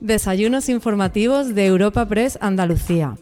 Desayunos 0.00 0.68
informativos 0.68 1.56
de 1.56 1.66
Europa 1.66 2.06
Press 2.06 2.38
Andalucía. 2.40 3.16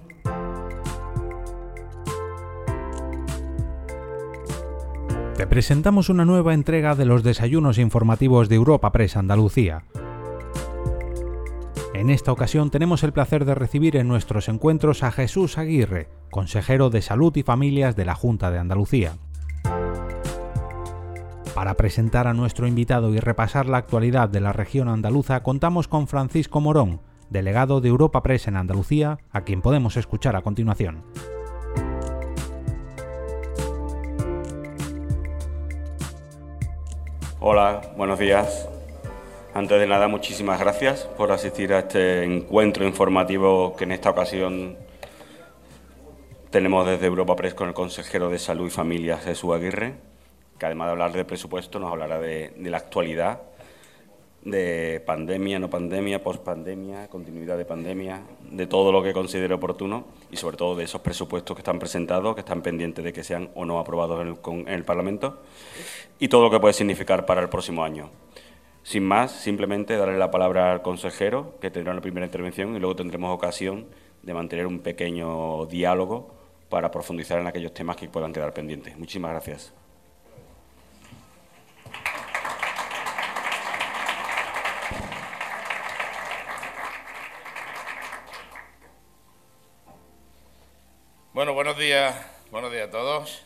Te 5.39 5.47
presentamos 5.47 6.11
una 6.11 6.27
nueva 6.27 6.53
entrega 6.53 6.95
de 6.95 7.07
los 7.07 7.23
desayunos 7.23 7.79
informativos 7.79 8.51
de 8.51 8.57
Europa 8.57 8.93
Press 8.93 9.17
Andalucía. 9.17 9.85
En 11.95 12.11
esta 12.11 12.31
ocasión 12.31 12.71
tenemos 12.71 13.03
el 13.05 13.15
placer 13.15 13.47
de 13.47 13.55
recibir 13.55 13.97
en 13.97 14.07
nuestros 14.07 14.51
encuentros 14.51 15.03
a 15.03 15.13
Jesús 15.13 15.57
Aguirre, 15.57 16.11
consejero 16.31 16.91
de 16.91 17.01
Salud 17.01 17.35
y 17.37 17.43
Familias 17.43 17.97
de 17.97 18.05
la 18.05 18.15
Junta 18.15 18.51
de 18.51 18.59
Andalucía. 18.59 19.17
Para 21.57 21.73
presentar 21.73 22.27
a 22.27 22.35
nuestro 22.35 22.67
invitado 22.67 23.15
y 23.15 23.19
repasar 23.19 23.65
la 23.65 23.79
actualidad 23.79 24.29
de 24.29 24.41
la 24.41 24.53
región 24.53 24.91
andaluza, 24.91 25.43
contamos 25.43 25.89
con 25.89 26.07
Francisco 26.07 26.61
Morón, 26.61 27.01
delegado 27.31 27.81
de 27.81 27.89
Europa 27.89 28.23
Press 28.23 28.47
en 28.47 28.57
Andalucía, 28.57 29.21
a 29.33 29.41
quien 29.41 29.63
podemos 29.63 29.97
escuchar 29.97 30.37
a 30.37 30.43
continuación. 30.43 31.03
Hola, 37.41 37.81
buenos 37.97 38.19
días. 38.19 38.69
Antes 39.55 39.81
de 39.81 39.87
nada, 39.87 40.09
muchísimas 40.09 40.61
gracias 40.61 41.05
por 41.17 41.33
asistir 41.33 41.73
a 41.73 41.79
este 41.79 42.23
encuentro 42.23 42.87
informativo 42.87 43.75
que 43.77 43.85
en 43.85 43.93
esta 43.93 44.11
ocasión 44.11 44.77
tenemos 46.51 46.87
desde 46.87 47.07
Europa 47.07 47.35
Press 47.35 47.55
con 47.55 47.69
el 47.69 47.75
consejero 47.75 48.29
de 48.29 48.39
Salud 48.39 48.67
y 48.67 48.71
Familias, 48.71 49.25
Jesús 49.25 49.55
Aguirre 49.55 50.16
que 50.59 50.67
además 50.67 50.89
de 50.89 50.93
hablar 50.93 51.13
de 51.13 51.25
presupuesto 51.25 51.79
nos 51.79 51.91
hablará 51.91 52.19
de, 52.19 52.53
la 52.59 52.77
actualidad, 52.79 53.43
de 54.43 55.03
pandemia, 55.05 55.59
no 55.59 55.69
pandemia, 55.69 56.23
pospandemia, 56.23 57.09
continuidad 57.09 57.59
de 57.59 57.65
pandemia, 57.65 58.23
de 58.49 58.67
todo 58.67 58.93
lo 58.93 59.03
que 59.03 59.13
considere 59.13 59.55
oportuno 59.55 60.05
y 60.31 60.37
sobre 60.37 60.57
todo 60.57 60.77
de 60.77 60.85
esos 60.85 61.01
presupuestos 61.01 61.57
que 61.57 61.61
están 61.61 61.79
presentados, 61.79 62.35
que 62.35 62.41
están 62.41 62.63
pendientes 62.63 63.05
de 63.05 63.13
que 63.13 63.25
sean 63.25 63.51
o 63.55 63.65
no 63.65 63.79
aprobados 63.81 64.21
en 64.21 64.69
el, 64.69 64.85
Parlamento 64.85 65.43
y 66.19 66.29
todo 66.29 66.45
lo 66.45 66.51
que 66.51 66.61
puede 66.61 66.75
significar 66.75 67.27
para 67.27 67.43
el 67.43 67.49
próximo 67.49 67.85
año. 67.85 68.11
Sin 68.85 69.03
más, 69.03 69.33
simplemente 69.33 69.97
darle 69.97 70.17
la 70.17 70.31
palabra 70.31 70.71
al 70.71 70.81
consejero, 70.81 71.55
que 71.61 71.73
tendrá 71.73 71.93
una 71.93 72.01
primera 72.01 72.25
intervención, 72.25 72.77
y 72.77 72.79
luego 72.79 72.95
tendremos 72.95 73.35
ocasión 73.35 73.87
de 74.23 74.33
mantener 74.33 74.69
un 74.69 74.79
pequeño 74.79 75.67
diálogo 75.67 76.37
para 76.69 76.91
profundizar 76.91 77.41
en 77.41 77.49
aquellos 77.49 77.75
temas 77.75 77.97
que 77.97 78.09
puedan 78.09 78.33
quedar 78.33 78.53
pendientes. 78.53 78.97
Muchísimas 78.97 79.33
gracias. 79.33 79.75
Bueno, 91.37 91.53
buenos 91.53 91.77
días, 91.77 92.17
buenos 92.51 92.73
días 92.73 92.89
a 92.89 92.91
todos. 92.91 93.43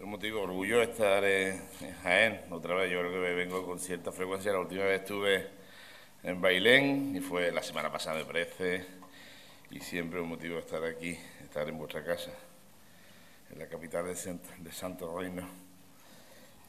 Un 0.00 0.08
motivo 0.08 0.38
de 0.38 0.44
orgullo 0.44 0.80
estar 0.80 1.22
en, 1.22 1.60
Jaén. 2.02 2.40
Otra 2.48 2.76
vez, 2.76 2.90
yo 2.90 3.00
creo 3.00 3.12
que 3.12 3.18
vengo 3.34 3.66
con 3.66 3.78
cierta 3.78 4.10
frecuencia. 4.10 4.50
La 4.50 4.60
última 4.60 4.84
vez 4.84 5.02
estuve 5.02 5.48
en 6.22 6.40
Bailén 6.40 7.14
y 7.14 7.20
fue 7.20 7.52
la 7.52 7.62
semana 7.62 7.92
pasada, 7.92 8.16
me 8.20 8.24
parece. 8.24 8.86
Y 9.70 9.80
siempre 9.80 10.18
un 10.18 10.30
motivo 10.30 10.54
de 10.54 10.60
estar 10.60 10.82
aquí, 10.82 11.14
estar 11.44 11.68
en 11.68 11.76
vuestra 11.76 12.02
casa, 12.02 12.30
en 13.52 13.58
la 13.58 13.66
capital 13.66 14.06
de, 14.06 14.72
Santo 14.72 15.18
Reino. 15.18 15.46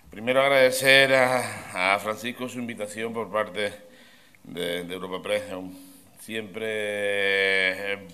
Primero 0.10 0.42
agradecer 0.42 1.14
a, 1.16 1.98
Francisco 2.00 2.50
su 2.50 2.60
invitación 2.60 3.14
por 3.14 3.32
parte 3.32 3.72
de, 4.44 4.84
de 4.84 4.94
Europa 4.94 5.22
Press. 5.24 5.44
Siempre 6.20 8.06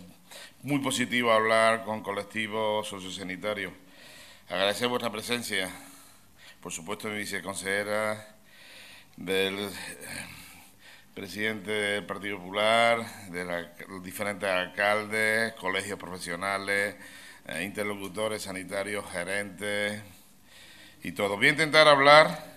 muy 0.63 0.79
positivo 0.79 1.31
hablar 1.31 1.83
con 1.83 2.01
colectivos 2.01 2.87
sociosanitarios. 2.87 3.73
Agradecer 4.49 4.87
vuestra 4.87 5.11
presencia, 5.11 5.69
por 6.61 6.71
supuesto, 6.71 7.07
mi 7.09 7.17
viceconsejera, 7.17 8.35
del 9.17 9.57
eh, 9.57 9.69
presidente 11.13 11.71
del 11.71 12.05
Partido 12.05 12.37
Popular, 12.37 13.29
de 13.29 13.45
los 13.87 14.03
diferentes 14.03 14.47
alcaldes, 14.47 15.53
colegios 15.53 15.97
profesionales, 15.97 16.95
eh, 17.47 17.63
interlocutores 17.63 18.43
sanitarios, 18.43 19.05
gerentes 19.11 20.01
y 21.03 21.11
todo. 21.13 21.37
Voy 21.37 21.47
a 21.47 21.51
intentar 21.51 21.87
hablar 21.87 22.56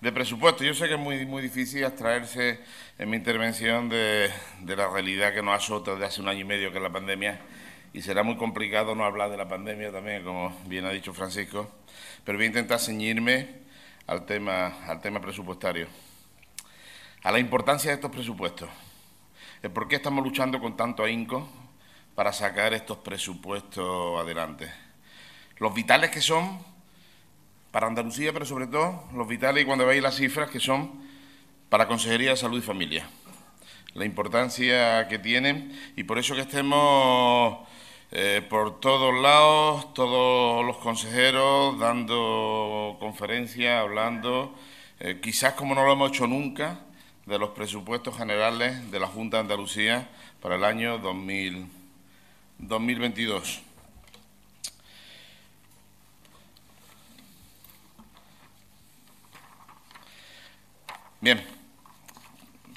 de 0.00 0.12
presupuesto. 0.12 0.64
Yo 0.64 0.74
sé 0.74 0.86
que 0.86 0.94
es 0.94 1.00
muy, 1.00 1.26
muy 1.26 1.42
difícil 1.42 1.84
abstraerse 1.84 2.60
en 2.98 3.10
mi 3.10 3.16
intervención 3.16 3.88
de, 3.88 4.30
la 4.64 4.88
realidad 4.88 5.34
que 5.34 5.42
nos 5.42 5.56
azota 5.56 5.92
desde 5.92 6.06
hace 6.06 6.20
un 6.20 6.28
año 6.28 6.40
y 6.40 6.44
medio, 6.44 6.70
que 6.70 6.78
es 6.78 6.82
la 6.82 6.92
pandemia, 6.92 7.40
y 7.92 8.02
será 8.02 8.22
muy 8.22 8.36
complicado 8.36 8.94
no 8.94 9.04
hablar 9.04 9.30
de 9.30 9.36
la 9.36 9.48
pandemia 9.48 9.90
también, 9.90 10.22
como 10.22 10.56
bien 10.66 10.84
ha 10.84 10.90
dicho 10.90 11.12
Francisco, 11.12 11.70
pero 12.24 12.38
voy 12.38 12.44
a 12.44 12.48
intentar 12.48 12.78
ceñirme 12.78 13.48
al 14.06 14.24
tema, 14.24 14.86
al 14.86 15.00
tema 15.00 15.20
presupuestario, 15.20 15.88
a 17.22 17.32
la 17.32 17.38
importancia 17.38 17.90
de 17.90 17.96
estos 17.96 18.10
presupuestos, 18.10 18.68
el 19.62 19.70
por 19.70 19.88
qué 19.88 19.96
estamos 19.96 20.22
luchando 20.22 20.60
con 20.60 20.76
tanto 20.76 21.02
ahínco 21.02 21.48
para 22.14 22.32
sacar 22.32 22.72
estos 22.72 22.98
presupuestos 22.98 24.20
adelante, 24.20 24.70
los 25.56 25.74
vitales 25.74 26.10
que 26.10 26.20
son 26.20 26.77
para 27.70 27.86
Andalucía, 27.86 28.32
pero 28.32 28.44
sobre 28.44 28.66
todo 28.66 29.04
los 29.14 29.28
vitales 29.28 29.62
y 29.62 29.66
cuando 29.66 29.86
veis 29.86 30.02
las 30.02 30.16
cifras 30.16 30.50
que 30.50 30.60
son 30.60 30.90
para 31.68 31.86
Consejería 31.86 32.30
de 32.30 32.36
Salud 32.36 32.58
y 32.58 32.62
Familia. 32.62 33.08
La 33.94 34.04
importancia 34.04 35.08
que 35.08 35.18
tienen 35.18 35.78
y 35.96 36.04
por 36.04 36.18
eso 36.18 36.34
que 36.34 36.42
estemos 36.42 37.58
eh, 38.10 38.42
por 38.48 38.80
todos 38.80 39.14
lados, 39.20 39.92
todos 39.92 40.64
los 40.64 40.78
consejeros 40.78 41.78
dando 41.78 42.96
conferencias, 43.00 43.82
hablando, 43.82 44.54
eh, 45.00 45.20
quizás 45.22 45.52
como 45.54 45.74
no 45.74 45.84
lo 45.84 45.92
hemos 45.92 46.10
hecho 46.10 46.26
nunca, 46.26 46.80
de 47.26 47.38
los 47.38 47.50
presupuestos 47.50 48.16
generales 48.16 48.90
de 48.90 48.98
la 48.98 49.06
Junta 49.06 49.36
de 49.36 49.42
Andalucía 49.42 50.08
para 50.40 50.56
el 50.56 50.64
año 50.64 50.98
2022. 50.98 53.67
Bien, 61.20 61.44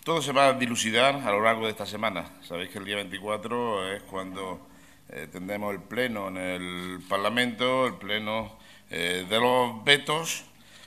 todo 0.03 0.19
se 0.19 0.31
va 0.31 0.47
a 0.47 0.53
dilucidar 0.53 1.13
a 1.13 1.29
lo 1.29 1.43
largo 1.43 1.65
de 1.65 1.69
esta 1.69 1.85
semana. 1.85 2.25
Sabéis 2.41 2.71
que 2.71 2.79
el 2.79 2.85
día 2.85 2.95
24 2.95 3.93
es 3.93 4.01
cuando 4.01 4.67
eh, 5.09 5.27
tendremos 5.31 5.71
el 5.75 5.79
pleno 5.79 6.29
en 6.29 6.37
el 6.37 7.01
Parlamento, 7.07 7.85
el 7.85 7.93
pleno 7.97 8.57
eh, 8.89 9.27
de 9.29 9.39
los 9.39 9.83
vetos, 9.83 10.43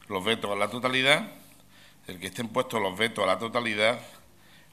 los 0.09 0.25
vetos 0.25 0.51
a 0.51 0.57
la 0.57 0.69
totalidad. 0.69 1.31
El 2.09 2.19
que 2.19 2.27
estén 2.27 2.49
puestos 2.49 2.83
los 2.83 2.99
vetos 2.99 3.23
a 3.23 3.29
la 3.29 3.39
totalidad 3.39 4.01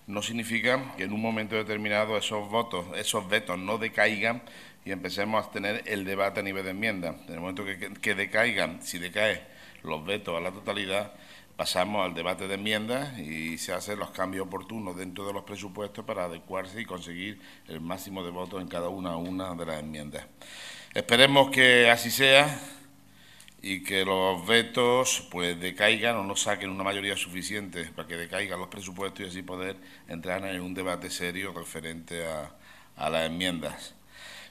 no 0.07 0.23
significa 0.23 0.95
que 0.97 1.03
en 1.03 1.13
un 1.13 1.21
momento 1.21 1.55
determinado 1.55 2.17
esos 2.17 2.49
votos, 2.49 2.87
esos 2.95 3.29
vetos 3.29 3.59
no 3.59 3.77
decaigan 3.77 4.41
y 4.85 4.91
empecemos 4.91 5.45
a 5.45 5.51
tener 5.51 5.83
el 5.85 6.03
debate 6.03 6.39
a 6.39 6.43
nivel 6.43 6.63
de 6.63 6.71
enmienda. 6.71 7.15
En 7.27 7.33
el 7.35 7.41
momento 7.41 7.63
que, 7.63 7.93
que 8.01 8.15
decaigan, 8.15 8.81
si 8.81 8.97
decaen 8.97 9.39
los 9.83 10.03
vetos 10.03 10.35
a 10.35 10.39
la 10.39 10.51
totalidad, 10.51 11.13
pasamos 11.55 12.05
al 12.05 12.13
debate 12.13 12.47
de 12.47 12.55
enmiendas 12.55 13.17
y 13.19 13.57
se 13.57 13.73
hacen 13.73 13.99
los 13.99 14.11
cambios 14.11 14.47
oportunos 14.47 14.95
dentro 14.95 15.25
de 15.27 15.33
los 15.33 15.43
presupuestos 15.43 16.05
para 16.05 16.25
adecuarse 16.25 16.81
y 16.81 16.85
conseguir 16.85 17.39
el 17.67 17.81
máximo 17.81 18.23
de 18.23 18.31
votos 18.31 18.61
en 18.61 18.67
cada 18.67 18.89
una 18.89 19.15
una 19.17 19.53
de 19.55 19.65
las 19.65 19.79
enmiendas. 19.79 20.25
Esperemos 20.93 21.51
que 21.51 21.89
así 21.89 22.11
sea 22.11 22.59
y 23.61 23.83
que 23.83 24.03
los 24.03 24.45
vetos 24.45 25.27
pues 25.31 25.59
decaigan 25.59 26.17
o 26.17 26.23
no 26.23 26.35
saquen 26.35 26.69
una 26.69 26.83
mayoría 26.83 27.15
suficiente 27.15 27.85
para 27.95 28.07
que 28.07 28.17
decaigan 28.17 28.59
los 28.59 28.69
presupuestos 28.69 29.25
y 29.25 29.29
así 29.29 29.41
poder 29.43 29.77
entrar 30.07 30.43
en 30.45 30.61
un 30.61 30.73
debate 30.73 31.09
serio 31.09 31.53
referente 31.53 32.25
a, 32.25 32.55
a 32.95 33.09
las 33.09 33.27
enmiendas. 33.27 33.93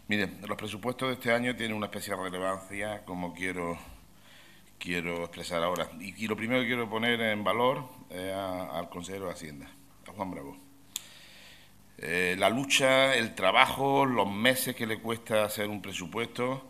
Miren, 0.07 0.41
los 0.47 0.57
presupuestos 0.57 1.09
de 1.09 1.15
este 1.15 1.33
año 1.33 1.55
tienen 1.57 1.77
una 1.77 1.87
especial 1.87 2.19
relevancia, 2.23 3.05
como 3.05 3.35
quiero 3.35 3.79
quiero 4.81 5.23
expresar 5.23 5.63
ahora. 5.63 5.89
Y, 6.01 6.27
lo 6.27 6.35
primero 6.35 6.63
que 6.63 6.67
quiero 6.67 6.91
poner 6.91 7.21
en 7.21 7.45
valor 7.45 7.89
es 8.09 8.33
al 8.33 8.89
consejero 8.89 9.27
de 9.27 9.33
Hacienda, 9.33 9.71
a 10.09 10.13
Juan 10.13 10.31
Bravo. 10.33 10.57
Eh, 11.99 12.35
la 12.39 12.49
lucha, 12.49 13.15
el 13.15 13.35
trabajo, 13.35 14.07
los 14.07 14.29
meses 14.29 14.75
que 14.75 14.87
le 14.87 14.99
cuesta 14.99 15.45
hacer 15.45 15.69
un 15.69 15.83
presupuesto. 15.83 16.67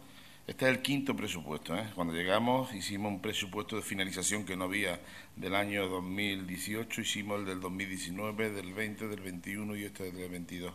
Este 0.46 0.64
es 0.68 0.72
el 0.72 0.82
quinto 0.82 1.14
presupuesto. 1.14 1.76
¿eh? 1.76 1.86
Cuando 1.94 2.12
llegamos 2.12 2.74
hicimos 2.74 3.12
un 3.12 3.22
presupuesto 3.22 3.76
de 3.76 3.82
finalización 3.82 4.44
que 4.44 4.56
no 4.56 4.64
había 4.64 5.00
del 5.36 5.54
año 5.54 5.88
2018, 5.88 7.00
hicimos 7.00 7.38
el 7.38 7.46
del 7.46 7.60
2019, 7.60 8.50
del 8.50 8.74
20, 8.74 9.06
del 9.06 9.20
21 9.20 9.76
y 9.76 9.84
este 9.84 10.10
del 10.10 10.28
22. 10.28 10.74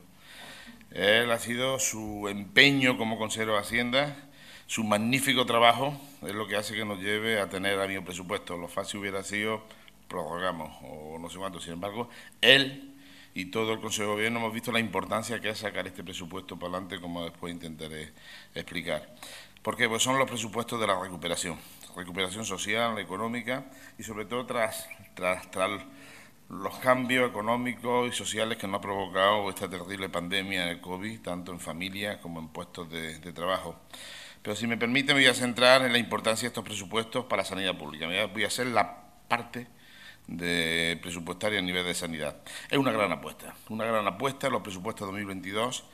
Él 0.92 1.30
ha 1.30 1.40
sido 1.40 1.78
su 1.78 2.30
empeño 2.30 2.98
como 2.98 3.18
consejero 3.18 3.54
de 3.54 3.60
Hacienda 3.60 4.30
su 4.68 4.84
magnífico 4.84 5.46
trabajo 5.46 5.96
es 6.24 6.34
lo 6.34 6.48
que 6.48 6.56
hace 6.56 6.74
que 6.74 6.86
nos 6.86 7.00
lleve 7.00 7.40
a 7.40 7.50
tener 7.50 7.80
a 7.80 7.88
mi 7.88 8.00
presupuesto. 8.00 8.58
Lo 8.58 8.68
fácil 8.68 9.02
hubiera 9.02 9.24
sido 9.24 9.64
prorrogamos 10.08 10.76
o 10.82 11.20
no 11.20 11.30
sé 11.30 11.38
cuánto. 11.38 11.60
Sin 11.60 11.74
embargo, 11.74 12.10
él 12.42 12.96
y 13.36 13.46
todo 13.46 13.74
el 13.74 13.80
Consejo 13.80 14.10
de 14.10 14.16
Gobierno 14.16 14.40
hemos 14.40 14.54
visto 14.54 14.72
la 14.72 14.80
importancia 14.80 15.40
que 15.40 15.50
es 15.50 15.60
sacar 15.60 15.86
este 15.86 16.04
presupuesto 16.04 16.58
para 16.58 16.72
adelante, 16.74 17.00
como 17.00 17.24
después 17.24 17.54
intentaré 17.54 18.14
explicar. 18.56 19.16
Porque 19.62 19.88
pues 19.88 20.02
son 20.02 20.18
los 20.18 20.28
presupuestos 20.28 20.80
de 20.80 20.88
la 20.88 21.00
recuperación, 21.00 21.60
recuperación 21.96 22.46
social, 22.46 22.98
económica 22.98 23.66
y 24.00 24.04
sobre 24.04 24.26
todo 24.26 24.46
tras, 24.46 24.88
tras, 25.16 25.48
los 26.48 26.78
cambios 26.78 27.30
económicos 27.30 28.08
y 28.08 28.16
sociales 28.16 28.60
que 28.60 28.68
nos 28.68 28.78
ha 28.78 28.82
provocado 28.82 29.50
esta 29.50 29.68
terrible 29.68 30.10
pandemia 30.10 30.66
del 30.66 30.80
COVID, 30.80 31.22
tanto 31.22 31.52
en 31.52 31.60
familias 31.60 32.18
como 32.18 32.40
en 32.40 32.48
puestos 32.50 32.90
de 32.90 33.34
trabajo. 33.34 33.76
Pero 34.46 34.56
si 34.56 34.68
me 34.68 34.78
permite, 34.78 35.16
me 35.16 35.22
voy 35.22 35.28
a 35.28 35.34
centrar 35.34 35.84
en 35.84 35.92
la 35.92 35.98
importancia 35.98 36.44
de 36.44 36.50
estos 36.50 36.64
presupuestos 36.64 37.26
para 37.26 37.42
la 37.42 37.48
sanidad 37.48 37.76
pública. 37.76 38.06
Voy 38.32 38.44
a 38.44 38.48
hacer 38.48 38.68
la 38.68 38.96
parte 39.28 39.66
de 40.28 41.00
presupuestaria 41.02 41.58
a 41.58 41.64
nivel 41.64 41.84
de 41.84 41.96
sanidad. 41.96 42.38
Es 42.70 42.78
una 42.78 42.92
gran 42.92 43.12
apuesta, 43.12 43.56
una 43.70 43.86
gran 43.86 44.06
apuesta 44.06 44.48
los 44.52 44.62
presupuestos 44.62 45.08
2022 45.08 45.86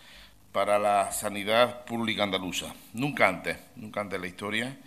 para 0.52 0.78
la 0.80 1.14
sanidad 1.14 1.86
pública 1.86 2.24
andaluza. 2.24 2.76
Nunca 2.92 3.30
antes, 3.30 3.58
nunca 3.78 4.02
antes 4.02 4.18
en 4.18 4.22
la 4.22 4.28
historia 4.28 4.78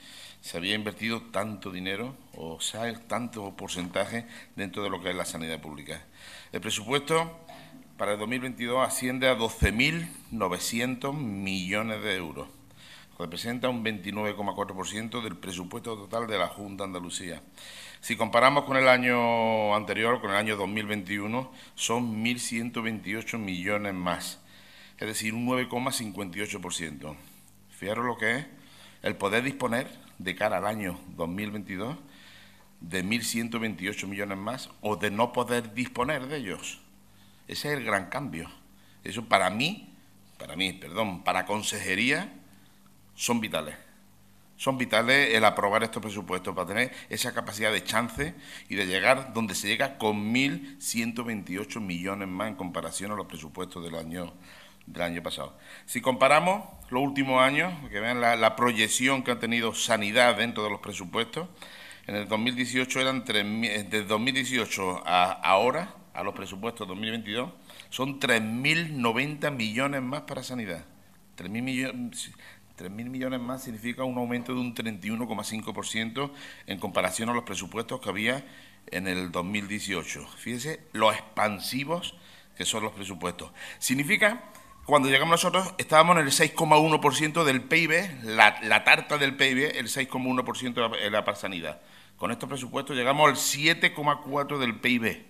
se 0.43 0.59
había 0.59 0.75
invertido 0.75 1.23
tanto 1.23 1.71
dinero 1.71 2.15
o 2.37 2.61
sea, 2.61 2.93
tanto 3.09 3.57
porcentaje 3.57 4.27
dentro 4.57 4.83
de 4.83 4.91
lo 4.91 5.01
que 5.01 5.09
es 5.09 5.17
la 5.17 5.25
sanidad 5.25 5.59
pública. 5.63 6.05
El 6.53 6.61
presupuesto 6.61 7.47
para 7.97 8.13
el 8.13 8.19
2022 8.19 8.87
asciende 8.87 9.27
a 9.27 9.39
12.900 9.39 11.15
millones 11.15 12.03
de 12.03 12.15
euros 12.15 12.49
representa 13.19 13.69
un 13.69 13.85
29,4% 13.85 15.23
del 15.23 15.37
presupuesto 15.37 15.97
total 15.97 16.27
de 16.27 16.39
la 16.39 16.49
Junta 16.49 16.85
Andalucía. 16.85 17.43
Si 18.01 18.17
comparamos 18.17 18.65
con 18.65 18.77
el 18.77 18.89
año 18.89 19.75
anterior, 19.75 20.21
con 20.21 20.31
el 20.31 20.37
año 20.37 20.57
2021, 20.57 21.51
son 21.75 22.23
1.128 22.25 23.39
millones 23.39 23.95
más, 23.95 24.41
es 24.99 25.07
decir, 25.07 25.35
un 25.35 25.47
9,58%. 25.47 27.17
Fijaros 27.71 28.05
lo 28.05 28.19
que 28.19 28.37
es 28.37 28.47
el 29.03 29.17
poder 29.17 29.43
disponer 29.43 29.89
de 30.19 30.35
cara 30.35 30.59
al 30.59 30.67
año 30.67 30.99
2022 31.17 31.97
de 32.81 33.05
1.128 33.05 34.07
millones 34.07 34.39
más 34.39 34.71
o 34.81 34.97
de 34.97 35.11
no 35.11 35.33
poder 35.33 35.73
disponer 35.75 36.27
de 36.27 36.37
ellos. 36.37 36.81
Ese 37.49 37.73
es 37.73 37.79
el 37.79 37.85
gran 37.85 38.11
cambio. 38.11 38.51
Eso 39.03 39.25
para 39.27 39.51
mí, 39.51 39.95
para 40.39 40.57
mí, 40.57 40.73
perdón, 40.73 41.25
para 41.25 41.47
consejería 41.47 42.33
son 43.15 43.41
vitales. 43.41 43.77
Son 44.57 44.79
vitales 44.79 45.35
el 45.35 45.45
aprobar 45.45 45.83
estos 45.83 46.01
presupuestos 46.01 46.55
para 46.55 46.69
tener 46.69 46.93
esa 47.11 47.35
capacidad 47.35 47.73
de 47.73 47.83
chance 47.83 48.35
y 48.69 48.77
de 48.77 48.87
llegar 48.87 49.33
donde 49.33 49.55
se 49.55 49.67
llega 49.67 49.99
con 49.99 50.33
1.128 50.33 51.81
millones 51.81 52.29
más 52.29 52.49
en 52.49 52.55
comparación 52.55 53.11
a 53.11 53.17
los 53.17 53.27
presupuestos 53.27 53.83
del 53.83 53.97
año, 53.97 54.33
del 54.87 55.03
año 55.03 55.23
pasado. 55.23 55.59
Si 55.87 56.01
comparamos 56.01 56.65
los 56.91 57.03
últimos 57.03 57.43
años, 57.43 57.73
que 57.91 57.99
vean 57.99 58.21
la, 58.21 58.57
proyección 58.57 59.25
que 59.25 59.33
ha 59.33 59.41
tenido 59.41 59.75
sanidad 59.75 60.37
dentro 60.37 60.63
de 60.63 60.71
los 60.71 60.81
presupuestos, 60.81 61.49
en 62.07 62.15
el 62.17 62.29
2018 62.29 63.01
eran 63.01 63.25
desde 63.25 64.05
2018 64.05 65.03
a 65.05 65.33
ahora, 65.33 65.95
a 66.13 66.23
los 66.23 66.35
presupuestos 66.35 66.87
2022, 66.87 67.51
son 67.91 68.21
3.090 68.21 69.51
millones 69.51 70.01
más 70.01 70.23
para 70.23 70.45
sanidad. 70.45 70.85
3.000 71.37 71.63
millones 71.63 72.31
3.000 72.79 72.91
millones 73.09 73.41
más 73.41 73.63
significa 73.63 74.05
un 74.05 74.19
aumento 74.19 74.53
de 74.53 74.61
un 74.61 74.75
31,5% 74.75 76.31
en 76.67 76.79
comparación 76.79 77.29
a 77.29 77.35
los 77.35 77.45
presupuestos 77.45 78.01
que 78.01 78.09
había 78.09 78.45
en 78.91 79.07
el 79.07 79.31
2018. 79.31 80.27
Fíjense 80.37 80.81
lo 80.93 81.13
expansivos 81.13 82.15
que 82.57 82.65
son 82.65 82.83
los 82.83 82.93
presupuestos. 82.93 83.53
Significa, 83.79 84.45
cuando 84.87 85.09
llegamos 85.09 85.31
nosotros, 85.31 85.75
estábamos 85.79 86.17
en 86.17 86.27
el 86.27 86.33
6,1% 86.33 87.45
del 87.45 87.63
PIB, 87.63 88.25
la, 88.25 88.85
tarta 88.85 89.19
del 89.19 89.37
PIB, 89.37 89.77
el 89.77 89.87
6,1% 89.87 90.99
era 91.01 91.25
para 91.25 91.37
sanidad. 91.37 91.81
Con 92.17 92.31
estos 92.31 92.49
presupuestos 92.49 92.97
llegamos 92.97 93.29
al 93.29 93.37
7,4% 93.37 94.59
del 94.59 94.81
PIB. 94.81 95.27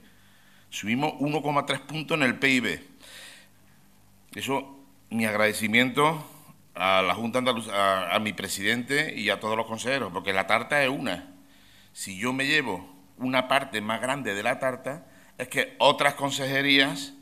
Subimos 0.71 1.13
1,3 1.15 1.81
puntos 1.81 2.17
en 2.17 2.25
el 2.25 2.39
PIB. 2.39 2.85
Eso, 4.35 4.79
mi 5.11 5.25
agradecimiento 5.25 6.25
a 6.75 7.03
la 7.03 7.15
Junta 7.15 7.39
Andaluza, 7.39 8.15
a, 8.15 8.19
mi 8.19 8.33
presidente 8.33 9.15
y 9.17 9.31
a 9.31 9.41
todos 9.41 9.57
los 9.57 9.67
consejeros, 9.67 10.13
porque 10.13 10.33
la 10.33 10.47
tarta 10.47 10.83
es 10.83 10.89
una. 10.89 11.33
Si 11.93 12.19
yo 12.19 12.33
me 12.33 12.47
llevo 12.47 12.93
una 13.17 13.47
parte 13.49 13.81
más 13.81 14.01
grande 14.01 14.35
de 14.35 14.43
la 14.43 14.59
tarta, 14.59 15.07
es 15.39 15.49
que 15.49 15.75
otras 15.79 16.15
consejerías 16.15 17.15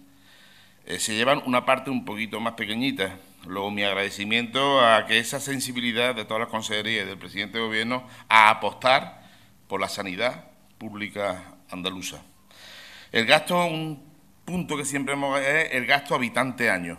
eh, 0.87 0.99
se 0.99 1.15
llevan 1.15 1.43
una 1.45 1.65
parte 1.65 1.91
un 1.91 2.05
poquito 2.05 2.41
más 2.41 2.55
pequeñita. 2.55 3.19
Luego 3.47 3.71
mi 3.71 3.83
agradecimiento 3.83 4.81
a 4.81 5.07
que 5.07 5.19
esa 5.19 5.41
sensibilidad 5.41 6.15
de 6.15 6.25
todas 6.25 6.41
las 6.41 6.49
consejerías 6.49 7.05
y 7.05 7.09
del 7.09 7.19
presidente 7.19 7.59
de 7.59 7.65
gobierno 7.65 8.07
a 8.29 8.51
apostar 8.51 9.23
por 9.67 9.81
la 9.81 9.89
sanidad 9.89 10.47
pública 10.79 11.55
andaluza. 11.71 12.23
El 13.11 13.27
gasto, 13.27 13.67
un 13.67 14.03
punto 14.45 14.77
que 14.77 14.85
siempre 14.85 15.15
hemos 15.15 15.39
es 15.41 15.73
el 15.73 15.87
gasto 15.87 16.15
habitante 16.15 16.71
año. 16.71 16.99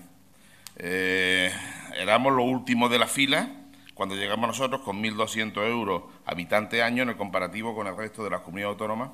Eh, 0.75 1.51
éramos 1.95 2.33
los 2.33 2.45
últimos 2.45 2.89
de 2.91 2.99
la 2.99 3.07
fila 3.07 3.49
cuando 3.93 4.15
llegamos 4.15 4.47
nosotros 4.47 4.81
con 4.81 5.01
1.200 5.03 5.67
euros 5.67 6.03
habitante 6.25 6.81
año 6.81 7.03
en 7.03 7.09
el 7.09 7.15
comparativo 7.15 7.75
con 7.75 7.87
el 7.87 7.95
resto 7.95 8.23
de 8.23 8.31
las 8.31 8.41
comunidades 8.41 8.73
autónomas. 8.73 9.11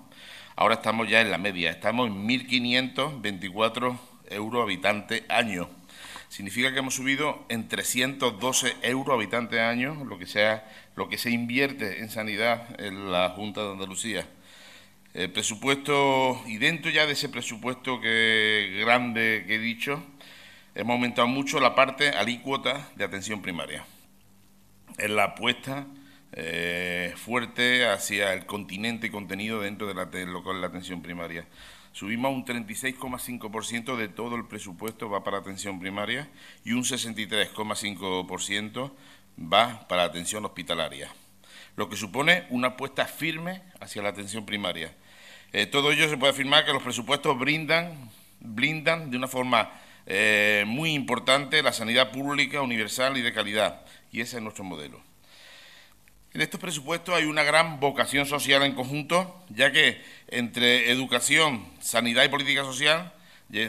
Ahora 0.55 0.75
estamos 0.75 1.09
ya 1.09 1.21
en 1.21 1.31
la 1.31 1.37
media, 1.37 1.69
estamos 1.69 2.07
en 2.07 2.27
1.524 2.27 3.97
euros 4.29 4.63
habitante 4.63 5.25
año. 5.29 5.69
Significa 6.29 6.71
que 6.71 6.79
hemos 6.79 6.95
subido 6.95 7.45
en 7.49 7.67
312 7.67 8.75
euros 8.83 9.15
habitante 9.15 9.61
año 9.61 10.05
lo 10.05 10.19
que, 10.19 10.27
sea, 10.27 10.69
lo 10.95 11.09
que 11.09 11.17
se 11.17 11.31
invierte 11.31 11.99
en 11.99 12.09
sanidad 12.09 12.79
en 12.79 13.11
la 13.11 13.29
Junta 13.31 13.63
de 13.63 13.71
Andalucía. 13.71 14.27
El 15.13 15.31
presupuesto, 15.31 16.39
y 16.45 16.57
dentro 16.57 16.91
ya 16.91 17.07
de 17.07 17.13
ese 17.13 17.29
presupuesto 17.29 17.99
que 17.99 18.77
grande 18.81 19.43
que 19.47 19.55
he 19.55 19.59
dicho, 19.59 20.03
hemos 20.79 20.93
aumentado 20.93 21.27
mucho 21.27 21.59
la 21.59 21.75
parte 21.75 22.11
alícuota 22.11 22.89
de 22.95 23.03
atención 23.03 23.41
primaria. 23.41 23.83
Es 24.97 25.09
la 25.09 25.25
apuesta 25.25 25.85
eh, 26.31 27.13
fuerte 27.17 27.85
hacia 27.85 28.31
el 28.31 28.45
continente 28.45 29.11
contenido 29.11 29.59
dentro 29.59 29.87
de, 29.87 29.93
la, 29.93 30.05
de 30.05 30.25
lo 30.25 30.41
que 30.41 30.51
es 30.51 30.55
la 30.55 30.67
atención 30.67 31.01
primaria. 31.01 31.45
Subimos 31.91 32.31
un 32.31 32.45
36,5% 32.45 33.97
de 33.97 34.07
todo 34.07 34.37
el 34.37 34.45
presupuesto 34.45 35.09
va 35.09 35.21
para 35.21 35.39
atención 35.39 35.81
primaria 35.81 36.29
y 36.63 36.71
un 36.71 36.83
63,5% 36.83 38.91
va 39.51 39.85
para 39.89 40.03
atención 40.03 40.45
hospitalaria, 40.45 41.09
lo 41.75 41.89
que 41.89 41.97
supone 41.97 42.45
una 42.51 42.69
apuesta 42.69 43.05
firme 43.05 43.63
hacia 43.81 44.01
la 44.01 44.07
atención 44.09 44.45
primaria. 44.45 44.95
Eh, 45.51 45.65
todo 45.65 45.91
ello 45.91 46.07
se 46.07 46.15
puede 46.15 46.31
afirmar 46.31 46.65
que 46.65 46.71
los 46.71 46.83
presupuestos 46.83 47.37
brindan, 47.37 48.09
blindan 48.39 49.11
de 49.11 49.17
una 49.17 49.27
forma 49.27 49.69
eh, 50.11 50.63
muy 50.65 50.93
importante 50.93 51.61
la 51.61 51.71
sanidad 51.71 52.11
pública, 52.11 52.61
universal 52.61 53.15
y 53.15 53.21
de 53.21 53.31
calidad, 53.31 53.85
y 54.11 54.21
ese 54.21 54.37
es 54.37 54.43
nuestro 54.43 54.63
modelo. 54.63 54.99
En 56.33 56.41
estos 56.41 56.59
presupuestos 56.59 57.13
hay 57.13 57.25
una 57.25 57.43
gran 57.43 57.79
vocación 57.79 58.25
social 58.25 58.63
en 58.63 58.73
conjunto, 58.73 59.39
ya 59.49 59.71
que 59.71 60.01
entre 60.27 60.89
educación, 60.91 61.63
sanidad 61.79 62.23
y 62.23 62.29
política 62.29 62.63
social 62.63 63.13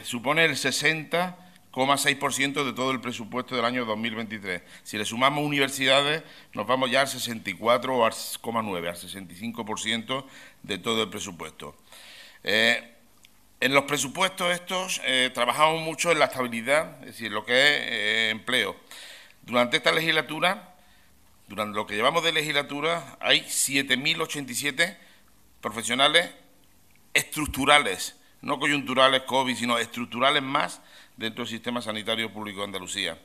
supone 0.03 0.47
el 0.47 0.53
60,6% 0.53 2.65
de 2.65 2.73
todo 2.73 2.91
el 2.91 3.03
presupuesto 3.03 3.55
del 3.55 3.67
año 3.67 3.85
2023. 3.85 4.63
Si 4.83 4.97
le 4.97 5.05
sumamos 5.05 5.45
universidades, 5.45 6.23
nos 6.55 6.67
vamos 6.67 6.91
ya 6.91 7.03
al 7.03 7.07
64,9, 7.07 8.89
al 8.89 8.97
65% 8.97 10.25
de 10.63 10.79
todo 10.79 11.03
el 11.03 11.11
presupuesto. 11.11 11.77
Eh, 12.45 12.97
en 13.61 13.75
los 13.75 13.85
presupuestos 13.85 14.51
estos 14.53 15.01
eh, 15.05 15.31
trabajamos 15.35 15.83
mucho 15.83 16.11
en 16.11 16.19
la 16.19 16.27
estabilidad, 16.27 16.99
es 17.01 17.09
decir, 17.09 17.31
lo 17.31 17.45
que 17.45 17.53
es 17.53 17.81
eh, 17.83 18.31
empleo. 18.31 18.75
Durante 19.43 19.77
esta 19.77 19.93
legislatura, 19.93 20.75
durante 21.47 21.77
lo 21.77 21.87
que 21.87 21.95
llevamos 21.95 22.25
de 22.25 22.33
legislatura, 22.33 23.19
hay 23.21 23.43
7.087 23.43 24.97
profesionales 25.61 26.31
estructurales, 27.13 28.17
no 28.41 28.59
coyunturales 28.59 29.23
COVID, 29.23 29.55
sino 29.55 29.77
estructurales 29.77 30.43
más 30.43 30.81
dentro 31.19 31.45
del 31.45 31.51
sistema 31.51 31.83
sanitario 31.83 32.33
público 32.33 32.61
de 32.61 32.67
Andalucía. 32.67 33.19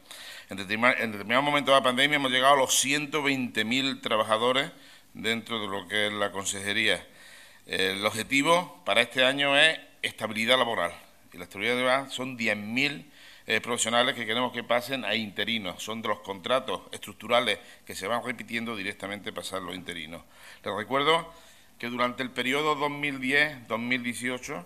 En 0.49 0.57
determinado, 0.57 1.41
momento 1.41 1.71
de 1.71 1.77
la 1.77 1.83
pandemia 1.83 2.17
hemos 2.17 2.31
llegado 2.31 2.55
a 2.55 2.57
los 2.57 2.71
120.000 2.83 4.01
trabajadores 4.01 4.69
dentro 5.13 5.61
de 5.61 5.67
lo 5.67 5.87
que 5.87 6.07
es 6.07 6.13
la 6.13 6.31
consejería. 6.31 7.07
El 7.65 8.05
objetivo 8.05 8.83
para 8.85 9.01
este 9.01 9.23
año 9.23 9.57
es 9.57 9.79
estabilidad 10.05 10.57
laboral. 10.57 10.91
Y 11.33 11.37
la 11.37 11.43
estabilidad 11.43 11.75
laboral 11.75 12.11
son 12.11 12.37
10.000 12.37 13.05
eh, 13.47 13.61
profesionales 13.61 14.15
que 14.15 14.25
queremos 14.25 14.53
que 14.53 14.63
pasen 14.63 15.05
a 15.05 15.15
interinos. 15.15 15.83
Son 15.83 16.01
de 16.01 16.07
los 16.07 16.19
contratos 16.21 16.81
estructurales 16.91 17.59
que 17.85 17.95
se 17.95 18.07
van 18.07 18.23
repitiendo 18.23 18.75
directamente 18.75 19.33
pasar 19.33 19.61
los 19.61 19.75
interinos. 19.75 20.23
Les 20.63 20.73
recuerdo 20.73 21.31
que 21.77 21.87
durante 21.87 22.23
el 22.23 22.31
periodo 22.31 22.75
2010-2018 22.77 24.65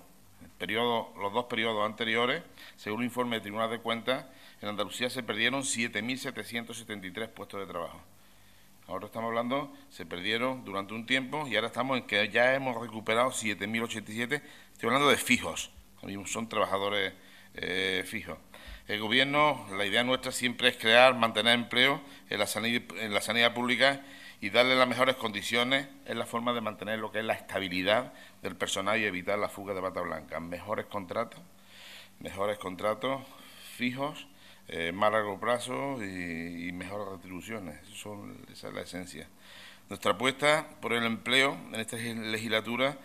los 0.60 1.34
dos 1.34 1.46
periodos 1.46 1.86
anteriores, 1.86 2.44
según 2.76 3.02
el 3.02 3.06
informe 3.06 3.38
del 3.38 3.44
Tribunal 3.44 3.70
de 3.70 3.80
Cuentas, 3.80 4.26
en 4.62 4.70
Andalucía 4.70 5.10
se 5.10 5.24
perdieron 5.24 5.64
7.773 5.64 7.30
puestos 7.30 7.62
de 7.62 7.66
trabajo. 7.66 8.02
Ahora 8.90 9.06
estamos 9.06 9.28
hablando, 9.28 9.72
se 9.92 10.08
perdieron 10.08 10.66
durante 10.66 10.96
un 10.96 11.06
tiempo 11.06 11.46
y 11.48 11.56
ahora 11.56 11.68
estamos 11.68 12.00
en 12.00 12.08
que 12.08 12.28
ya 12.30 12.56
hemos 12.56 12.76
recuperado 12.76 13.30
7.087. 13.30 14.42
Estoy 14.74 14.88
hablando 14.88 15.10
de 15.10 15.18
fijos, 15.18 15.70
son 16.26 16.50
trabajadores 16.50 17.14
eh, 17.54 18.04
fijos. 18.08 18.40
El 18.88 19.00
Gobierno, 19.00 19.68
la 19.78 19.86
idea 19.86 20.04
nuestra 20.04 20.32
siempre 20.32 20.70
es 20.70 20.78
crear, 20.78 21.14
mantener 21.14 21.54
empleo 21.54 22.02
en 22.32 22.40
la 22.40 22.48
sanidad, 22.48 22.82
en 23.00 23.14
la 23.14 23.22
sanidad 23.22 23.54
pública 23.54 24.02
y 24.42 24.50
darle 24.50 24.76
las 24.76 24.88
mejores 24.88 25.18
condiciones 25.18 25.88
es 26.08 26.16
la 26.16 26.26
forma 26.26 26.52
de 26.54 26.62
mantener 26.62 26.98
lo 26.98 27.12
que 27.12 27.20
es 27.20 27.26
la 27.26 27.34
estabilidad 27.34 28.12
del 28.42 28.56
personal 28.56 29.00
y 29.00 29.06
evitar 29.06 29.38
la 29.38 29.50
fuga 29.50 29.76
de 29.76 29.82
bata 29.82 30.02
blanca. 30.02 30.40
Mejores 30.40 30.88
contratos, 30.88 31.40
mejores 32.20 32.58
contratos 32.58 33.22
fijos 33.78 34.26
eh, 34.70 34.92
más 34.92 35.12
largo 35.12 35.40
plazo 35.40 36.04
y, 36.04 36.72
mejores 36.72 37.08
retribuciones. 37.08 37.76
son, 37.94 38.38
esa 38.52 38.68
es 38.70 38.74
la 38.74 38.82
esencia. 38.82 39.28
Nuestra 39.90 40.12
apuesta 40.12 40.68
por 40.82 40.94
el 40.94 41.04
empleo 41.04 41.58
en 41.74 41.80
esta 41.80 41.98
legislatura 41.98 42.98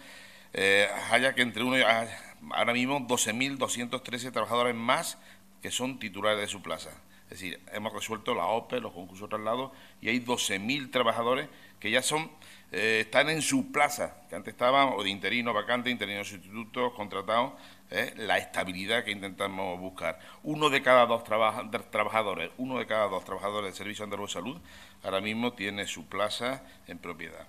eh, 0.52 0.88
haya 1.11 1.35
que 1.35 1.42
entre 1.42 1.62
uno 1.62 1.78
y 1.78 1.83
ahora 1.83 2.73
mismo 2.73 3.00
12.213 3.00 4.33
trabajadores 4.33 4.75
más 4.75 5.18
que 5.62 5.71
son 5.71 5.99
titulares 5.99 6.40
de 6.40 6.47
su 6.47 6.62
plaza. 6.62 6.90
Es 7.25 7.40
decir, 7.40 7.59
hemos 7.73 7.92
resuelto 7.92 8.35
la 8.35 8.44
OPE, 8.44 8.80
los 8.80 8.92
concursos 8.92 9.28
traslados, 9.30 9.73
y 10.02 10.11
hay 10.11 10.21
12.000 10.21 10.90
trabajadores 10.90 11.49
que 11.80 11.90
ya 11.90 12.02
son 12.02 12.30
eh, 12.76 13.00
están 13.00 13.28
en 13.30 13.40
su 13.40 13.71
plaza, 13.71 14.16
que 14.28 14.35
antes 14.35 14.52
estaban 14.52 14.94
o 14.97 15.02
de 15.04 15.09
interino 15.09 15.52
vacante, 15.52 15.90
interino 15.90 16.25
sustitutos, 16.25 16.92
contratados, 16.94 17.52
¿eh? 17.90 18.12
la 18.16 18.38
estabilidad 18.38 19.04
que 19.04 19.10
intentamos 19.10 19.78
buscar. 19.78 20.18
Uno 20.42 20.70
de 20.70 20.82
cada 20.82 21.06
dos 21.06 21.24
trabajadores, 21.24 22.50
uno 22.58 22.78
de 22.78 22.86
cada 22.86 23.08
dos 23.08 23.24
trabajadores 23.24 23.70
del 23.70 23.74
Servicio 23.74 24.04
Andaluz 24.04 24.30
de 24.30 24.40
Salud 24.40 24.60
ahora 25.02 25.20
mismo 25.20 25.52
tiene 25.52 25.86
su 25.86 26.06
plaza 26.06 26.62
en 26.86 26.98
propiedad. 26.98 27.46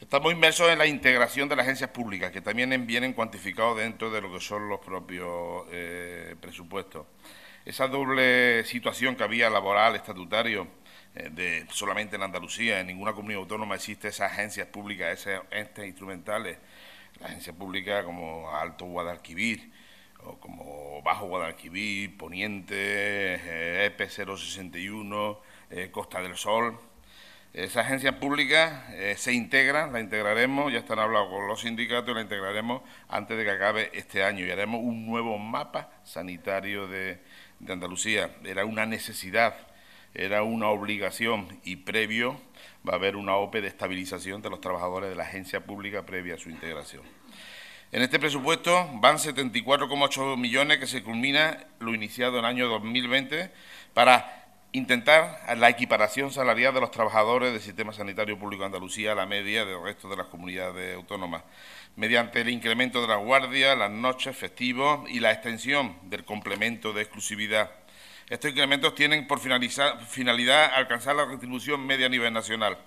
Estamos 0.00 0.32
inmersos 0.32 0.70
en 0.70 0.78
la 0.78 0.86
integración 0.86 1.48
de 1.48 1.56
las 1.56 1.64
agencias 1.64 1.90
públicas, 1.90 2.30
que 2.30 2.40
también 2.40 2.86
vienen 2.86 3.12
cuantificados 3.12 3.78
dentro 3.78 4.10
de 4.12 4.20
lo 4.20 4.32
que 4.32 4.40
son 4.40 4.68
los 4.68 4.78
propios 4.78 5.66
eh, 5.72 6.36
presupuestos. 6.40 7.06
Esa 7.64 7.88
doble 7.88 8.64
situación 8.64 9.16
que 9.16 9.24
había 9.24 9.50
laboral, 9.50 9.96
estatutario, 9.96 10.68
eh, 11.16 11.30
de, 11.32 11.66
solamente 11.72 12.14
en 12.14 12.22
Andalucía, 12.22 12.78
en 12.78 12.86
ninguna 12.86 13.12
comunidad 13.12 13.40
autónoma 13.40 13.74
existe 13.74 14.08
esas 14.08 14.30
agencias 14.30 14.68
públicas, 14.68 15.18
esas 15.18 15.42
entes 15.50 15.84
instrumentales 15.86 16.58
la 17.20 17.26
agencia 17.26 17.52
pública 17.52 18.04
como 18.04 18.50
Alto 18.54 18.84
Guadalquivir 18.86 19.72
o 20.24 20.38
como 20.38 21.00
Bajo 21.02 21.26
Guadalquivir, 21.26 22.16
Poniente, 22.16 22.74
eh, 22.76 23.86
EP 23.86 24.08
061, 24.08 25.40
eh, 25.70 25.90
Costa 25.90 26.20
del 26.20 26.36
Sol. 26.36 26.78
Esa 27.54 27.80
agencia 27.80 28.20
pública 28.20 28.86
eh, 28.92 29.14
se 29.16 29.32
integra, 29.32 29.86
la 29.86 30.00
integraremos, 30.00 30.72
ya 30.72 30.80
están 30.80 30.98
hablando 30.98 31.30
con 31.30 31.48
los 31.48 31.62
sindicatos, 31.62 32.14
la 32.14 32.20
integraremos 32.20 32.82
antes 33.08 33.38
de 33.38 33.44
que 33.44 33.50
acabe 33.50 33.90
este 33.94 34.22
año 34.22 34.44
y 34.44 34.50
haremos 34.50 34.80
un 34.82 35.06
nuevo 35.06 35.38
mapa 35.38 35.90
sanitario 36.04 36.86
de, 36.88 37.18
de 37.58 37.72
Andalucía. 37.72 38.30
Era 38.44 38.64
una 38.64 38.86
necesidad, 38.86 39.56
era 40.14 40.42
una 40.42 40.68
obligación 40.68 41.58
y 41.64 41.76
previo 41.76 42.40
va 42.88 42.94
a 42.94 42.96
haber 42.96 43.16
una 43.16 43.36
OPE 43.36 43.60
de 43.60 43.68
estabilización 43.68 44.40
de 44.40 44.50
los 44.50 44.60
trabajadores 44.60 45.10
de 45.10 45.16
la 45.16 45.24
agencia 45.24 45.60
pública 45.60 46.06
previa 46.06 46.34
a 46.34 46.38
su 46.38 46.48
integración. 46.48 47.02
En 47.92 48.02
este 48.02 48.18
presupuesto 48.18 48.88
van 48.94 49.16
74,8 49.16 50.36
millones 50.36 50.78
que 50.78 50.86
se 50.86 51.02
culmina 51.02 51.66
lo 51.80 51.94
iniciado 51.94 52.38
en 52.38 52.44
el 52.44 52.50
año 52.50 52.68
2020 52.68 53.50
para 53.94 54.46
intentar 54.72 55.40
la 55.56 55.70
equiparación 55.70 56.30
salarial 56.30 56.74
de 56.74 56.80
los 56.80 56.90
trabajadores 56.90 57.52
del 57.52 57.62
sistema 57.62 57.92
sanitario 57.92 58.38
público 58.38 58.62
de 58.62 58.66
Andalucía 58.66 59.12
a 59.12 59.14
la 59.14 59.24
media 59.24 59.64
del 59.64 59.82
resto 59.82 60.08
de 60.08 60.16
las 60.16 60.26
comunidades 60.26 60.96
autónomas, 60.96 61.42
mediante 61.96 62.42
el 62.42 62.50
incremento 62.50 63.00
de 63.00 63.08
las 63.08 63.24
guardias, 63.24 63.76
las 63.76 63.90
noches, 63.90 64.36
festivos 64.36 65.08
y 65.08 65.20
la 65.20 65.32
extensión 65.32 65.96
del 66.04 66.24
complemento 66.24 66.92
de 66.92 67.02
exclusividad 67.02 67.70
estos 68.28 68.50
incrementos 68.50 68.94
tienen 68.94 69.26
por 69.26 69.40
finalidad 69.40 70.72
alcanzar 70.74 71.16
la 71.16 71.24
retribución 71.24 71.86
media 71.86 72.06
a 72.06 72.10
nivel 72.10 72.32
nacional. 72.32 72.78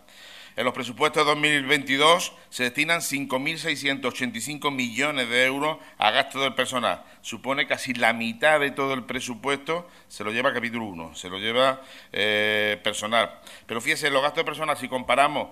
En 0.58 0.66
los 0.66 0.74
presupuestos 0.74 1.26
de 1.26 1.32
2022 1.32 2.34
se 2.50 2.64
destinan 2.64 3.00
5.685 3.00 4.70
millones 4.70 5.30
de 5.30 5.46
euros 5.46 5.78
a 5.98 6.12
gasto 6.12 6.42
del 6.42 6.54
personal. 6.54 7.04
Supone 7.22 7.68
casi 7.68 7.94
la 7.94 8.12
mitad 8.12 8.60
de 8.60 8.72
todo 8.72 8.94
el 8.94 9.06
presupuesto 9.06 9.88
se 10.10 10.26
lo 10.26 10.32
lleva 10.32 10.54
capítulo 10.54 10.86
1, 10.86 11.16
se 11.16 11.30
lo 11.30 11.40
lleva 11.40 11.82
eh, 12.12 12.80
personal. 12.84 13.40
Pero 13.66 13.80
fíjese, 13.80 14.10
los 14.10 14.22
gastos 14.22 14.42
de 14.42 14.46
personal, 14.46 14.78
si 14.78 14.90
comparamos 14.90 15.48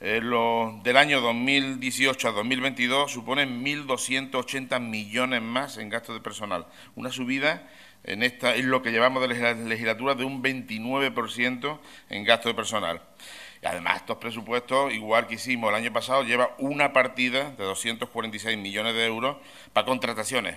eh, 0.00 0.20
los 0.22 0.80
del 0.84 0.96
año 0.96 1.20
2018 1.20 2.28
a 2.28 2.30
2022, 2.30 3.10
suponen 3.10 3.64
1.280 3.64 4.78
millones 4.80 5.42
más 5.42 5.78
en 5.78 5.88
gastos 5.88 6.14
de 6.14 6.20
personal. 6.20 6.66
Una 6.94 7.10
subida 7.10 7.68
en, 8.04 8.22
esta, 8.22 8.54
en 8.54 8.70
lo 8.70 8.82
que 8.82 8.90
llevamos 8.90 9.22
de 9.22 9.54
legislatura 9.54 10.14
de 10.14 10.24
un 10.24 10.42
29% 10.42 11.78
en 12.10 12.24
gasto 12.24 12.48
de 12.48 12.54
personal. 12.54 13.02
Además, 13.64 13.96
estos 13.96 14.18
presupuestos, 14.18 14.92
igual 14.92 15.26
que 15.26 15.34
hicimos 15.34 15.70
el 15.70 15.76
año 15.76 15.92
pasado, 15.92 16.22
lleva 16.22 16.54
una 16.58 16.92
partida 16.92 17.50
de 17.50 17.64
246 17.64 18.56
millones 18.56 18.94
de 18.94 19.06
euros 19.06 19.36
para 19.72 19.86
contrataciones 19.86 20.56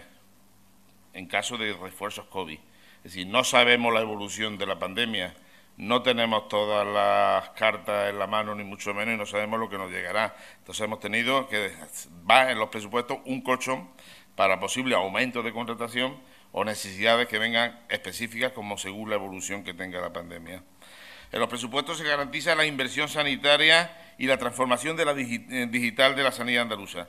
en 1.13 1.25
caso 1.25 1.57
de 1.57 1.73
refuerzos 1.73 2.25
COVID. 2.27 2.59
Es 2.97 3.03
decir, 3.03 3.27
no 3.27 3.43
sabemos 3.43 3.93
la 3.93 4.01
evolución 4.01 4.57
de 4.57 4.67
la 4.67 4.77
pandemia, 4.77 5.33
no 5.77 6.03
tenemos 6.03 6.47
todas 6.47 6.85
las 6.85 7.49
cartas 7.51 8.09
en 8.09 8.19
la 8.19 8.27
mano, 8.27 8.53
ni 8.53 8.63
mucho 8.63 8.93
menos, 8.93 9.15
y 9.15 9.17
no 9.17 9.25
sabemos 9.25 9.59
lo 9.59 9.67
que 9.67 9.77
nos 9.77 9.89
llegará. 9.89 10.35
Entonces 10.59 10.85
hemos 10.85 10.99
tenido 10.99 11.47
que 11.47 11.71
va 12.29 12.51
en 12.51 12.59
los 12.59 12.69
presupuestos 12.69 13.17
un 13.25 13.41
colchón 13.41 13.89
para 14.35 14.59
posible 14.59 14.95
aumento 14.95 15.41
de 15.41 15.51
contratación 15.51 16.17
o 16.51 16.63
necesidades 16.63 17.27
que 17.27 17.39
vengan 17.39 17.79
específicas 17.89 18.51
como 18.51 18.77
según 18.77 19.09
la 19.09 19.15
evolución 19.15 19.63
que 19.63 19.73
tenga 19.73 20.01
la 20.01 20.11
pandemia. 20.11 20.63
En 21.31 21.39
los 21.39 21.47
presupuestos 21.47 21.97
se 21.97 22.03
garantiza 22.03 22.55
la 22.55 22.65
inversión 22.65 23.07
sanitaria 23.07 23.89
y 24.17 24.27
la 24.27 24.37
transformación 24.37 24.97
de 24.97 25.05
la 25.05 25.13
eh, 25.13 25.67
digital 25.69 26.15
de 26.15 26.23
la 26.23 26.31
sanidad 26.31 26.63
andaluza. 26.63 27.07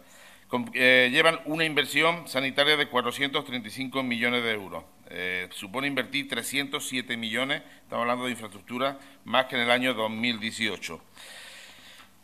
Eh, 0.74 1.08
llevan 1.10 1.40
una 1.46 1.64
inversión 1.64 2.28
sanitaria 2.28 2.76
de 2.76 2.86
435 2.86 4.02
millones 4.02 4.44
de 4.44 4.52
euros. 4.52 4.84
Eh, 5.08 5.48
supone 5.52 5.88
invertir 5.88 6.28
307 6.28 7.16
millones, 7.16 7.62
estamos 7.82 8.02
hablando 8.02 8.26
de 8.26 8.32
infraestructura, 8.32 8.98
más 9.24 9.46
que 9.46 9.56
en 9.56 9.62
el 9.62 9.70
año 9.70 9.92
2018. 9.94 11.02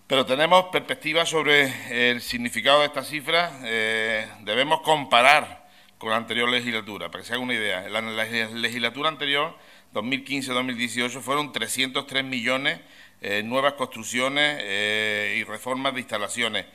Pero 0.07 0.25
tenemos 0.25 0.67
perspectivas 0.67 1.29
sobre 1.29 2.13
el 2.13 2.21
significado 2.21 2.81
de 2.81 2.87
estas 2.87 3.09
cifras. 3.09 3.61
debemos 3.61 4.81
comparar 4.81 5.68
con 5.99 6.11
la 6.11 6.17
anterior 6.17 6.49
legislatura. 6.49 7.11
Para 7.11 7.23
que 7.23 7.29
se 7.29 7.35
haga 7.35 7.43
una 7.43 7.55
idea, 7.55 7.87
en 7.87 7.93
la, 7.93 8.25
legislatura 8.25 9.09
anterior, 9.09 9.57
2015-2018, 9.95 11.21
fueron 11.21 11.53
303 11.53 12.25
millones 12.25 12.81
eh, 13.21 13.43
nuevas 13.43 13.73
construcciones 13.73 14.59
eh, 14.63 15.37
y 15.41 15.45
reformas 15.45 15.95
de 15.95 16.01
instalaciones. 16.01 16.67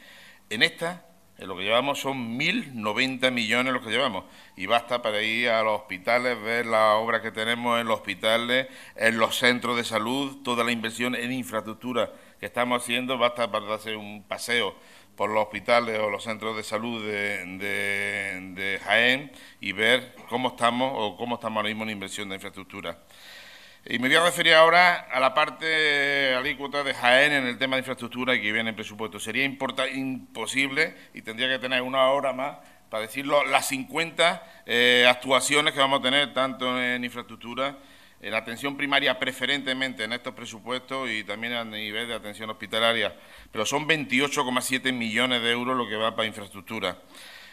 En 0.50 0.62
esta, 0.62 1.06
en 1.38 1.48
lo 1.48 1.56
que 1.56 1.64
llevamos 1.64 2.00
son 2.00 2.38
1.090 2.38 3.32
millones 3.32 3.74
lo 3.74 3.82
que 3.82 3.90
llevamos. 3.90 4.26
Y 4.58 4.66
basta 4.66 5.02
para 5.02 5.22
ir 5.22 5.50
a 5.50 5.64
los 5.64 5.82
hospitales, 5.82 6.42
ver 6.42 6.66
la 6.66 6.96
obra 6.96 7.22
que 7.22 7.32
tenemos 7.32 7.80
en 7.80 7.88
los 7.88 8.00
hospitales, 8.00 8.68
en 8.98 9.18
los 9.18 9.38
centros 9.38 9.78
de 9.78 9.86
salud, 9.86 10.44
toda 10.44 10.66
la 10.66 10.72
inversión 10.72 11.16
en 11.16 11.32
infraestructura 11.32 12.12
que 12.40 12.46
estamos 12.46 12.84
haciendo, 12.84 13.18
basta 13.18 13.50
para 13.50 13.74
hacer 13.74 13.96
un 13.96 14.24
paseo 14.24 14.76
por 15.16 15.30
los 15.30 15.44
hospitales 15.44 16.00
o 16.00 16.10
los 16.10 16.24
centros 16.24 16.56
de 16.56 16.64
salud 16.64 17.06
de, 17.06 18.80
Jaén 18.84 19.32
y 19.62 19.72
ver 19.72 20.16
cómo 20.30 20.50
estamos 20.50 20.92
o 20.96 21.16
cómo 21.18 21.36
estamos 21.36 21.58
ahora 21.58 21.70
mismo 21.70 21.84
en 21.84 21.92
inversión 21.92 22.30
de 22.30 22.36
infraestructura. 22.36 22.98
Y 23.86 24.00
me 24.00 24.08
voy 24.08 24.18
a 24.18 24.24
referir 24.24 24.54
ahora 24.54 25.08
a 25.12 25.20
la 25.20 25.34
parte 25.34 26.34
alícuota 26.36 26.84
de 26.84 26.94
Jaén 26.94 27.34
en 27.34 27.48
el 27.48 27.58
tema 27.58 27.76
de 27.76 27.82
infraestructura 27.82 28.34
que 28.40 28.52
viene 28.52 28.70
en 28.70 28.76
presupuesto. 28.76 29.20
Sería 29.20 29.44
imposible 29.44 30.96
y 31.14 31.22
tendría 31.22 31.50
que 31.50 31.60
tener 31.60 31.82
una 31.82 32.08
hora 32.08 32.32
más 32.32 32.58
para 32.94 33.08
decirlo, 33.08 33.44
las 33.46 33.70
50 33.70 34.44
eh, 34.68 35.08
actuaciones 35.10 35.74
que 35.74 35.80
vamos 35.80 36.00
a 36.00 36.04
tener 36.04 36.32
tanto 36.32 36.80
en 36.80 37.04
infraestructura 37.04 37.76
en 38.24 38.34
atención 38.34 38.78
primaria 38.78 39.20
preferentemente 39.20 40.06
en 40.06 40.14
estos 40.14 40.34
presupuestos 40.34 41.10
y 41.10 41.26
también 41.26 41.54
a 41.54 41.66
nivel 41.66 42.08
de 42.08 42.16
atención 42.16 42.50
hospitalaria, 42.50 43.14
pero 43.52 43.66
son 43.66 43.86
28,7 43.86 44.94
millones 44.94 45.42
de 45.42 45.52
euros 45.52 45.76
lo 45.76 45.88
que 45.88 45.98
va 45.98 46.16
para 46.16 46.26
infraestructura. 46.26 46.98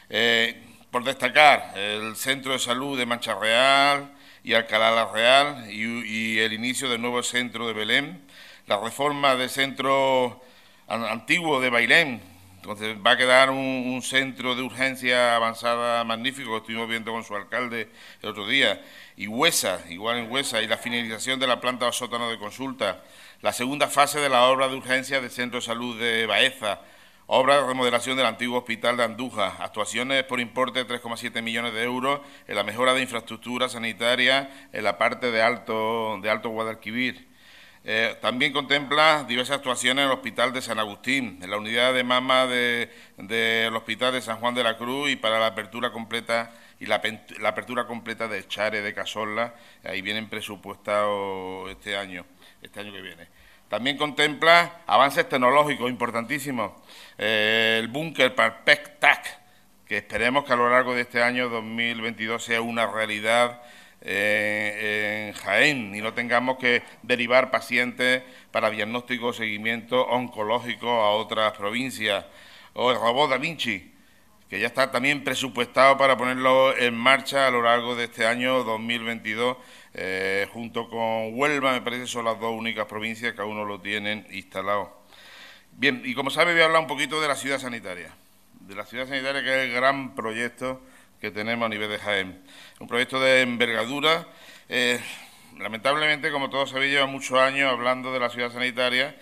Eh, 0.09 0.62
por 0.93 1.03
destacar, 1.03 1.77
el 1.77 2.15
Centro 2.15 2.53
de 2.53 2.61
Salud 2.61 2.97
de 2.97 3.05
Mancha 3.05 3.35
Real 3.35 4.12
y 4.45 4.55
Alcalá 4.55 4.93
la 4.93 5.12
Real 5.12 5.71
y, 5.73 6.39
el 6.39 6.53
inicio 6.53 6.89
del 6.89 7.03
nuevo 7.03 7.23
centro 7.25 7.67
de 7.67 7.73
Belén, 7.73 8.23
la 8.67 8.79
reforma 8.79 9.35
del 9.35 9.50
centro 9.50 10.41
antiguo 10.87 11.61
de 11.61 11.71
Bailén, 11.71 12.21
Entonces 12.61 12.95
va 13.05 13.12
a 13.12 13.17
quedar 13.17 13.49
un, 13.49 14.02
centro 14.02 14.55
de 14.55 14.61
urgencia 14.61 15.35
avanzada 15.35 16.05
magnífico, 16.05 16.50
que 16.50 16.57
estuvimos 16.59 16.90
viendo 16.90 17.11
con 17.11 17.25
su 17.25 17.35
alcalde 17.35 17.88
el 18.21 18.29
otro 18.29 18.47
día, 18.47 18.83
y 19.17 19.29
Huesa, 19.29 19.81
igual 19.88 20.19
en 20.19 20.31
Huesa, 20.31 20.61
y 20.61 20.67
la 20.67 20.76
finalización 20.76 21.40
de 21.40 21.47
la 21.47 21.59
planta 21.59 21.87
o 21.87 21.93
sótano 21.93 22.29
de 22.29 22.38
consulta, 22.38 23.02
la 23.40 23.55
segunda 23.55 23.88
fase 23.88 24.21
de 24.21 24.29
la 24.29 24.45
obra 24.45 24.69
de 24.69 24.76
urgencia 24.76 25.23
del 25.23 25.31
Centro 25.31 25.61
de 25.61 25.67
Salud 25.67 25.99
de 25.99 26.26
Baeza, 26.26 26.81
obra 27.29 27.62
de 27.62 27.67
remodelación 27.67 28.19
del 28.19 28.26
antiguo 28.26 28.59
hospital 28.59 28.99
de 28.99 29.05
Andújar, 29.05 29.55
actuaciones 29.61 30.25
por 30.25 30.38
importe 30.38 30.85
de 30.85 31.00
3,7 31.00 31.40
millones 31.40 31.73
de 31.73 31.83
euros 31.83 32.21
en 32.47 32.57
la 32.57 32.62
mejora 32.62 32.93
de 32.93 33.00
infraestructura 33.00 33.71
sanitaria 33.71 34.69
en 34.75 34.85
la 34.85 34.99
parte 34.99 35.31
de 35.31 35.40
Alto, 35.40 36.19
de 36.21 36.29
Alto 36.29 36.50
Guadalquivir, 36.50 37.29
eh, 37.82 38.16
también 38.20 38.52
contempla 38.52 39.25
diversas 39.25 39.56
actuaciones 39.56 40.02
en 40.02 40.10
el 40.10 40.14
Hospital 40.14 40.52
de 40.52 40.60
San 40.60 40.78
Agustín, 40.78 41.38
en 41.42 41.50
la 41.50 41.56
unidad 41.56 41.94
de 41.94 42.04
mama 42.04 42.46
del 42.46 43.75
Hospital 43.75 44.12
de 44.12 44.20
San 44.20 44.38
Juan 44.38 44.54
de 44.54 44.62
la 44.62 44.76
Cruz 44.76 45.10
y 45.10 45.16
para 45.16 45.38
la 45.38 45.46
apertura 45.46 45.90
completa 45.90 46.52
y 46.78 46.87
la, 46.87 47.00
apertura 47.46 47.87
completa 47.87 48.28
de 48.28 48.46
Chare 48.49 48.82
de 48.82 48.94
Casola, 48.94 49.54
ahí 49.84 50.02
vienen 50.02 50.28
presupuestados 50.28 51.70
este 51.70 51.96
año, 51.96 52.25
este 52.62 52.80
año 52.80 52.92
que 52.92 53.02
viene. 53.02 53.28
También 53.68 53.96
contempla 53.96 54.80
avances 54.87 55.28
tecnológicos 55.28 55.90
importantísimos, 55.90 56.72
eh, 57.18 57.78
el 57.78 57.88
búnker 57.88 58.34
para 58.34 58.64
PEC-TAC, 58.64 59.40
que 59.87 59.99
esperemos 59.99 60.44
que 60.44 60.52
a 60.52 60.56
lo 60.56 60.70
largo 60.70 60.94
de 60.94 61.02
este 61.02 61.22
año 61.22 61.49
2022 61.49 62.42
sea 62.42 62.62
una 62.62 62.87
realidad 62.87 63.62
en 64.02 65.33
Jaén 65.35 65.95
y 65.95 66.00
no 66.00 66.14
tengamos 66.14 66.59
que 66.59 66.83
derivar 67.02 67.50
pacientes 67.50 68.23
para 68.50 68.71
diagnóstico 68.71 69.28
o 69.28 69.33
seguimiento 69.33 70.07
oncológico 70.07 70.88
a 70.88 71.11
otras 71.11 71.52
provincias. 71.57 72.25
O 72.73 72.90
el 72.90 72.97
robot 72.97 73.30
Da 73.30 73.37
Vinci, 73.38 73.92
que 74.49 74.59
ya 74.59 74.66
está 74.66 74.90
también 74.90 75.23
presupuestado 75.23 75.97
para 75.97 76.16
ponerlo 76.16 76.76
en 76.76 76.95
marcha 76.95 77.47
a 77.47 77.50
lo 77.50 77.62
largo 77.62 77.95
de 77.95 78.04
este 78.04 78.26
año 78.26 78.64
2022, 78.64 79.57
eh, 79.95 80.49
junto 80.52 80.88
con 80.88 81.38
Huelva, 81.38 81.73
me 81.73 81.83
parece 81.83 82.07
son 82.07 82.25
las 82.25 82.38
dos 82.40 82.52
únicas 82.52 82.87
provincias 82.87 83.35
que 83.35 83.42
aún 83.42 83.57
no 83.57 83.64
lo 83.64 83.80
tienen 83.80 84.26
instalado. 84.30 85.00
Bien, 85.73 86.02
y 86.04 86.14
como 86.14 86.30
sabe 86.30 86.52
voy 86.52 86.62
a 86.62 86.66
hablar 86.66 86.83
un 86.83 86.88
poquito 86.88 87.21
de 87.21 87.28
la 87.28 87.37
ciudad 87.37 87.59
sanitaria, 87.59 88.14
de 88.61 88.75
la 88.75 88.85
ciudad 88.85 89.07
sanitaria 89.07 89.42
que 89.42 89.49
es 89.49 89.69
el 89.69 89.73
gran 89.73 90.14
proyecto 90.14 90.80
que 91.21 91.31
tenemos 91.31 91.67
a 91.67 91.69
nivel 91.69 91.91
de 91.91 91.99
Jaén. 91.99 92.43
Un 92.79 92.89
proyecto 92.89 93.21
de 93.21 93.43
envergadura. 93.43 94.27
Eh, 94.69 95.00
lamentablemente, 95.59 96.31
como 96.31 96.49
todos 96.50 96.71
sabéis, 96.71 96.93
lleva 96.93 97.07
muchos 97.07 97.39
años 97.39 97.71
hablando 97.71 98.12
de 98.12 98.21
la 98.21 98.31
ciudad 98.31 98.50
sanitaria. 98.50 99.17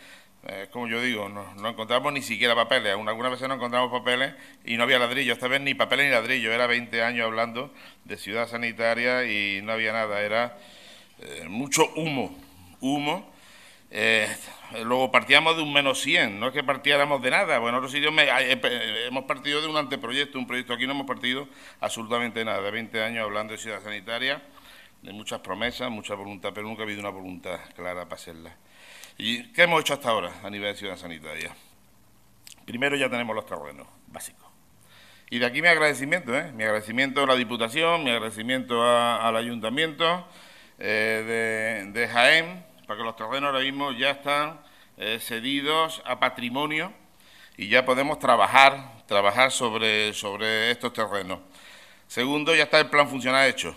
Eh, 0.46 0.68
como 0.70 0.86
yo 0.86 1.02
digo, 1.02 1.28
no, 1.28 1.68
encontramos 1.68 2.12
ni 2.12 2.22
siquiera 2.22 2.54
papeles. 2.54 2.92
Algunas 2.92 3.32
veces 3.32 3.48
no 3.48 3.54
encontramos 3.54 3.90
papeles 3.90 4.34
y 4.64 4.76
no 4.76 4.84
había 4.84 4.98
ladrillo. 4.98 5.32
Esta 5.32 5.48
vez 5.48 5.60
ni 5.60 5.74
papeles 5.74 6.06
ni 6.06 6.12
ladrillo. 6.12 6.52
Era 6.52 6.66
20 6.66 7.02
años 7.02 7.26
hablando 7.26 7.74
de 8.04 8.16
ciudad 8.16 8.48
sanitaria 8.48 9.24
y 9.24 9.60
no 9.62 9.72
había 9.72 9.92
nada. 9.92 10.20
Era 10.20 10.56
eh, 11.20 11.46
mucho 11.48 11.90
humo. 11.96 12.38
Humo 12.80 13.32
eh, 13.90 14.28
luego 14.84 15.10
partíamos 15.10 15.56
de 15.56 15.62
un 15.62 15.72
menos 15.72 16.00
100, 16.00 16.38
no 16.38 16.48
es 16.48 16.52
que 16.52 16.62
partiéramos 16.62 17.22
de 17.22 17.30
nada, 17.30 17.58
bueno, 17.58 17.78
en 17.78 17.84
otros 17.84 17.92
sitios 17.92 18.12
eh, 18.18 19.06
hemos 19.08 19.24
partido 19.24 19.60
de 19.60 19.66
un 19.66 19.76
anteproyecto, 19.76 20.38
un 20.38 20.46
proyecto 20.46 20.74
aquí 20.74 20.86
no 20.86 20.92
hemos 20.92 21.06
partido 21.06 21.48
absolutamente 21.80 22.44
nada, 22.44 22.60
de 22.60 22.70
20 22.70 23.02
años 23.02 23.24
hablando 23.24 23.52
de 23.52 23.58
ciudad 23.58 23.82
sanitaria, 23.82 24.42
de 25.02 25.12
muchas 25.12 25.40
promesas, 25.40 25.90
mucha 25.90 26.14
voluntad, 26.14 26.50
pero 26.54 26.66
nunca 26.66 26.82
ha 26.82 26.84
habido 26.84 27.00
una 27.00 27.10
voluntad 27.10 27.58
clara 27.74 28.04
para 28.04 28.16
hacerla. 28.16 28.56
¿Y 29.16 29.52
qué 29.52 29.62
hemos 29.62 29.80
hecho 29.80 29.94
hasta 29.94 30.10
ahora 30.10 30.32
a 30.42 30.50
nivel 30.50 30.72
de 30.72 30.78
ciudad 30.78 30.96
sanitaria? 30.96 31.54
Primero 32.64 32.96
ya 32.96 33.08
tenemos 33.08 33.34
los 33.34 33.46
terrenos 33.46 33.86
básicos. 34.06 34.46
Y 35.30 35.38
de 35.38 35.46
aquí 35.46 35.60
mi 35.60 35.68
agradecimiento, 35.68 36.36
¿eh? 36.36 36.52
mi 36.52 36.64
agradecimiento 36.64 37.22
a 37.22 37.26
la 37.26 37.34
Diputación, 37.34 38.04
mi 38.04 38.10
agradecimiento 38.10 38.82
al 38.82 39.36
Ayuntamiento 39.36 40.26
eh, 40.78 41.84
de, 41.92 42.00
de 42.00 42.08
Jaén, 42.08 42.67
porque 42.88 43.02
los 43.02 43.16
terrenos 43.16 43.48
ahora 43.48 43.60
mismo 43.60 43.92
ya 43.92 44.12
están 44.12 44.58
eh, 44.96 45.18
cedidos 45.20 46.02
a 46.06 46.18
patrimonio 46.18 46.90
y 47.58 47.68
ya 47.68 47.84
podemos 47.84 48.18
trabajar, 48.18 49.04
trabajar 49.06 49.52
sobre, 49.52 50.14
sobre 50.14 50.70
estos 50.70 50.94
terrenos. 50.94 51.40
Segundo, 52.06 52.56
ya 52.56 52.62
está 52.62 52.80
el 52.80 52.86
plan 52.86 53.06
funcional 53.06 53.46
hecho. 53.46 53.76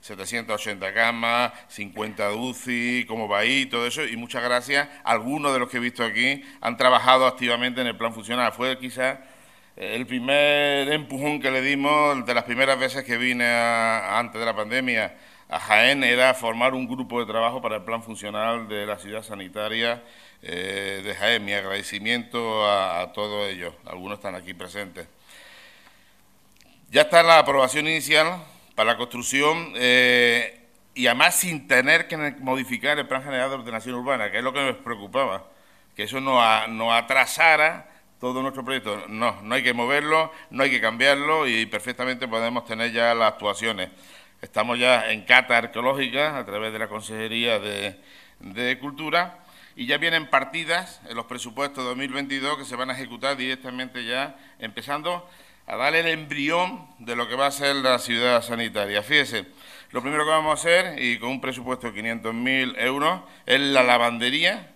780 0.00 0.90
mm, 0.90 0.94
camas, 0.94 1.52
50 1.68 2.32
UCI, 2.32 3.04
cómo 3.06 3.28
va 3.28 3.40
ahí, 3.40 3.66
todo 3.66 3.86
eso, 3.86 4.02
y 4.02 4.16
muchas 4.16 4.42
gracias. 4.42 4.88
Algunos 5.04 5.52
de 5.52 5.58
los 5.58 5.68
que 5.68 5.76
he 5.76 5.80
visto 5.80 6.02
aquí 6.02 6.42
han 6.62 6.78
trabajado 6.78 7.26
activamente 7.26 7.82
en 7.82 7.88
el 7.88 7.98
plan 7.98 8.14
funcional. 8.14 8.50
Fue 8.52 8.78
quizás 8.78 9.18
eh, 9.76 9.94
el 9.94 10.06
primer 10.06 10.90
empujón 10.90 11.38
que 11.42 11.50
le 11.50 11.60
dimos 11.60 12.24
de 12.24 12.32
las 12.32 12.44
primeras 12.44 12.78
veces 12.78 13.04
que 13.04 13.18
vine 13.18 13.44
antes 13.44 14.40
de 14.40 14.46
la 14.46 14.56
pandemia 14.56 15.14
a 15.48 15.60
Jaén 15.60 16.02
era 16.02 16.34
formar 16.34 16.74
un 16.74 16.86
grupo 16.88 17.20
de 17.20 17.26
trabajo 17.26 17.62
para 17.62 17.76
el 17.76 17.82
plan 17.82 18.02
funcional 18.02 18.68
de 18.68 18.84
la 18.84 18.98
ciudad 18.98 19.22
sanitaria 19.22 20.02
eh, 20.42 21.02
de 21.04 21.14
Jaén. 21.14 21.44
Mi 21.44 21.52
agradecimiento 21.52 22.68
a, 22.68 23.12
todos 23.12 23.48
ellos, 23.48 23.72
algunos 23.84 24.18
están 24.18 24.34
aquí 24.34 24.54
presentes. 24.54 25.06
Ya 26.90 27.02
está 27.02 27.22
la 27.22 27.38
aprobación 27.38 27.86
inicial 27.86 28.42
para 28.74 28.92
la 28.92 28.96
construcción 28.96 29.72
eh, 29.76 30.66
y 30.94 31.06
además 31.06 31.36
sin 31.36 31.68
tener 31.68 32.08
que 32.08 32.16
modificar 32.16 32.98
el 32.98 33.06
plan 33.06 33.22
general 33.22 33.50
de 33.50 33.56
ordenación 33.56 33.94
urbana, 33.96 34.30
que 34.30 34.38
es 34.38 34.44
lo 34.44 34.52
que 34.52 34.64
nos 34.64 34.76
preocupaba, 34.76 35.44
que 35.94 36.04
eso 36.04 36.20
no, 36.20 36.66
no 36.68 36.92
atrasara 36.92 37.88
todo 38.18 38.42
nuestro 38.42 38.64
proyecto. 38.64 39.04
No, 39.08 39.40
no 39.42 39.54
hay 39.54 39.62
que 39.62 39.74
moverlo, 39.74 40.32
no 40.50 40.62
hay 40.64 40.70
que 40.70 40.80
cambiarlo 40.80 41.46
y 41.46 41.66
perfectamente 41.66 42.26
podemos 42.26 42.64
tener 42.64 42.92
ya 42.92 43.14
las 43.14 43.32
actuaciones. 43.32 43.90
Estamos 44.42 44.78
ya 44.78 45.10
en 45.10 45.22
cata 45.22 45.56
arqueológica 45.56 46.36
a 46.38 46.44
través 46.44 46.70
de 46.72 46.78
la 46.78 46.88
Consejería 46.88 47.58
de, 47.58 48.78
Cultura 48.78 49.38
y 49.74 49.86
ya 49.86 49.96
vienen 49.96 50.28
partidas 50.28 51.00
en 51.08 51.16
los 51.16 51.24
presupuestos 51.24 51.82
2022 51.84 52.58
que 52.58 52.64
se 52.66 52.76
van 52.76 52.90
a 52.90 52.92
ejecutar 52.92 53.36
directamente 53.36 54.04
ya, 54.04 54.36
empezando 54.58 55.26
a 55.66 55.76
darle 55.76 56.00
el 56.00 56.08
embrión 56.08 56.86
de 56.98 57.16
lo 57.16 57.28
que 57.28 57.34
va 57.34 57.46
a 57.46 57.50
ser 57.50 57.76
la 57.76 57.98
ciudad 57.98 58.42
sanitaria. 58.42 59.02
Fíjese, 59.02 59.46
lo 59.90 60.02
primero 60.02 60.24
que 60.24 60.30
vamos 60.30 60.50
a 60.50 60.60
hacer, 60.60 61.02
y 61.02 61.18
con 61.18 61.30
un 61.30 61.40
presupuesto 61.40 61.90
de 61.90 62.02
500.000 62.02 62.74
euros, 62.78 63.22
es 63.46 63.58
la 63.58 63.82
lavandería, 63.82 64.70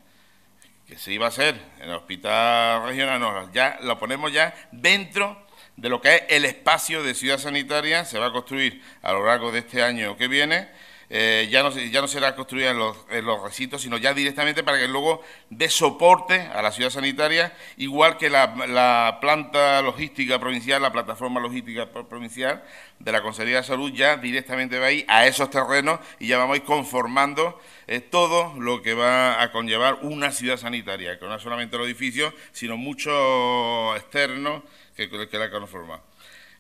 que 0.88 0.96
se 0.96 1.12
iba 1.12 1.26
a 1.26 1.28
hacer 1.28 1.54
en 1.80 1.90
el 1.90 1.96
hospital 1.96 2.86
regional, 2.86 3.20
no, 3.20 3.52
ya 3.52 3.78
lo 3.82 3.98
ponemos 3.98 4.32
ya 4.32 4.54
dentro 4.72 5.49
de 5.80 5.88
lo 5.88 6.02
que 6.02 6.14
es 6.14 6.22
el 6.28 6.44
espacio 6.44 7.02
de 7.02 7.14
ciudad 7.14 7.38
sanitaria, 7.38 8.04
se 8.04 8.18
va 8.18 8.26
a 8.26 8.32
construir 8.32 8.82
a 9.00 9.12
lo 9.12 9.24
largo 9.24 9.50
de 9.50 9.60
este 9.60 9.82
año 9.82 10.14
que 10.18 10.28
viene. 10.28 10.68
Eh, 11.12 11.48
ya, 11.50 11.64
no, 11.64 11.70
ya 11.70 12.00
no 12.00 12.06
será 12.06 12.36
construida 12.36 12.70
en 12.70 12.78
los, 12.78 13.42
recintos, 13.42 13.82
sino 13.82 13.96
ya 13.98 14.14
directamente 14.14 14.62
para 14.62 14.78
que 14.78 14.86
luego 14.86 15.22
dé 15.48 15.68
soporte 15.68 16.40
a 16.40 16.62
la 16.62 16.70
ciudad 16.70 16.90
sanitaria, 16.90 17.52
igual 17.78 18.16
que 18.16 18.30
la, 18.30 19.18
planta 19.20 19.82
logística 19.82 20.38
provincial, 20.38 20.80
la 20.80 20.92
plataforma 20.92 21.40
logística 21.40 21.90
provincial 21.90 22.62
de 23.00 23.10
la 23.10 23.22
Consejería 23.22 23.56
de 23.56 23.64
Salud, 23.64 23.92
ya 23.92 24.18
directamente 24.18 24.78
va 24.78 24.86
ahí 24.86 25.04
a 25.08 25.26
esos 25.26 25.50
terrenos 25.50 25.98
y 26.20 26.28
ya 26.28 26.38
vamos 26.38 26.54
a 26.54 26.56
ir 26.58 26.64
conformando 26.64 27.60
eh, 27.88 27.98
todo 27.98 28.54
lo 28.60 28.80
que 28.80 28.94
va 28.94 29.42
a 29.42 29.50
conllevar 29.50 29.98
una 30.02 30.30
ciudad 30.30 30.58
sanitaria, 30.58 31.18
que 31.18 31.26
no 31.26 31.34
es 31.34 31.42
solamente 31.42 31.76
los 31.76 31.88
edificios, 31.88 32.32
sino 32.52 32.76
muchos 32.76 33.96
externos 33.96 34.62
que, 34.94 35.38
la 35.38 35.50
conforma. 35.50 36.00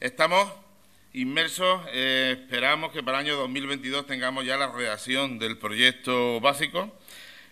Estamos 0.00 0.50
inmersos, 1.12 1.82
eh, 1.92 2.38
esperamos 2.40 2.92
que 2.92 3.02
para 3.02 3.20
el 3.20 3.26
año 3.26 3.36
2022 3.36 4.06
tengamos 4.06 4.44
ya 4.44 4.56
la 4.56 4.70
redacción 4.70 5.38
del 5.38 5.58
proyecto 5.58 6.40
básico 6.40 6.92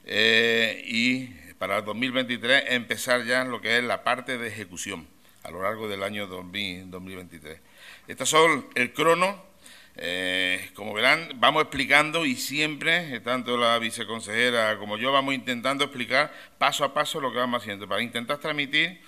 eh, 0.04 0.82
y 0.86 1.26
para 1.58 1.78
el 1.78 1.84
2023 1.84 2.64
empezar 2.68 3.24
ya 3.24 3.44
lo 3.44 3.60
que 3.60 3.78
es 3.78 3.84
la 3.84 4.04
parte 4.04 4.38
de 4.38 4.48
ejecución 4.48 5.08
a 5.42 5.50
lo 5.50 5.62
largo 5.62 5.88
del 5.88 6.02
año 6.02 6.26
2023. 6.26 7.60
Estos 8.06 8.28
son 8.28 8.66
el 8.74 8.92
crono. 8.92 9.48
Eh, 10.00 10.70
como 10.74 10.94
verán, 10.94 11.28
vamos 11.36 11.62
explicando 11.62 12.24
y 12.24 12.36
siempre, 12.36 13.18
tanto 13.18 13.56
la 13.56 13.80
viceconsejera 13.80 14.78
como 14.78 14.96
yo, 14.96 15.10
vamos 15.10 15.34
intentando 15.34 15.82
explicar 15.82 16.32
paso 16.56 16.84
a 16.84 16.94
paso 16.94 17.20
lo 17.20 17.32
que 17.32 17.38
vamos 17.38 17.62
haciendo 17.62 17.88
para 17.88 18.00
intentar 18.00 18.38
transmitir 18.38 19.00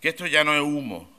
que 0.00 0.08
esto 0.08 0.26
ya 0.26 0.44
no 0.44 0.54
es 0.54 0.62
humo, 0.62 1.17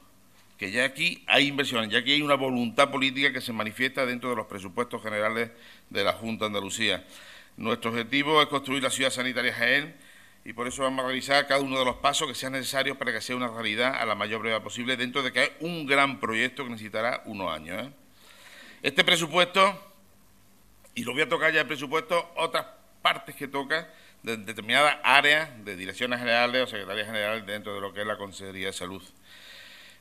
que 0.59 0.71
ya 0.71 0.83
aquí 0.83 1.23
hay 1.25 1.47
inversiones, 1.47 1.89
ya 1.89 1.99
aquí 1.99 2.11
hay 2.11 2.21
una 2.21 2.35
voluntad 2.35 2.91
política 2.91 3.31
que 3.31 3.39
se 3.39 3.53
manifiesta 3.53 4.05
dentro 4.05 4.29
de 4.29 4.35
los 4.35 4.45
presupuestos 4.45 5.01
generales 5.01 5.51
de 5.89 6.03
la 6.03 6.11
Junta 6.11 6.43
de 6.43 6.47
Andalucía. 6.47 7.05
Nuestro 7.55 7.91
objetivo 7.91 8.41
es 8.41 8.49
construir 8.49 8.83
la 8.83 8.89
ciudad 8.89 9.09
sanitaria 9.09 9.53
Jaén 9.53 9.95
y 10.43 10.51
por 10.51 10.67
eso 10.67 10.83
vamos 10.83 11.05
a 11.05 11.07
realizar 11.07 11.47
cada 11.47 11.61
uno 11.61 11.79
de 11.79 11.85
los 11.85 11.95
pasos 11.97 12.27
que 12.27 12.35
sean 12.35 12.51
necesarios 12.51 12.97
para 12.97 13.13
que 13.13 13.21
sea 13.21 13.37
una 13.37 13.47
realidad 13.47 13.95
a 13.95 14.05
la 14.05 14.15
mayor 14.15 14.41
brevedad 14.41 14.61
posible, 14.61 14.97
dentro 14.97 15.23
de 15.23 15.31
que 15.31 15.43
es 15.43 15.51
un 15.61 15.85
gran 15.85 16.19
proyecto 16.19 16.65
que 16.65 16.71
necesitará 16.71 17.21
unos 17.25 17.53
años. 17.53 17.81
¿eh? 17.81 17.91
Este 18.81 19.05
presupuesto, 19.05 19.93
y 20.93 21.05
lo 21.05 21.13
voy 21.13 21.21
a 21.21 21.29
tocar 21.29 21.53
ya 21.53 21.61
el 21.61 21.67
presupuesto, 21.67 22.33
otras 22.35 22.65
partes 23.01 23.33
que 23.33 23.47
toca 23.47 23.93
de 24.23 24.35
determinadas 24.35 24.97
áreas 25.03 25.63
de 25.63 25.77
direcciones 25.77 26.19
generales 26.19 26.63
o 26.63 26.67
secretarías 26.67 27.07
generales 27.07 27.45
dentro 27.45 27.73
de 27.73 27.79
lo 27.79 27.93
que 27.93 28.01
es 28.01 28.07
la 28.07 28.17
Consejería 28.17 28.67
de 28.67 28.73
Salud. 28.73 29.01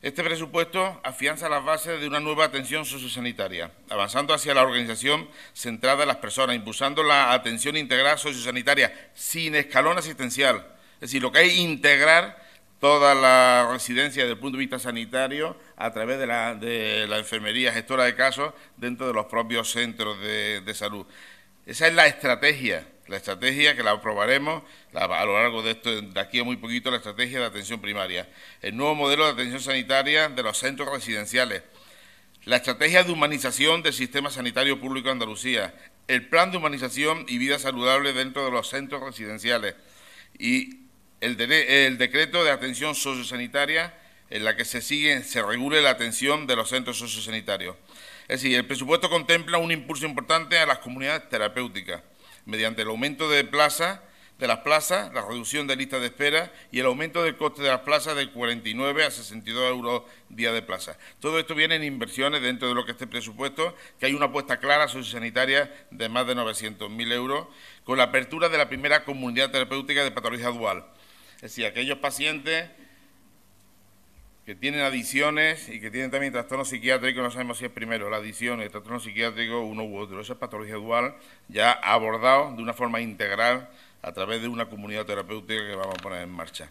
Este 0.01 0.23
presupuesto 0.23 1.01
afianza 1.03 1.49
las 1.49 1.65
bases 1.65 2.01
de 2.01 2.07
una 2.07 2.21
nueva 2.21 2.45
atención 2.45 2.85
sociosanitaria, 2.85 3.73
avanzando 3.91 4.33
hacia 4.33 4.55
la 4.55 4.63
organización 4.63 5.29
centrada 5.55 6.03
en 6.03 6.09
las 6.09 6.19
personas, 6.19 6.55
impulsando 6.55 7.03
la 7.03 7.33
atención 7.33 7.77
integral 7.77 8.17
sociosanitaria 8.17 9.11
sin 9.15 9.57
escalón 9.57 9.99
asistencial. 9.99 10.65
Es 10.95 11.01
decir, 11.01 11.21
lo 11.21 11.33
que 11.33 11.41
hay 11.41 11.59
integrar 11.59 12.47
toda 12.79 13.13
la 13.17 13.69
residencia 13.73 14.23
desde 14.23 14.35
el 14.35 14.39
punto 14.39 14.57
de 14.57 14.61
vista 14.61 14.79
sanitario 14.79 15.57
a 15.77 15.93
través 15.93 16.21
de 16.21 16.29
la, 16.29 16.53
enfermería 17.19 17.73
gestora 17.73 18.05
de 18.05 18.15
casos 18.15 18.55
dentro 18.77 19.09
de 19.09 19.15
los 19.15 19.27
propios 19.27 19.73
centros 19.73 20.21
de 20.21 20.75
salud. 20.75 21.07
Esa 21.67 21.89
es 21.89 21.95
la 21.95 22.07
estrategia 22.07 22.87
la 23.09 23.17
estrategia 23.17 23.75
que 23.75 23.83
la 23.83 23.93
aprobaremos 23.93 24.63
a 24.95 25.25
lo 25.25 25.41
largo 25.41 25.63
de, 25.63 25.73
esto, 25.73 26.01
de 26.01 26.21
aquí 26.21 26.39
a 26.41 26.45
muy 26.45 26.57
poquito, 26.57 26.91
la 26.91 26.99
estrategia 26.99 27.41
de 27.41 27.47
atención 27.47 27.81
primaria, 27.81 28.29
el 28.63 28.77
nuevo 28.77 28.95
modelo 28.95 29.25
de 29.25 29.33
atención 29.33 29.61
sanitaria 29.61 30.29
de 30.29 30.43
los 30.43 30.59
centros 30.59 30.91
residenciales, 30.91 31.63
la 32.45 32.57
estrategia 32.57 33.05
de 33.05 33.13
humanización 33.13 33.83
del 33.83 33.95
sistema 33.95 34.31
sanitario 34.31 34.81
público 34.81 35.09
de 35.09 35.13
Andalucía, 35.13 35.75
el 36.07 36.29
plan 36.29 36.51
de 36.51 36.59
humanización 36.59 37.25
y 37.29 37.39
vida 37.39 37.59
saludable 37.59 38.13
dentro 38.13 38.45
de 38.45 38.51
los 38.51 38.69
centros 38.69 39.03
residenciales. 39.03 39.75
Y 40.39 40.81
el, 41.21 41.37
decreto 41.37 42.45
de 42.45 42.51
atención 42.51 42.95
sociosanitaria 42.95 43.95
en 44.31 44.45
la 44.45 44.57
que 44.57 44.65
se 44.65 44.81
sigue, 44.81 45.23
se 45.25 45.43
regule 45.43 45.83
la 45.83 45.91
atención 45.91 46.47
de 46.47 46.57
los 46.57 46.69
centros 46.69 46.99
sociosanitarios. 46.99 47.77
Es 48.29 48.43
decir, 48.43 48.57
el 48.57 48.67
presupuesto 48.67 49.09
contempla 49.09 49.59
un 49.59 49.73
impulso 49.73 50.07
importante 50.07 50.59
a 50.59 50.67
las 50.67 50.79
comunidades 50.79 51.29
terapéuticas 51.29 52.03
mediante 52.49 52.83
el 52.83 52.89
aumento 52.89 53.29
de 53.29 53.45
plaza 53.45 54.03
de 54.39 54.47
las 54.47 54.61
plazas, 54.61 55.13
la 55.13 55.21
reducción 55.21 55.67
de 55.67 55.77
listas 55.77 56.01
de 56.01 56.07
espera 56.07 56.51
y 56.71 56.79
el 56.79 56.87
aumento 56.87 57.23
del 57.23 57.37
coste 57.37 57.61
de 57.61 57.69
las 57.69 57.81
plazas 57.81 58.17
de 58.17 58.31
49 58.31 59.05
a 59.05 59.11
62 59.11 59.71
euros 59.71 60.03
día 60.29 60.53
de 60.53 60.63
plaza. 60.63 60.97
Todo 61.21 61.39
esto 61.39 61.55
viene 61.55 61.75
en 61.75 61.83
inversiones 61.85 62.41
dentro 62.41 62.69
de 62.69 62.75
lo 62.75 62.85
que 62.87 62.93
este 62.93 63.07
presupuesto, 63.07 63.75
que 63.99 64.07
hay 64.07 64.15
una 64.15 64.27
apuesta 64.27 64.59
clara 64.59 64.89
sociosanitaria 64.89 65.73
de 65.91 66.09
más 66.09 66.27
de 66.27 66.37
900.000 66.37 67.13
euros, 67.13 67.49
con 67.85 67.99
la 67.99 68.05
apertura 68.05 68.49
de 68.49 68.59
la 68.59 68.69
primera 68.69 69.05
comunidad 69.05 69.51
terapéutica 69.51 70.05
de 70.05 70.13
patología 70.13 70.49
dual. 70.49 70.87
Es 71.37 71.43
decir, 71.43 71.67
aquellos 71.67 71.99
pacientes 71.99 72.71
que 74.49 74.55
tienen 74.55 74.81
adicciones 74.81 75.69
y 75.69 75.79
que 75.79 75.91
tienen 75.91 76.11
también 76.11 76.33
trastornos 76.33 76.71
psiquiátricos, 76.71 77.23
no 77.23 77.31
sabemos 77.31 77.59
si 77.59 77.67
es 77.67 77.71
primero 77.71 78.09
la 78.09 78.17
adicción 78.17 78.63
el 78.63 78.71
trastorno 78.71 78.99
psiquiátrico 78.99 79.61
uno 79.61 79.85
u 79.85 79.99
otro. 79.99 80.23
Esa 80.23 80.33
es 80.33 80.39
patología 80.39 80.77
dual 80.77 81.17
ya 81.49 81.73
abordado 81.73 82.57
de 82.57 82.63
una 82.63 82.73
forma 82.73 83.03
integral 83.03 83.69
a 84.01 84.13
través 84.13 84.41
de 84.41 84.49
una 84.49 84.71
comunidad 84.71 85.05
terapéutica 85.05 85.67
que 85.67 85.77
vamos 85.77 85.97
a 85.99 86.03
poner 86.03 86.23
en 86.23 86.31
marcha. 86.31 86.71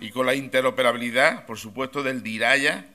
Y 0.00 0.10
con 0.10 0.26
la 0.26 0.34
interoperabilidad, 0.34 1.46
por 1.46 1.60
supuesto, 1.60 2.02
del 2.02 2.24
DIRAYA 2.24 2.86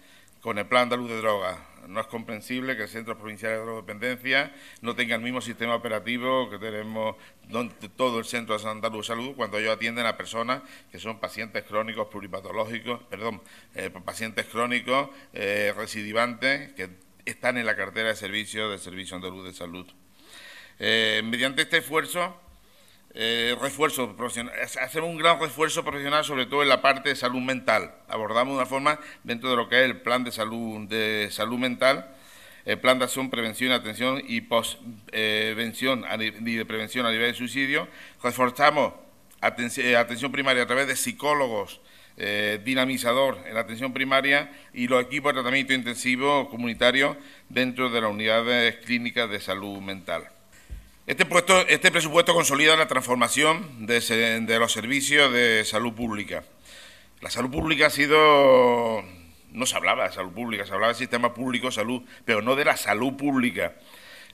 con 0.42 0.58
el 0.58 0.66
Plan 0.66 0.84
Andaluz 0.84 1.08
de 1.10 1.20
Drogas. 1.20 1.58
No 1.88 2.02
es 2.02 2.08
comprensible 2.08 2.76
que 2.76 2.84
el 2.84 2.90
Centro 2.90 3.18
Provincial 3.18 3.54
de 3.54 3.58
Drogodependencia 3.60 4.54
no 4.82 4.96
tenga 4.96 5.16
el 5.16 5.22
mismo 5.22 5.42
sistema 5.42 5.76
operativo 5.76 6.50
que 6.50 6.60
tenemos 6.60 7.16
todo 7.96 8.20
el 8.20 8.26
Centro 8.26 8.58
de 8.58 8.70
Andaluz 8.70 9.08
de 9.08 9.16
Salud 9.16 9.36
cuando 9.36 9.58
ellos 9.58 9.76
atienden 9.76 10.06
a 10.06 10.18
personas 10.18 10.62
que 10.92 11.00
son 11.00 11.20
pacientes 11.20 11.64
crónicos 11.64 12.08
pluripatológicos, 12.08 13.04
perdón, 13.04 13.42
eh, 13.76 13.90
pacientes 14.04 14.46
crónicos 14.46 15.10
eh, 15.34 15.74
recidivantes 15.76 16.74
que 16.74 16.90
están 17.26 17.58
en 17.58 17.66
la 17.66 17.76
cartera 17.76 18.10
de 18.10 18.16
servicios 18.16 18.70
del 18.70 18.80
Servicio 18.80 19.16
Andaluz 19.16 19.46
de 19.46 19.54
Salud. 19.54 19.88
Eh, 20.80 21.22
mediante 21.24 21.64
este 21.64 21.78
esfuerzo, 21.78 22.40
eh, 23.20 23.56
refuerzo 23.60 24.16
profesional, 24.16 24.54
hacemos 24.62 25.10
un 25.10 25.18
gran 25.18 25.40
refuerzo 25.40 25.84
profesional, 25.84 26.24
sobre 26.24 26.46
todo 26.46 26.62
en 26.62 26.70
la 26.70 26.84
parte 26.84 27.10
de 27.10 27.16
salud 27.16 27.42
mental. 27.42 27.92
Abordamos 28.08 28.54
de 28.54 28.58
una 28.58 28.68
forma 28.68 29.00
dentro 29.24 29.50
de 29.50 29.56
lo 29.56 29.68
que 29.68 29.80
es 29.80 29.86
el 29.86 30.02
plan 30.02 30.24
de 30.24 30.32
salud, 30.32 30.88
de 30.88 31.28
salud 31.32 31.58
mental, 31.58 32.14
el 32.66 32.78
plan 32.80 33.00
de 33.00 33.06
acción, 33.06 33.32
prevención, 33.32 33.72
atención 33.72 34.22
y 34.28 34.42
postvención 34.42 36.06
y 36.46 36.56
de 36.58 36.66
prevención 36.66 37.08
a 37.08 37.12
nivel 37.12 37.32
de 37.32 37.38
suicidio. 37.38 37.88
Reforzamos 38.22 38.94
atención, 39.42 39.88
eh, 39.88 39.96
atención 39.96 40.32
primaria 40.32 40.62
a 40.62 40.68
través 40.68 40.86
de 40.86 40.96
psicólogos, 40.96 41.82
eh, 42.18 42.62
dinamizador 42.64 43.40
en 43.48 43.56
la 43.56 43.62
atención 43.62 43.94
primaria 43.94 44.52
y 44.76 44.88
los 44.88 45.04
equipos 45.04 45.32
de 45.32 45.42
tratamiento 45.42 45.74
intensivo 45.74 46.50
comunitario 46.50 47.18
dentro 47.50 47.90
de 47.90 48.00
las 48.00 48.12
unidades 48.12 48.76
clínicas 48.76 49.28
de 49.28 49.40
salud 49.40 49.80
mental. 49.82 50.37
Este, 51.08 51.26
este, 51.70 51.90
presupuesto 51.90 52.34
consolida 52.34 52.76
la 52.76 52.90
transformación 52.90 53.88
de, 53.88 54.58
los 54.60 54.74
servicios 54.74 55.32
de 55.32 55.64
salud 55.64 55.94
pública. 55.94 56.44
La 57.22 57.30
salud 57.30 57.50
pública 57.50 57.88
ha 57.88 57.90
sido... 57.90 59.06
No 59.54 59.66
se 59.66 59.78
hablaba 59.78 60.10
de 60.10 60.14
salud 60.14 60.34
pública, 60.34 60.66
se 60.66 60.74
hablaba 60.74 60.92
del 60.92 60.98
sistema 60.98 61.34
público 61.34 61.68
de 61.68 61.72
salud, 61.72 62.04
pero 62.26 62.42
no 62.42 62.58
de 62.58 62.66
la 62.66 62.76
salud 62.76 63.14
pública. 63.14 63.76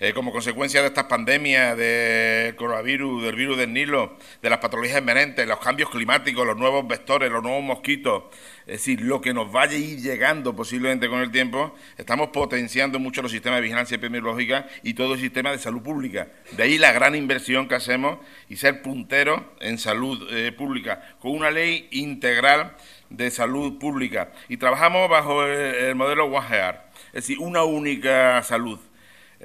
Eh, 0.03 0.11
como 0.13 0.33
consecuencia 0.33 0.81
de 0.81 0.87
estas 0.87 1.05
pandemias, 1.05 1.77
del 1.77 2.57
coronavirus, 2.57 3.23
del 3.23 3.37
virus 3.37 3.57
del 3.57 3.71
Nilo, 3.71 4.17
de 4.41 4.49
las 4.49 4.59
patologías 4.59 4.97
emergentes, 4.97 5.47
los 5.47 5.59
cambios 5.59 5.89
climáticos, 5.89 6.45
los 6.45 6.57
nuevos 6.57 6.85
vectores, 6.85 7.31
los 7.31 7.41
nuevos 7.41 7.63
mosquitos, 7.63 8.23
es 8.67 8.79
decir, 8.79 8.99
lo 8.99 9.21
que 9.21 9.33
nos 9.33 9.49
vaya 9.49 9.77
a 9.77 9.79
ir 9.79 10.01
llegando 10.01 10.53
posiblemente 10.53 11.07
con 11.07 11.21
el 11.21 11.31
tiempo, 11.31 11.73
estamos 11.97 12.31
potenciando 12.31 12.99
mucho 12.99 13.21
los 13.21 13.31
sistemas 13.31 13.59
de 13.59 13.61
vigilancia 13.61 13.95
epidemiológica 13.95 14.67
y 14.83 14.93
todo 14.93 15.13
el 15.13 15.21
sistema 15.21 15.51
de 15.51 15.57
salud 15.57 15.81
pública. 15.81 16.27
De 16.51 16.63
ahí 16.63 16.77
la 16.77 16.91
gran 16.91 17.15
inversión 17.15 17.69
que 17.69 17.75
hacemos 17.75 18.17
y 18.49 18.57
ser 18.57 18.81
punteros 18.81 19.41
en 19.61 19.77
salud 19.77 20.27
eh, 20.31 20.51
pública, 20.51 21.15
con 21.21 21.31
una 21.31 21.49
ley 21.49 21.87
integral 21.91 22.75
de 23.09 23.31
salud 23.31 23.79
pública. 23.79 24.33
Y 24.49 24.57
trabajamos 24.57 25.09
bajo 25.09 25.45
el, 25.45 25.95
modelo 25.95 26.25
WAGEAR, 26.25 26.89
es 27.07 27.25
decir, 27.25 27.39
una 27.39 27.63
única 27.63 28.43
salud. 28.43 28.81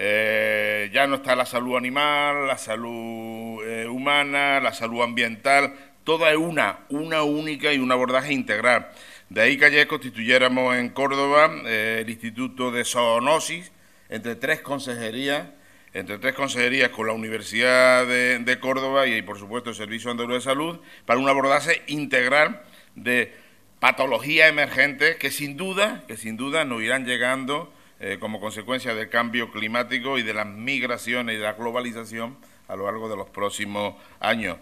Eh, 0.01 0.91
ya 0.93 1.09
no 1.09 1.17
está 1.17 1.35
la 1.35 1.45
salud 1.45 1.77
animal, 1.77 2.47
la 2.47 2.57
salud 2.57 3.65
eh, 3.65 3.89
humana, 3.89 4.61
la 4.61 4.73
salud 4.73 5.03
ambiental, 5.03 5.75
toda 6.05 6.31
es 6.31 6.37
una, 6.37 6.87
una 6.89 7.25
única 7.25 7.73
y 7.73 7.81
un 7.81 7.91
abordaje 7.91 8.33
integral. 8.33 8.91
De 9.29 9.41
ahí 9.41 9.59
que 9.59 9.65
ayer 9.65 9.89
constituyéramos 9.89 10.77
en 10.77 10.91
Córdoba 10.91 11.51
eh, 11.67 12.03
el 12.03 12.11
Instituto 12.11 12.71
de 12.71 12.85
Zoonosis 12.85 13.73
entre 14.09 14.37
tres 14.37 14.61
consejerías, 14.61 15.49
entre 15.93 16.19
tres 16.19 16.35
consejerías 16.35 16.91
con 16.91 17.09
la 17.09 17.13
Universidad 17.13 18.07
de, 18.07 18.59
Córdoba 18.61 19.09
y, 19.09 19.21
por 19.23 19.37
supuesto, 19.37 19.71
el 19.71 19.77
Servicio 19.77 20.13
Andaluz 20.13 20.35
de 20.35 20.41
Salud, 20.43 20.79
para 21.07 21.19
un 21.19 21.29
abordaje 21.29 21.83
integral 21.89 22.63
de 22.95 23.35
patologías 23.81 24.49
emergentes 24.49 25.17
que 25.17 25.33
sin 25.33 25.57
duda, 25.57 26.05
que 26.07 26.17
sin 26.17 26.37
duda 26.37 26.65
nos 26.65 26.83
irán 26.83 27.05
llegando 27.05 27.73
eh, 28.01 28.19
como 28.21 28.41
consecuencia 28.41 28.95
del 28.95 29.09
cambio 29.09 29.51
climático 29.51 30.19
y 30.19 30.23
de 30.23 30.33
las 30.33 30.47
migraciones 30.47 31.35
y 31.35 31.39
de 31.39 31.45
la 31.45 31.55
globalización 31.55 32.37
a 32.69 32.77
lo 32.77 32.85
largo 32.85 33.09
de 33.09 33.17
los 33.17 33.29
próximos 33.29 33.95
años. 34.21 34.57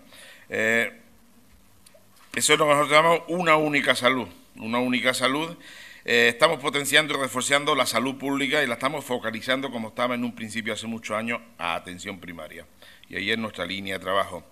Eh, 0.49 1.01
eso 2.35 2.53
es 2.53 2.59
lo 2.59 2.67
que 2.67 2.75
nosotros 2.75 2.97
llamamos 2.97 3.23
una 3.29 3.57
única 3.57 3.95
salud, 3.95 4.29
una 4.57 4.79
única 4.79 5.13
salud. 5.13 5.57
Eh, 6.05 6.29
estamos 6.29 6.61
potenciando 6.61 7.15
y 7.15 7.17
reforzando 7.17 7.75
la 7.75 7.85
salud 7.85 8.17
pública 8.17 8.63
y 8.63 8.67
la 8.67 8.75
estamos 8.75 9.05
focalizando, 9.05 9.71
como 9.71 9.89
estaba 9.89 10.15
en 10.15 10.25
un 10.25 10.35
principio 10.35 10.73
hace 10.73 10.87
muchos 10.87 11.17
años, 11.17 11.41
a 11.59 11.75
atención 11.75 12.21
primaria. 12.21 12.65
Y 13.09 13.17
ahí 13.17 13.31
es 13.31 13.39
nuestra 13.39 13.67
línea 13.67 13.99
de 13.99 14.05
trabajo. 14.05 14.45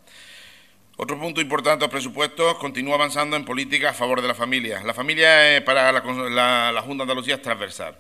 Otro 0.97 1.19
punto 1.19 1.41
importante 1.41 1.81
de 1.81 1.87
los 1.87 1.91
presupuestos, 1.91 2.55
continúa 2.57 2.97
avanzando 2.97 3.37
en 3.37 3.45
políticas 3.45 3.93
a 3.93 3.95
favor 3.95 4.21
de 4.21 4.29
la 4.29 4.35
familia. 4.35 4.83
La 4.83 4.95
familia 4.95 5.63
para 5.65 5.91
la, 5.91 6.73
la 6.73 6.83
Junta 6.83 7.05
de 7.05 7.11
Andalucía 7.11 7.37
es 7.37 7.43
transversal. 7.43 7.97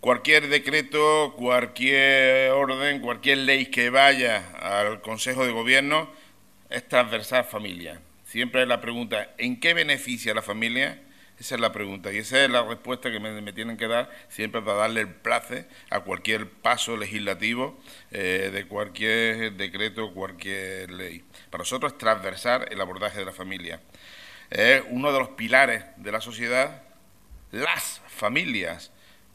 Cualquier 0.00 0.48
decreto, 0.48 1.34
cualquier 1.36 2.52
orden, 2.52 3.00
cualquier 3.00 3.38
ley 3.38 3.66
que 3.66 3.90
vaya 3.90 4.48
al 4.60 5.00
Consejo 5.00 5.44
de 5.44 5.50
Gobierno 5.50 6.08
es 6.70 6.86
transversal 6.86 7.44
familia. 7.44 8.00
Siempre 8.24 8.62
es 8.62 8.68
la 8.68 8.80
pregunta, 8.80 9.34
¿en 9.38 9.58
qué 9.58 9.74
beneficia 9.74 10.30
a 10.30 10.34
la 10.36 10.42
familia? 10.42 11.02
Esa 11.40 11.56
es 11.56 11.60
la 11.60 11.72
pregunta 11.72 12.12
y 12.12 12.18
esa 12.18 12.44
es 12.44 12.48
la 12.48 12.62
respuesta 12.62 13.10
que 13.10 13.18
me, 13.18 13.52
tienen 13.52 13.76
que 13.76 13.88
dar 13.88 14.08
siempre 14.28 14.62
para 14.62 14.78
darle 14.78 15.00
el 15.00 15.08
place 15.08 15.66
a 15.90 16.00
cualquier 16.00 16.48
paso 16.48 16.96
legislativo 16.96 17.76
eh, 18.12 18.50
de 18.52 18.66
cualquier 18.68 19.54
decreto, 19.54 20.14
cualquier 20.14 20.92
ley. 20.92 21.24
Para 21.50 21.62
nosotros 21.62 21.94
es 21.94 21.98
transversal 21.98 22.68
el 22.70 22.80
abordaje 22.80 23.18
de 23.18 23.24
la 23.24 23.32
familia. 23.32 23.80
Es 24.48 24.80
uno 24.90 25.12
de 25.12 25.18
los 25.18 25.30
pilares 25.30 25.84
de 25.96 26.12
la 26.12 26.20
sociedad, 26.20 26.82
las 27.50 28.00
familias 28.06 28.92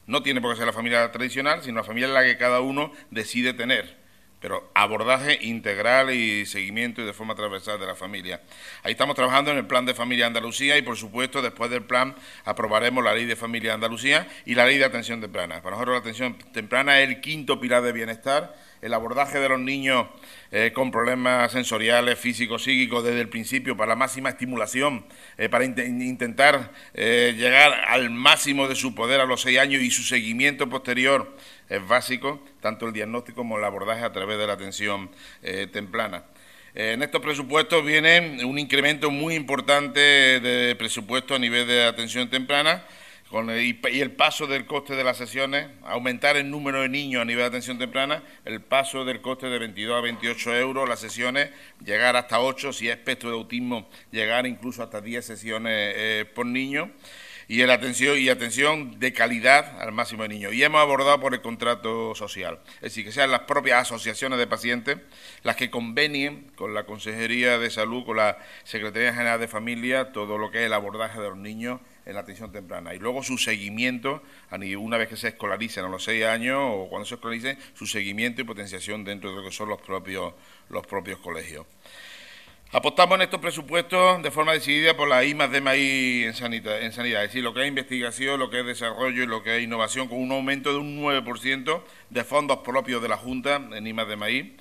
no 0.08 0.24
tiene 0.24 0.42
por 0.42 0.52
qué 0.52 0.58
ser 0.58 0.68
la 0.68 0.74
familia 0.74 1.12
tradicional, 1.12 1.62
sino 1.64 1.78
la 1.78 1.84
familia 1.84 2.08
en 2.08 2.14
la 2.14 2.24
que 2.24 2.38
cada 2.38 2.62
uno 2.62 2.92
decide 3.12 3.54
tener, 3.54 3.98
pero 4.40 4.70
abordaje 4.74 5.40
integral 5.42 6.12
y 6.12 6.46
seguimiento 6.46 7.02
y 7.02 7.06
de 7.06 7.14
forma 7.14 7.36
transversal 7.36 7.80
de 7.80 7.86
la 7.86 7.96
familia. 7.96 8.42
Ahí 8.84 8.92
estamos 8.92 9.16
trabajando 9.16 9.52
en 9.52 9.58
el 9.58 9.66
Plan 9.66 9.86
de 9.86 9.94
Familia 9.94 10.28
Andalucía 10.28 10.78
y, 10.78 10.82
por 10.82 10.98
supuesto, 10.98 11.42
después 11.42 11.72
del 11.72 11.84
plan 11.84 12.16
aprobaremos 12.44 13.04
la 13.04 13.14
Ley 13.14 13.26
de 13.26 13.36
Familia 13.36 13.74
Andalucía 13.74 14.28
y 14.46 14.56
la 14.56 14.66
Ley 14.66 14.78
de 14.78 14.86
Atención 14.86 15.22
Temprana. 15.22 15.62
Para 15.62 15.78
nosotros 15.78 15.96
la 15.96 16.00
atención 16.00 16.38
temprana 16.52 17.00
es 17.00 17.08
el 17.08 17.22
quinto 17.22 17.60
pilar 17.60 17.84
de 17.84 17.94
bienestar 17.94 18.54
el 18.84 18.94
abordaje 18.94 19.40
de 19.40 19.48
los 19.48 19.60
niños 19.60 20.08
eh, 20.52 20.72
con 20.74 20.92
problemas 20.92 21.54
sensoriales, 21.54 22.20
físicos, 22.20 22.64
psíquicos 22.64 23.04
desde 23.04 23.22
el 23.22 23.30
principio 23.30 23.78
para 23.78 23.90
la 23.90 23.96
máxima 23.96 24.30
estimulación, 24.30 25.06
eh, 25.38 25.48
para 25.48 25.64
intentar 25.64 26.72
eh, 26.94 27.34
llegar 27.38 27.74
al 27.88 28.10
máximo 28.10 28.68
de 28.68 28.76
su 28.76 28.94
poder 28.94 29.22
a 29.22 29.26
los 29.26 29.42
seis 29.42 29.58
años 29.58 29.82
y 29.82 29.90
su 29.90 30.04
seguimiento 30.04 30.68
posterior 30.70 31.34
es 31.70 31.88
básico, 31.88 32.44
tanto 32.60 32.86
el 32.86 32.94
diagnóstico 32.94 33.38
como 33.38 33.58
el 33.58 33.64
abordaje 33.64 34.04
a 34.04 34.12
través 34.12 34.38
de 34.38 34.48
la 34.48 34.54
atención 34.54 35.10
temprana. 35.72 36.26
En 36.76 37.02
estos 37.02 37.22
presupuestos 37.22 37.86
viene 37.86 38.44
un 38.44 38.60
incremento 38.60 39.10
muy 39.10 39.36
importante 39.36 40.00
de 40.00 40.76
presupuesto 40.76 41.36
a 41.36 41.40
nivel 41.40 41.66
de 41.66 41.86
atención 41.86 42.30
temprana, 42.30 42.84
y, 43.42 44.00
el 44.00 44.12
paso 44.12 44.46
del 44.46 44.68
coste 44.68 44.96
de 44.96 45.04
las 45.04 45.18
sesiones, 45.18 45.68
aumentar 45.84 46.38
el 46.38 46.52
número 46.52 46.82
de 46.82 46.90
niños 46.90 47.24
a 47.24 47.26
nivel 47.26 47.42
de 47.42 47.48
atención 47.48 47.80
temprana, 47.80 48.22
el 48.46 48.62
paso 48.62 49.06
del 49.06 49.22
coste 49.22 49.48
de 49.48 49.58
22 49.58 49.98
a 49.98 50.02
28 50.02 50.56
euros 50.58 50.88
las 50.88 51.00
sesiones, 51.00 51.50
llegar 51.84 52.16
hasta 52.16 52.40
8, 52.40 52.74
si 52.74 52.90
es 52.90 52.96
espectro 52.96 53.30
de 53.32 53.36
autismo, 53.36 53.90
llegar 54.12 54.46
incluso 54.46 54.84
hasta 54.84 55.02
10 55.02 55.26
sesiones 55.26 55.74
eh, 55.96 56.26
por 56.32 56.46
niño 56.46 56.92
y 57.48 57.62
el 57.62 57.72
atención 57.72 58.20
y 58.20 58.30
atención 58.30 59.00
de 59.00 59.14
calidad 59.14 59.82
al 59.82 59.92
máximo 59.92 60.24
de 60.24 60.30
niños. 60.30 60.54
Y 60.54 60.64
hemos 60.64 60.82
abordado 60.82 61.20
por 61.20 61.34
el 61.34 61.42
contrato 61.42 62.14
social, 62.14 62.60
es 62.76 62.82
decir, 62.82 63.04
que 63.04 63.12
sean 63.12 63.32
las 63.32 63.42
propias 63.42 63.82
asociaciones 63.82 64.38
de 64.38 64.46
pacientes 64.46 64.98
las 65.42 65.56
que 65.56 65.72
convenien 65.72 66.52
con 66.56 66.76
la 66.76 66.86
Consejería 66.86 67.58
de 67.58 67.72
Salud, 67.72 68.06
con 68.06 68.18
la 68.18 68.38
Secretaría 68.64 69.12
General 69.12 69.40
de 69.40 69.48
Familia, 69.48 70.12
todo 70.12 70.38
lo 70.38 70.52
que 70.52 70.60
es 70.60 70.66
el 70.68 70.74
abordaje 70.74 71.20
de 71.20 71.30
los 71.30 71.38
niños 71.38 71.80
en 72.06 72.14
la 72.14 72.22
atención 72.22 72.52
temprana. 72.52 72.94
Y 72.94 73.00
luego 73.00 73.24
su 73.24 73.38
seguimiento, 73.38 74.22
una 74.80 74.98
vez 74.98 75.10
que 75.10 75.18
se 75.18 75.30
escolaricen 75.30 75.86
a 75.86 75.88
los 75.88 76.04
seis 76.04 76.26
años 76.26 76.60
o 76.62 76.88
cuando 76.90 77.06
se 77.06 77.16
escolaricen, 77.16 77.58
su 77.74 77.86
seguimiento 77.86 78.42
y 78.42 78.44
potenciación 78.44 79.04
dentro 79.04 79.30
de 79.30 79.38
lo 79.38 79.44
que 79.44 79.52
son 79.52 79.70
los 79.70 79.82
propios, 79.82 80.34
los 80.70 80.86
propios 80.86 81.20
colegios. 81.20 81.66
Apostamos 82.72 83.18
en 83.18 83.22
estos 83.22 83.40
presupuestos 83.40 84.24
de 84.24 84.32
forma 84.32 84.54
decidida 84.54 84.98
por 84.98 85.08
la 85.08 85.24
I 85.24 85.36
más 85.36 85.52
D 85.52 85.58
en 86.26 86.34
sanidad, 86.34 86.82
en 86.82 86.92
sanidad, 86.92 87.24
es 87.24 87.30
decir, 87.30 87.44
lo 87.44 87.54
que 87.54 87.62
es 87.62 87.68
investigación, 87.68 88.40
lo 88.40 88.50
que 88.50 88.62
es 88.62 88.66
desarrollo 88.66 89.22
y 89.22 89.28
lo 89.28 89.44
que 89.44 89.58
es 89.58 89.64
innovación, 89.64 90.08
con 90.08 90.18
un 90.18 90.32
aumento 90.32 90.72
de 90.72 90.80
un 90.80 91.00
9% 91.00 91.84
de 92.10 92.24
fondos 92.24 92.58
propios 92.60 93.00
de 93.04 93.10
la 93.10 93.18
Junta 93.18 93.62
en 93.74 93.86
I 93.86 93.94
más 93.94 94.08
D 94.08 94.56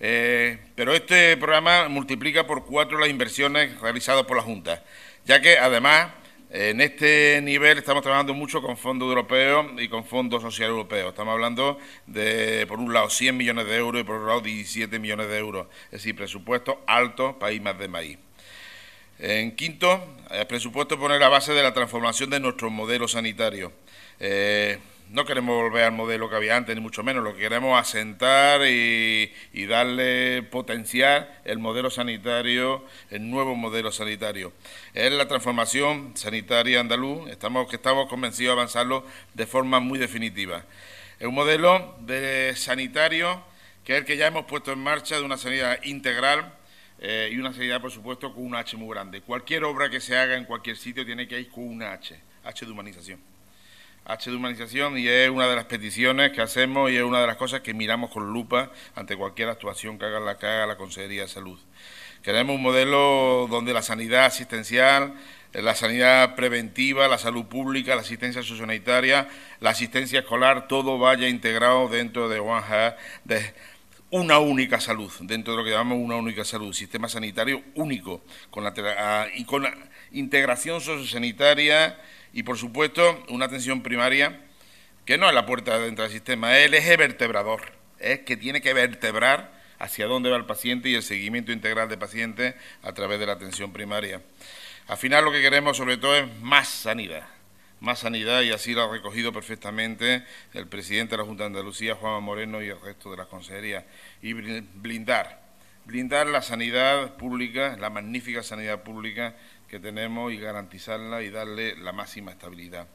eh, 0.00 0.58
pero 0.74 0.92
este 0.92 1.38
programa 1.38 1.88
multiplica 1.88 2.46
por 2.46 2.66
cuatro 2.66 2.98
las 2.98 3.08
inversiones 3.08 3.80
realizadas 3.80 4.24
por 4.24 4.36
la 4.36 4.42
Junta, 4.42 4.84
ya 5.24 5.40
que 5.40 5.56
además 5.56 6.08
en 6.56 6.80
este 6.80 7.40
nivel 7.42 7.78
estamos 7.78 8.04
trabajando 8.04 8.32
mucho 8.32 8.62
con 8.62 8.76
fondos 8.76 9.08
europeos 9.08 9.66
y 9.76 9.88
con 9.88 10.04
fondos 10.04 10.40
sociales 10.40 10.70
europeos. 10.70 11.08
Estamos 11.08 11.32
hablando 11.32 11.78
de, 12.06 12.64
por 12.68 12.78
un 12.78 12.92
lado, 12.92 13.10
100 13.10 13.36
millones 13.36 13.66
de 13.66 13.74
euros 13.74 14.00
y 14.00 14.04
por 14.04 14.14
otro 14.16 14.28
lado, 14.28 14.40
17 14.40 15.00
millones 15.00 15.26
de 15.26 15.36
euros. 15.36 15.66
Es 15.86 15.90
decir, 15.90 16.14
presupuesto 16.14 16.80
alto 16.86 17.40
país 17.40 17.60
más 17.60 17.76
de 17.76 17.88
maíz. 17.88 18.18
En 19.18 19.56
quinto, 19.56 20.00
el 20.30 20.46
presupuesto 20.46 20.96
pone 20.96 21.18
la 21.18 21.28
base 21.28 21.52
de 21.54 21.62
la 21.62 21.74
transformación 21.74 22.30
de 22.30 22.38
nuestro 22.38 22.70
modelo 22.70 23.08
sanitario. 23.08 23.72
Eh, 24.20 24.78
no 25.14 25.24
queremos 25.24 25.54
volver 25.54 25.84
al 25.84 25.92
modelo 25.92 26.28
que 26.28 26.34
había 26.34 26.56
antes, 26.56 26.74
ni 26.74 26.82
mucho 26.82 27.04
menos, 27.04 27.22
lo 27.22 27.34
que 27.34 27.42
queremos 27.42 27.80
asentar 27.80 28.62
y, 28.66 29.32
darle 29.68 30.42
potenciar 30.42 31.40
el 31.44 31.60
modelo 31.60 31.88
sanitario, 31.88 32.84
el 33.10 33.30
nuevo 33.30 33.54
modelo 33.54 33.92
sanitario. 33.92 34.52
Es 34.92 35.12
la 35.12 35.28
transformación 35.28 36.16
sanitaria 36.16 36.80
andaluz, 36.80 37.30
estamos, 37.30 37.68
que 37.68 37.76
estamos 37.76 38.08
convencidos 38.08 38.56
de 38.56 38.60
avanzarlo 38.60 39.06
de 39.34 39.46
forma 39.46 39.78
muy 39.78 40.00
definitiva. 40.00 40.64
Es 41.20 41.28
un 41.28 41.34
modelo 41.34 41.96
de 42.00 42.52
sanitario 42.56 43.40
que 43.84 43.92
es 43.92 43.98
el 44.00 44.04
que 44.04 44.16
ya 44.16 44.26
hemos 44.26 44.46
puesto 44.46 44.72
en 44.72 44.80
marcha 44.80 45.16
de 45.16 45.22
una 45.22 45.36
sanidad 45.36 45.78
integral 45.84 46.52
eh, 46.98 47.30
y 47.30 47.38
una 47.38 47.52
sanidad, 47.52 47.80
por 47.80 47.92
supuesto, 47.92 48.34
con 48.34 48.44
una 48.44 48.58
H 48.58 48.76
muy 48.76 48.92
grande. 48.92 49.20
Cualquier 49.20 49.62
obra 49.62 49.88
que 49.88 50.00
se 50.00 50.16
haga 50.16 50.36
en 50.36 50.44
cualquier 50.44 50.76
sitio 50.76 51.06
tiene 51.06 51.28
que 51.28 51.38
ir 51.38 51.50
con 51.50 51.68
una 51.68 51.92
H, 51.92 52.18
H 52.42 52.66
de 52.66 52.72
humanización. 52.72 53.33
H 54.06 54.30
de 54.30 54.36
humanización 54.36 54.98
y 54.98 55.08
es 55.08 55.30
una 55.30 55.48
de 55.48 55.56
las 55.56 55.64
peticiones 55.64 56.32
que 56.32 56.42
hacemos 56.42 56.90
y 56.90 56.96
es 56.96 57.02
una 57.02 57.20
de 57.20 57.26
las 57.26 57.36
cosas 57.36 57.62
que 57.62 57.72
miramos 57.72 58.10
con 58.10 58.32
lupa 58.32 58.70
ante 58.94 59.16
cualquier 59.16 59.48
actuación 59.48 59.98
que 59.98 60.04
haga 60.04 60.20
la, 60.20 60.36
que 60.36 60.46
la 60.46 60.76
Consejería 60.76 61.22
de 61.22 61.28
Salud. 61.28 61.58
Queremos 62.22 62.56
un 62.56 62.62
modelo 62.62 63.46
donde 63.50 63.72
la 63.72 63.82
sanidad 63.82 64.26
asistencial, 64.26 65.14
la 65.52 65.74
sanidad 65.74 66.34
preventiva, 66.34 67.08
la 67.08 67.18
salud 67.18 67.46
pública, 67.46 67.94
la 67.94 68.02
asistencia 68.02 68.42
sociosanitaria, 68.42 69.28
la 69.60 69.70
asistencia 69.70 70.20
escolar, 70.20 70.68
todo 70.68 70.98
vaya 70.98 71.28
integrado 71.28 71.88
dentro 71.88 72.28
de 72.28 72.40
One 72.40 72.94
de 73.24 73.54
una 74.10 74.38
única 74.38 74.80
salud, 74.80 75.12
dentro 75.20 75.54
de 75.54 75.58
lo 75.58 75.64
que 75.64 75.70
llamamos 75.70 75.98
una 75.98 76.16
única 76.16 76.44
salud, 76.44 76.72
sistema 76.72 77.08
sanitario 77.08 77.62
único, 77.74 78.22
con 78.50 78.64
la, 78.64 78.74
ah, 78.98 79.26
y 79.34 79.44
con 79.44 79.62
la 79.62 79.74
integración 80.14 80.80
sociosanitaria 80.80 81.98
y, 82.32 82.42
por 82.42 82.58
supuesto, 82.58 83.22
una 83.28 83.46
atención 83.46 83.82
primaria 83.82 84.40
que 85.04 85.18
no 85.18 85.28
es 85.28 85.34
la 85.34 85.46
puerta 85.46 85.78
de 85.78 85.88
entrada 85.88 86.08
del 86.08 86.16
sistema, 86.16 86.58
es 86.58 86.66
el 86.66 86.74
eje 86.74 86.96
vertebrador, 86.96 87.60
es 87.98 88.20
que 88.20 88.36
tiene 88.36 88.62
que 88.62 88.72
vertebrar 88.72 89.52
hacia 89.78 90.06
dónde 90.06 90.30
va 90.30 90.36
el 90.36 90.46
paciente 90.46 90.88
y 90.88 90.94
el 90.94 91.02
seguimiento 91.02 91.52
integral 91.52 91.88
del 91.88 91.98
paciente 91.98 92.54
a 92.82 92.92
través 92.92 93.20
de 93.20 93.26
la 93.26 93.32
atención 93.32 93.72
primaria. 93.72 94.22
Al 94.86 94.96
final 94.96 95.24
lo 95.24 95.32
que 95.32 95.42
queremos 95.42 95.76
sobre 95.76 95.96
todo 95.98 96.16
es 96.16 96.26
más 96.40 96.68
sanidad, 96.68 97.26
más 97.80 98.00
sanidad 98.00 98.42
y 98.42 98.50
así 98.50 98.72
lo 98.72 98.82
ha 98.82 98.92
recogido 98.92 99.32
perfectamente 99.32 100.24
el 100.54 100.66
presidente 100.66 101.12
de 101.12 101.18
la 101.18 101.26
Junta 101.26 101.44
de 101.44 101.48
Andalucía, 101.48 101.94
Juan 101.94 102.22
Moreno, 102.22 102.62
y 102.62 102.68
el 102.68 102.80
resto 102.80 103.10
de 103.10 103.18
las 103.18 103.26
consejerías, 103.26 103.84
y 104.22 104.32
blindar, 104.32 105.42
blindar 105.84 106.26
la 106.26 106.40
sanidad 106.40 107.16
pública, 107.16 107.76
la 107.78 107.90
magnífica 107.90 108.42
sanidad 108.42 108.82
pública 108.82 109.36
que 109.74 109.80
tenemos 109.80 110.32
y 110.32 110.36
garantizarla 110.36 111.24
y 111.24 111.30
darle 111.30 111.74
la 111.74 111.90
máxima 111.90 112.30
estabilidad. 112.30 112.86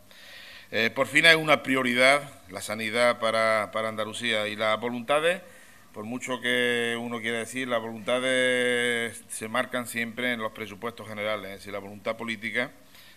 Eh, 0.72 0.90
por 0.90 1.08
fin 1.08 1.26
es 1.26 1.36
una 1.36 1.62
prioridad 1.62 2.22
la 2.50 2.62
sanidad 2.62 3.20
para, 3.20 3.70
para 3.74 3.90
Andalucía 3.90 4.48
y 4.48 4.56
las 4.56 4.80
voluntades, 4.80 5.42
por 5.94 6.06
mucho 6.06 6.40
que 6.40 6.98
uno 6.98 7.20
quiera 7.20 7.40
decir, 7.40 7.68
las 7.68 7.82
voluntades 7.82 9.22
se 9.28 9.50
marcan 9.50 9.88
siempre 9.88 10.32
en 10.32 10.40
los 10.40 10.54
presupuestos 10.54 11.06
generales, 11.06 11.48
es 11.52 11.58
decir, 11.58 11.74
la 11.74 11.80
voluntad 11.80 12.16
política, 12.16 12.72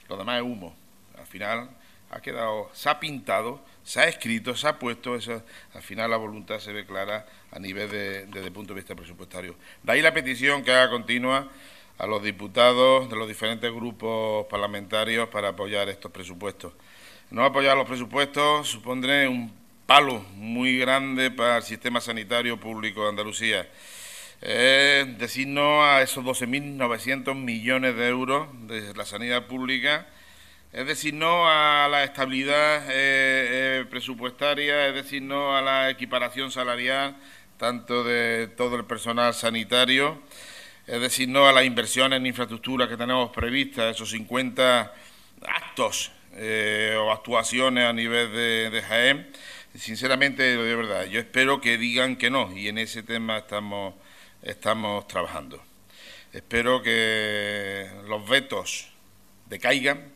lo 0.08 0.16
demás 0.16 0.38
es 0.38 0.42
humo. 0.42 0.74
Al 1.16 1.26
final 1.26 1.70
ha 2.10 2.20
quedado, 2.20 2.68
se 2.72 2.88
ha 2.88 2.98
pintado, 2.98 3.64
se 3.84 4.00
ha 4.00 4.08
escrito, 4.08 4.56
se 4.56 4.66
ha 4.66 4.80
puesto, 4.80 5.14
eso, 5.14 5.40
al 5.72 5.82
final 5.82 6.10
la 6.10 6.16
voluntad 6.16 6.58
se 6.58 6.72
ve 6.72 6.84
clara 6.84 7.26
a 7.52 7.60
nivel 7.60 7.88
de, 7.88 8.26
desde 8.26 8.46
el 8.46 8.52
punto 8.52 8.74
de 8.74 8.80
vista 8.80 8.96
presupuestario. 8.96 9.54
De 9.84 9.92
ahí 9.92 10.02
la 10.02 10.12
petición 10.12 10.64
que 10.64 10.72
haga 10.72 10.90
continua 10.90 11.48
a 12.02 12.06
los 12.08 12.20
diputados 12.20 13.08
de 13.08 13.14
los 13.14 13.28
diferentes 13.28 13.72
grupos 13.72 14.46
parlamentarios 14.46 15.28
para 15.28 15.50
apoyar 15.50 15.88
estos 15.88 16.10
presupuestos. 16.10 16.72
No 17.30 17.44
apoyar 17.44 17.76
los 17.76 17.86
presupuestos 17.86 18.68
supondrá 18.68 19.28
un 19.28 19.52
palo 19.86 20.18
muy 20.34 20.78
grande 20.78 21.30
para 21.30 21.58
el 21.58 21.62
sistema 21.62 22.00
sanitario 22.00 22.58
público 22.58 23.04
de 23.04 23.10
Andalucía. 23.10 23.68
Es 24.40 25.16
decir 25.16 25.46
no 25.46 25.84
a 25.84 26.02
esos 26.02 26.24
12.900 26.24 27.36
millones 27.36 27.94
de 27.94 28.08
euros 28.08 28.48
de 28.66 28.92
la 28.94 29.04
sanidad 29.04 29.46
pública, 29.46 30.08
es 30.72 30.84
decir 30.84 31.14
no 31.14 31.48
a 31.48 31.86
la 31.88 32.02
estabilidad 32.02 32.82
eh, 32.88 32.90
eh, 33.80 33.84
presupuestaria, 33.88 34.88
es 34.88 34.94
decir 34.96 35.22
no 35.22 35.56
a 35.56 35.62
la 35.62 35.88
equiparación 35.88 36.50
salarial 36.50 37.16
tanto 37.58 38.02
de 38.02 38.48
todo 38.48 38.74
el 38.74 38.86
personal 38.86 39.34
sanitario, 39.34 40.20
es 40.86 41.00
decir, 41.00 41.28
no 41.28 41.46
a 41.46 41.52
las 41.52 41.64
inversiones 41.64 42.16
en 42.18 42.26
infraestructura 42.26 42.88
que 42.88 42.96
tenemos 42.96 43.30
previstas, 43.30 43.94
esos 43.94 44.10
50 44.10 44.92
actos 45.42 46.12
eh, 46.34 46.96
o 46.98 47.12
actuaciones 47.12 47.84
a 47.84 47.92
nivel 47.92 48.32
de, 48.32 48.82
Jaén. 48.82 49.30
Sinceramente, 49.74 50.42
de 50.42 50.76
verdad, 50.76 51.06
yo 51.06 51.20
espero 51.20 51.60
que 51.60 51.78
digan 51.78 52.16
que 52.16 52.30
no 52.30 52.56
y 52.56 52.68
en 52.68 52.78
ese 52.78 53.02
tema 53.02 53.38
estamos, 53.38 53.94
estamos 54.42 55.06
trabajando. 55.06 55.62
Espero 56.32 56.82
que 56.82 57.88
los 58.08 58.28
vetos 58.28 58.88
decaigan 59.48 60.12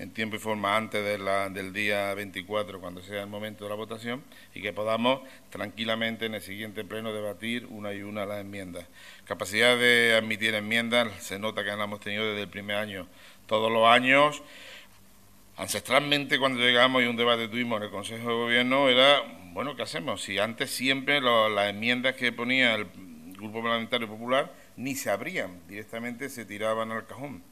en 0.00 0.12
tiempo 0.12 0.36
y 0.36 0.38
forma 0.38 0.76
antes 0.76 1.04
del 1.04 1.72
día 1.72 2.14
24, 2.14 2.80
cuando 2.80 3.02
sea 3.02 3.22
el 3.22 3.28
momento 3.28 3.64
de 3.64 3.70
la 3.70 3.76
votación, 3.76 4.24
y 4.54 4.62
que 4.62 4.72
podamos 4.72 5.20
tranquilamente 5.50 6.26
en 6.26 6.34
el 6.34 6.40
siguiente 6.40 6.84
pleno 6.84 7.12
debatir 7.12 7.66
una 7.66 7.92
y 7.92 8.02
una 8.02 8.24
las 8.24 8.40
enmiendas. 8.40 8.86
Capacidad 9.30 9.78
de 9.78 10.16
admitir 10.16 10.56
enmiendas, 10.56 11.06
se 11.22 11.38
nota 11.38 11.62
que 11.62 11.70
la 11.70 11.84
hemos 11.84 12.00
tenido 12.00 12.26
desde 12.26 12.42
el 12.42 12.48
primer 12.48 12.74
año, 12.74 13.06
todos 13.46 13.70
los 13.70 13.86
años. 13.86 14.42
Ancestralmente, 15.56 16.40
cuando 16.40 16.58
llegamos 16.58 17.00
y 17.00 17.06
un 17.06 17.14
debate 17.14 17.46
tuvimos 17.46 17.76
en 17.76 17.84
el 17.84 17.90
Consejo 17.90 18.28
de 18.28 18.34
Gobierno, 18.34 18.88
era, 18.88 19.22
bueno, 19.52 19.76
¿qué 19.76 19.82
hacemos? 19.82 20.22
Si 20.22 20.40
antes 20.40 20.72
siempre 20.72 21.20
las 21.20 21.70
enmiendas 21.70 22.16
que 22.16 22.32
ponía 22.32 22.74
el 22.74 22.88
Grupo 23.36 23.62
Parlamentario 23.62 24.08
Popular 24.08 24.52
ni 24.76 24.96
se 24.96 25.10
abrían, 25.10 25.60
directamente 25.68 26.28
se 26.28 26.44
tiraban 26.44 26.90
al 26.90 27.06
cajón 27.06 27.44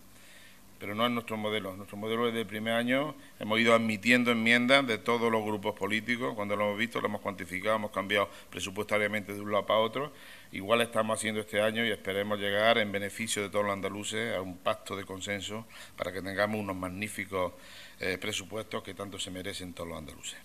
pero 0.79 0.95
no 0.95 1.05
es 1.05 1.13
nuestro 1.13 1.37
modelo. 1.37 1.77
Nuestro 1.77 1.97
modelo 1.97 2.27
desde 2.27 2.41
el 2.41 2.47
primer 2.47 2.75
año 2.75 3.15
hemos 3.39 3.59
ido 3.59 3.75
admitiendo 3.75 4.31
enmiendas 4.31 4.87
de 4.87 4.99
todos 4.99 5.31
los 5.31 5.45
grupos 5.45 5.75
políticos. 5.75 6.35
Cuando 6.35 6.57
lo 6.57 6.67
hemos 6.67 6.79
visto, 6.79 7.01
lo 7.01 7.09
hemos 7.09 7.21
cuantificado, 7.21 7.77
hemos 7.77 7.91
cambiado 7.91 8.29
presupuestariamente 8.51 9.35
de 9.35 9.41
un 9.41 9.51
lado 9.51 9.67
para 9.67 9.81
otro. 9.81 10.13
Igual 10.53 10.81
estamos 10.81 11.19
haciendo 11.19 11.41
este 11.41 11.61
año 11.61 11.85
y 11.85 11.91
esperemos 11.91 12.39
llegar 12.39 12.79
en 12.79 12.93
beneficio 12.93 13.43
de 13.43 13.51
todos 13.51 13.65
los 13.65 13.75
andaluces 13.75 14.37
a 14.37 14.41
un 14.41 14.59
pacto 14.59 14.97
de 14.97 15.05
consenso 15.05 15.67
para 15.97 16.13
que 16.13 16.23
tengamos 16.23 16.61
unos 16.61 16.77
magníficos 16.77 17.53
eh, 18.01 18.17
presupuestos 18.19 18.83
que 18.83 18.95
tanto 18.95 19.19
se 19.19 19.31
merecen 19.31 19.75
todos 19.75 19.89
los 19.89 19.99
andaluces. 19.99 20.39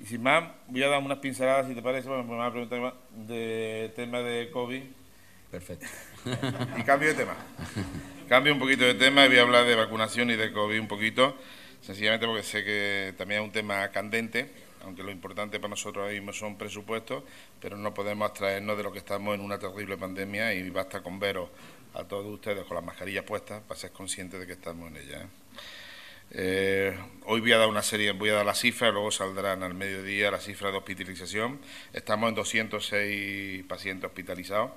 Y 0.00 0.06
sin 0.06 0.22
más, 0.22 0.44
voy 0.68 0.82
a 0.82 0.88
dar 0.88 1.02
unas 1.02 1.18
pinceladas, 1.18 1.68
si 1.68 1.74
te 1.74 1.82
parece, 1.82 2.08
me 2.08 2.22
van 2.22 2.40
a 2.40 2.50
preguntar 2.50 2.94
del 3.10 3.92
tema 3.92 4.20
de 4.20 4.50
COVID. 4.50 4.82
Perfecto. 5.52 5.86
Y 6.78 6.82
cambio 6.82 7.10
de 7.10 7.14
tema. 7.14 7.36
Cambio 8.26 8.54
un 8.54 8.58
poquito 8.58 8.84
de 8.84 8.94
tema 8.94 9.26
y 9.26 9.28
voy 9.28 9.36
a 9.36 9.42
hablar 9.42 9.66
de 9.66 9.74
vacunación 9.74 10.30
y 10.30 10.36
de 10.36 10.50
COVID 10.50 10.80
un 10.80 10.88
poquito, 10.88 11.36
sencillamente 11.82 12.26
porque 12.26 12.42
sé 12.42 12.64
que 12.64 13.12
también 13.18 13.42
es 13.42 13.46
un 13.48 13.52
tema 13.52 13.86
candente, 13.90 14.50
aunque 14.82 15.02
lo 15.02 15.10
importante 15.10 15.60
para 15.60 15.68
nosotros 15.68 16.04
ahora 16.04 16.14
mismo 16.14 16.32
son 16.32 16.56
presupuestos, 16.56 17.22
pero 17.60 17.76
no 17.76 17.92
podemos 17.92 18.30
abstraernos 18.30 18.78
de 18.78 18.82
lo 18.82 18.92
que 18.92 18.98
estamos 19.00 19.34
en 19.34 19.42
una 19.42 19.58
terrible 19.58 19.98
pandemia 19.98 20.54
y 20.54 20.70
basta 20.70 21.02
con 21.02 21.20
veros 21.20 21.50
a 21.92 22.04
todos 22.04 22.32
ustedes 22.32 22.64
con 22.64 22.76
las 22.76 22.84
mascarillas 22.84 23.24
puestas 23.24 23.62
para 23.62 23.78
ser 23.78 23.92
conscientes 23.92 24.40
de 24.40 24.46
que 24.46 24.54
estamos 24.54 24.90
en 24.90 24.96
ella. 24.96 25.20
¿eh? 25.20 25.26
Eh, 26.34 26.98
hoy 27.26 27.42
voy 27.42 27.52
a 27.52 27.58
dar 27.58 27.68
una 27.68 27.82
serie, 27.82 28.12
voy 28.12 28.30
a 28.30 28.36
dar 28.36 28.46
las 28.46 28.58
cifras, 28.58 28.90
luego 28.90 29.10
saldrán 29.10 29.62
al 29.62 29.74
mediodía 29.74 30.30
las 30.30 30.44
cifras 30.44 30.72
de 30.72 30.78
hospitalización. 30.78 31.60
Estamos 31.92 32.30
en 32.30 32.36
206 32.36 33.64
pacientes 33.64 34.08
hospitalizados. 34.08 34.70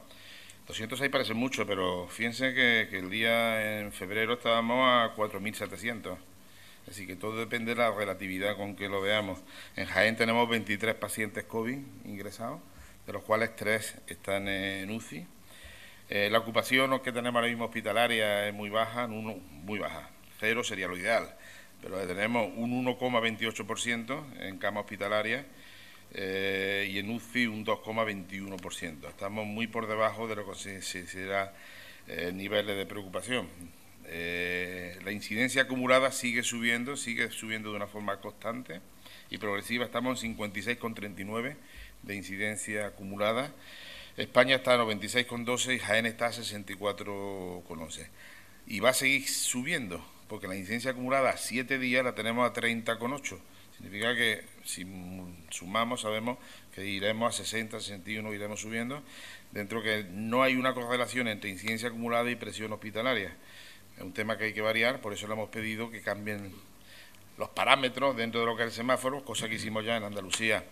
206 0.68 1.12
parece 1.12 1.34
mucho, 1.36 1.68
pero 1.68 2.08
fíjense 2.08 2.54
que, 2.56 2.90
el 2.98 3.10
día 3.12 3.80
en 3.82 3.92
febrero 3.92 4.34
estábamos 4.34 4.80
a 4.88 5.16
4.700. 5.16 6.18
Así 6.90 7.06
que 7.06 7.16
todo 7.16 7.38
depende 7.38 7.76
de 7.76 7.82
la 7.82 7.92
relatividad 7.92 8.58
con 8.58 8.76
que 8.76 8.90
lo 8.90 9.00
veamos. 9.00 9.40
En 9.76 9.86
Jaén 9.86 10.16
tenemos 10.16 10.50
23 10.50 10.96
pacientes 10.96 11.44
COVID 11.44 11.78
ingresados, 12.06 12.62
de 13.06 13.14
los 13.14 13.24
cuales 13.24 13.56
3 13.56 14.02
están 14.08 14.48
en 14.48 14.90
UCI. 14.90 15.28
Eh, 16.10 16.30
la 16.32 16.40
ocupación 16.40 17.00
que 17.00 17.12
tenemos 17.12 17.36
ahora 17.36 17.48
mismo 17.48 17.66
hospitalaria 17.66 18.48
es 18.48 18.54
muy 18.54 18.70
baja, 18.70 19.08
muy 19.08 19.80
baja. 19.80 20.10
Cero 20.40 20.64
sería 20.64 20.88
lo 20.88 20.98
ideal, 20.98 21.36
pero 21.82 21.98
tenemos 22.08 22.50
un 22.56 22.86
1,28% 22.86 24.42
en 24.42 24.58
cama 24.58 24.82
hospitalaria 24.82 25.46
eh, 26.14 26.90
y 26.92 27.00
en 27.00 27.10
UCI 27.10 27.48
un 27.48 27.66
2,21%. 27.66 29.10
Estamos 29.10 29.46
muy 29.46 29.68
por 29.68 29.88
debajo 29.88 30.28
de 30.28 30.36
lo 30.36 30.50
que 30.50 30.56
se 30.56 30.74
considera 30.76 31.54
eh, 32.08 32.32
niveles 32.34 32.78
de 32.78 32.86
preocupación. 32.86 33.48
Eh, 34.08 35.00
la 35.04 35.12
incidencia 35.12 35.64
acumulada 35.64 36.12
sigue 36.12 36.44
subiendo, 36.44 36.96
sigue 36.96 37.32
subiendo 37.32 37.72
de 37.72 37.78
una 37.78 37.88
forma 37.88 38.20
constante 38.22 38.82
y 39.30 39.38
progresiva. 39.38 39.86
Estamos 39.86 40.24
en 40.24 40.38
56,39 40.38 41.56
de 42.04 42.16
incidencia 42.16 42.88
acumulada. 42.88 43.54
España 44.18 44.58
está 44.58 44.76
a 44.76 44.78
96,12 44.78 45.76
y 45.76 45.80
Jaén 45.80 46.06
está 46.06 46.28
a 46.28 46.32
64,11. 46.32 48.08
Y 48.68 48.80
va 48.80 48.92
a 48.92 48.94
seguir 48.94 49.28
subiendo, 49.28 50.06
porque 50.28 50.48
la 50.48 50.56
incidencia 50.56 50.92
acumulada 50.92 51.32
a 51.32 51.38
7 51.38 51.78
días 51.80 52.04
la 52.04 52.16
tenemos 52.16 52.50
a 52.50 52.54
30,8 52.54 53.40
Significa 53.76 54.16
que 54.16 54.44
si 54.66 54.86
sumamos 55.52 56.02
sabemos 56.02 56.38
que 56.74 56.86
iremos 56.86 57.34
a 57.34 57.38
60, 57.44 57.80
61, 57.80 58.34
iremos 58.34 58.60
subiendo, 58.60 59.02
dentro 59.52 59.82
que 59.82 60.04
no 60.12 60.44
hay 60.44 60.56
una 60.56 60.74
correlación 60.74 61.28
entre 61.28 61.50
incidencia 61.50 61.90
acumulada 61.90 62.30
y 62.30 62.36
presión 62.36 62.74
hospitalaria. 62.74 63.36
Es 63.96 64.04
un 64.04 64.14
tema 64.14 64.38
que 64.38 64.46
hay 64.46 64.54
que 64.54 64.62
variar, 64.62 65.00
por 65.00 65.14
eso 65.14 65.28
le 65.28 65.34
hemos 65.34 65.50
pedido 65.50 65.90
que 65.90 66.02
cambien 66.02 66.54
los 67.38 67.50
parámetros 67.50 68.16
dentro 68.18 68.42
de 68.42 68.46
lo 68.46 68.58
que 68.58 68.64
es 68.64 68.68
el 68.70 68.74
semáforo, 68.74 69.24
cosa 69.24 69.48
que 69.48 69.56
hicimos 69.56 69.86
ya 69.86 69.96
en 69.96 70.04
Andalucía 70.04 70.64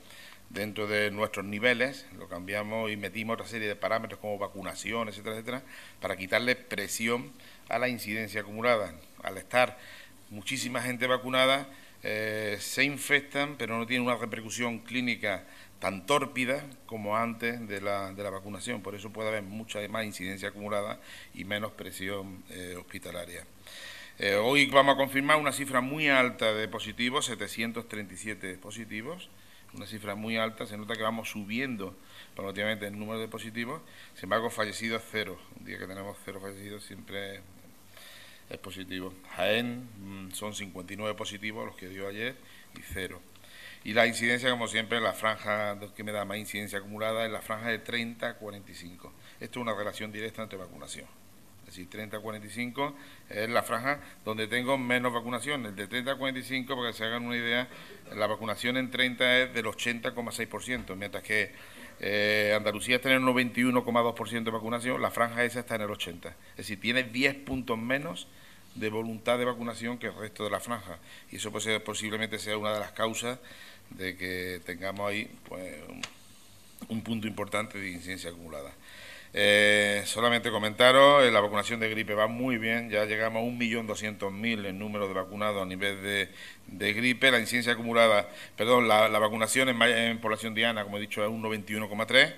dentro 0.50 0.88
de 0.88 1.10
nuestros 1.10 1.46
niveles, 1.46 2.06
lo 2.18 2.28
cambiamos 2.28 2.92
y 2.92 2.98
metimos 2.98 3.36
otra 3.36 3.48
serie 3.48 3.68
de 3.68 3.76
parámetros 3.76 4.20
como 4.20 4.38
vacunación, 4.38 5.10
etcétera, 5.10 5.36
etcétera, 5.36 5.64
para 6.00 6.16
quitarle 6.16 6.56
presión 6.56 7.32
a 7.70 7.80
la 7.80 7.88
incidencia 7.88 8.42
acumulada. 8.42 8.94
Al 9.24 9.38
estar 9.38 9.78
muchísima 10.30 10.82
gente 10.82 11.08
vacunada, 11.08 11.68
eh, 12.04 12.58
se 12.60 12.84
infectan, 12.84 13.56
pero 13.58 13.78
no 13.78 13.86
tienen 13.86 14.06
una 14.06 14.18
repercusión 14.18 14.80
clínica 14.80 15.46
tan 15.80 16.06
tórpida 16.06 16.66
como 16.86 17.18
antes 17.18 17.68
de 17.68 17.82
la, 17.82 18.14
de 18.14 18.24
la 18.24 18.30
vacunación. 18.30 18.82
Por 18.82 18.96
eso 18.96 19.12
puede 19.12 19.30
haber 19.30 19.44
mucha 19.44 19.86
más 19.90 20.06
incidencia 20.06 20.50
acumulada 20.50 21.00
y 21.34 21.44
menos 21.44 21.72
presión 21.72 22.44
eh, 22.50 22.76
hospitalaria. 22.78 23.46
Eh, 24.20 24.36
hoy 24.36 24.68
vamos 24.68 24.94
a 24.96 24.98
confirmar 24.98 25.38
una 25.38 25.52
cifra 25.52 25.82
muy 25.82 26.08
alta 26.08 26.54
de 26.54 26.68
positivos, 26.68 27.26
737 27.26 28.58
positivos, 28.58 29.30
una 29.74 29.88
cifra 29.88 30.14
muy 30.14 30.38
alta, 30.38 30.68
se 30.68 30.78
nota 30.78 30.96
que 30.96 31.02
vamos 31.02 31.30
subiendo 31.30 31.96
paulatinamente 32.36 32.86
el 32.86 32.98
número 32.98 33.20
de 33.20 33.28
positivos, 33.28 33.82
sin 34.14 34.26
embargo 34.26 34.52
fallecidos 34.52 35.02
cero, 35.12 35.40
un 35.60 35.66
día 35.66 35.80
que 35.80 35.88
tenemos 35.88 36.16
cero 36.24 36.40
fallecidos 36.42 36.84
siempre 36.84 37.42
es 38.54 38.60
positivo. 38.60 39.14
Jaén 39.36 39.90
mm, 40.00 40.32
son 40.32 40.54
59 40.54 41.16
positivos 41.16 41.66
los 41.66 41.76
que 41.76 41.90
dio 41.90 42.08
ayer 42.08 42.36
y 42.78 42.82
cero. 42.82 43.22
Y 43.84 43.94
la 43.94 44.08
incidencia, 44.08 44.50
como 44.50 44.68
siempre, 44.68 45.02
la 45.02 45.14
franja 45.14 45.78
que 45.96 46.04
me 46.04 46.14
da 46.14 46.24
más 46.24 46.38
incidencia 46.38 46.80
acumulada 46.80 47.26
es 47.26 47.32
la 47.32 47.42
franja 47.42 47.70
de 47.70 47.80
30 47.80 48.30
a 48.30 48.34
45. 48.36 49.12
Esto 49.42 49.60
es 49.60 49.62
una 49.62 49.76
relación 49.76 50.12
directa 50.12 50.42
entre 50.42 50.58
vacunación. 50.58 51.06
Es 51.64 51.78
decir, 51.78 51.90
30 51.90 52.18
a 52.18 52.20
45 52.20 52.96
es 53.30 53.50
la 53.50 53.64
franja 53.64 54.00
donde 54.24 54.48
tengo 54.48 54.78
menos 54.78 55.12
vacunación. 55.12 55.66
El 55.66 55.76
de 55.76 55.88
30 55.88 56.12
a 56.12 56.16
45, 56.18 56.76
para 56.76 56.92
que 56.92 56.98
se 56.98 57.04
hagan 57.04 57.26
una 57.26 57.36
idea, 57.36 57.68
la 58.16 58.28
vacunación 58.28 58.78
en 58.78 58.90
30 58.90 59.40
es 59.40 59.54
del 59.54 59.66
80,6%, 59.66 60.96
mientras 60.96 61.24
que 61.24 61.52
eh, 62.00 62.54
Andalucía 62.56 62.98
está 62.98 63.10
en 63.10 63.16
el 63.16 63.24
91,2% 63.24 64.44
de 64.44 64.52
vacunación, 64.52 65.02
la 65.02 65.12
franja 65.12 65.44
esa 65.44 65.60
está 65.62 65.76
en 65.76 65.82
el 65.82 65.90
80%. 65.90 66.34
Es 66.52 66.58
decir, 66.58 66.80
tiene 66.80 67.04
10 67.04 67.36
puntos 67.36 67.78
menos 67.78 68.28
de 68.76 68.90
voluntad 68.90 69.38
de 69.38 69.46
vacunación 69.46 69.98
que 69.98 70.08
el 70.08 70.16
resto 70.16 70.44
de 70.44 70.50
la 70.50 70.60
franja. 70.60 70.98
Y 71.32 71.38
eso 71.38 71.52
pues, 71.52 71.68
posiblemente 71.82 72.40
sea 72.40 72.58
una 72.58 72.74
de 72.74 72.80
las 72.80 72.92
causas 72.92 73.40
de 73.92 74.16
que 74.16 74.62
tengamos 74.66 75.10
ahí 75.10 75.30
pues, 75.48 75.76
un, 76.90 77.02
punto 77.02 77.28
importante 77.28 77.78
de 77.78 77.92
incidencia 77.92 78.30
acumulada. 78.30 78.72
Eh, 79.36 80.04
solamente 80.06 80.52
comentaros, 80.52 81.24
eh, 81.24 81.32
la 81.32 81.40
vacunación 81.40 81.80
de 81.80 81.90
gripe 81.90 82.14
va 82.14 82.28
muy 82.28 82.58
bien, 82.58 82.92
ya 82.92 83.06
llegamos 83.06 83.42
a 83.42 83.46
1.200.000 83.46 84.68
en 84.68 84.78
número 84.78 85.08
de 85.08 85.14
vacunados 85.16 85.64
a 85.64 85.66
nivel 85.66 86.30
de, 86.68 86.94
gripe, 86.94 87.32
la 87.32 87.40
incidencia 87.40 87.74
acumulada, 87.74 88.30
perdón, 88.56 88.88
la, 88.88 89.08
vacunación 89.08 89.70
en, 89.70 89.82
en 89.82 90.20
población 90.20 90.54
diana, 90.54 90.84
como 90.84 90.98
he 90.98 91.02
dicho, 91.02 91.24
es 91.24 91.32
un 91.32 91.42
91,3 91.42 92.34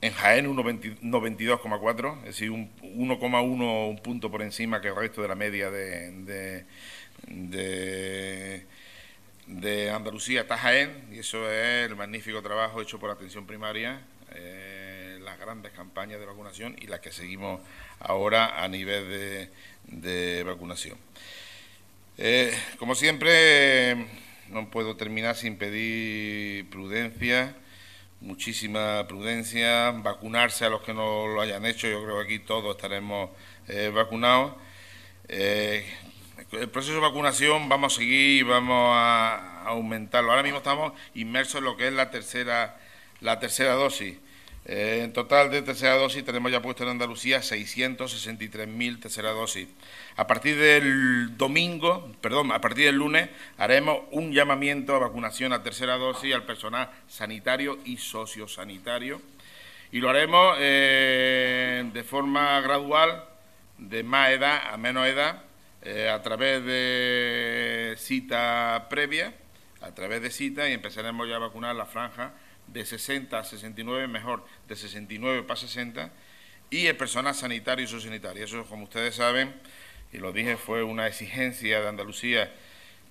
en 0.00 0.12
Jaén 0.12 0.46
1,22,4, 0.46 2.18
es 2.20 2.24
decir, 2.26 2.50
un 2.50 2.70
1,1 2.82 3.88
un 3.88 3.98
punto 3.98 4.30
por 4.30 4.42
encima 4.42 4.80
que 4.80 4.88
el 4.88 4.96
resto 4.96 5.22
de 5.22 5.28
la 5.28 5.34
media 5.34 5.70
de, 5.70 6.64
de, 9.46 9.90
Andalucía 9.90 10.42
está 10.42 10.58
Jaén, 10.58 11.08
y 11.12 11.20
eso 11.20 11.50
es 11.50 11.88
el 11.88 11.96
magnífico 11.96 12.42
trabajo 12.42 12.82
hecho 12.82 12.98
por 12.98 13.10
atención 13.10 13.46
primaria, 13.46 14.02
eh, 14.34 15.18
las 15.22 15.38
grandes 15.38 15.72
campañas 15.72 16.20
de 16.20 16.26
vacunación 16.26 16.76
y 16.80 16.86
las 16.88 17.00
que 17.00 17.10
seguimos 17.10 17.60
ahora 18.00 18.62
a 18.62 18.68
nivel 18.68 19.48
de, 19.86 20.42
vacunación. 20.44 20.98
Eh, 22.18 22.52
como 22.78 22.94
siempre, 22.94 23.96
no 24.48 24.70
puedo 24.70 24.96
terminar 24.96 25.36
sin 25.36 25.56
pedir 25.56 26.68
prudencia 26.70 27.56
muchísima 28.20 29.06
prudencia, 29.06 29.90
vacunarse 29.92 30.64
a 30.64 30.70
los 30.70 30.82
que 30.82 30.94
no 30.94 31.26
lo 31.28 31.40
hayan 31.40 31.64
hecho, 31.66 31.86
yo 31.88 32.02
creo 32.02 32.18
que 32.18 32.24
aquí 32.24 32.38
todos 32.38 32.76
estaremos 32.76 33.30
eh, 33.68 33.90
vacunados. 33.94 34.54
Eh, 35.28 35.86
el 36.52 36.68
proceso 36.68 36.94
de 36.94 37.00
vacunación 37.00 37.68
vamos 37.68 37.94
a 37.94 37.96
seguir, 37.96 38.44
vamos 38.44 38.92
a 38.94 39.64
aumentarlo. 39.64 40.30
Ahora 40.30 40.42
mismo 40.42 40.58
estamos 40.58 40.92
inmersos 41.14 41.56
en 41.56 41.64
lo 41.64 41.76
que 41.76 41.88
es 41.88 41.92
la 41.92 42.10
tercera, 42.10 42.78
la 43.20 43.38
tercera 43.40 43.72
dosis. 43.72 44.16
Eh, 44.68 45.02
en 45.04 45.12
total 45.12 45.48
de 45.48 45.62
tercera 45.62 45.94
dosis 45.94 46.24
tenemos 46.24 46.50
ya 46.50 46.60
puesto 46.60 46.82
en 46.82 46.88
Andalucía 46.88 47.38
663.000 47.38 49.00
tercera 49.00 49.30
dosis. 49.30 49.68
A 50.16 50.26
partir 50.26 50.56
del 50.58 51.36
domingo, 51.36 52.12
perdón, 52.20 52.50
a 52.50 52.60
partir 52.60 52.86
del 52.86 52.96
lunes 52.96 53.30
haremos 53.58 54.00
un 54.10 54.32
llamamiento 54.32 54.96
a 54.96 54.98
vacunación 54.98 55.52
a 55.52 55.62
tercera 55.62 55.96
dosis 55.98 56.34
al 56.34 56.44
personal 56.44 56.90
sanitario 57.06 57.78
y 57.84 57.98
sociosanitario 57.98 59.22
y 59.92 60.00
lo 60.00 60.10
haremos 60.10 60.56
eh, 60.58 61.88
de 61.92 62.02
forma 62.02 62.60
gradual, 62.60 63.22
de 63.78 64.02
más 64.02 64.30
edad 64.30 64.62
a 64.72 64.76
menos 64.78 65.06
edad, 65.06 65.44
eh, 65.82 66.08
a 66.08 66.20
través 66.22 66.64
de 66.64 67.94
cita 67.98 68.88
previa, 68.90 69.32
a 69.80 69.94
través 69.94 70.22
de 70.22 70.32
cita 70.32 70.68
y 70.68 70.72
empezaremos 70.72 71.28
ya 71.28 71.36
a 71.36 71.38
vacunar 71.38 71.76
la 71.76 71.86
franja 71.86 72.32
de 72.68 72.84
60 72.84 73.38
a 73.38 73.44
69, 73.44 74.08
mejor, 74.08 74.44
de 74.68 74.76
69 74.76 75.42
para 75.42 75.58
60, 75.58 76.10
y 76.70 76.86
el 76.86 76.96
personal 76.96 77.34
sanitario 77.34 77.84
y 77.84 77.88
sociosanitario. 77.88 78.44
Eso, 78.44 78.64
como 78.64 78.84
ustedes 78.84 79.14
saben, 79.14 79.54
y 80.12 80.18
lo 80.18 80.32
dije, 80.32 80.56
fue 80.56 80.82
una 80.82 81.06
exigencia 81.06 81.80
de 81.80 81.88
Andalucía 81.88 82.52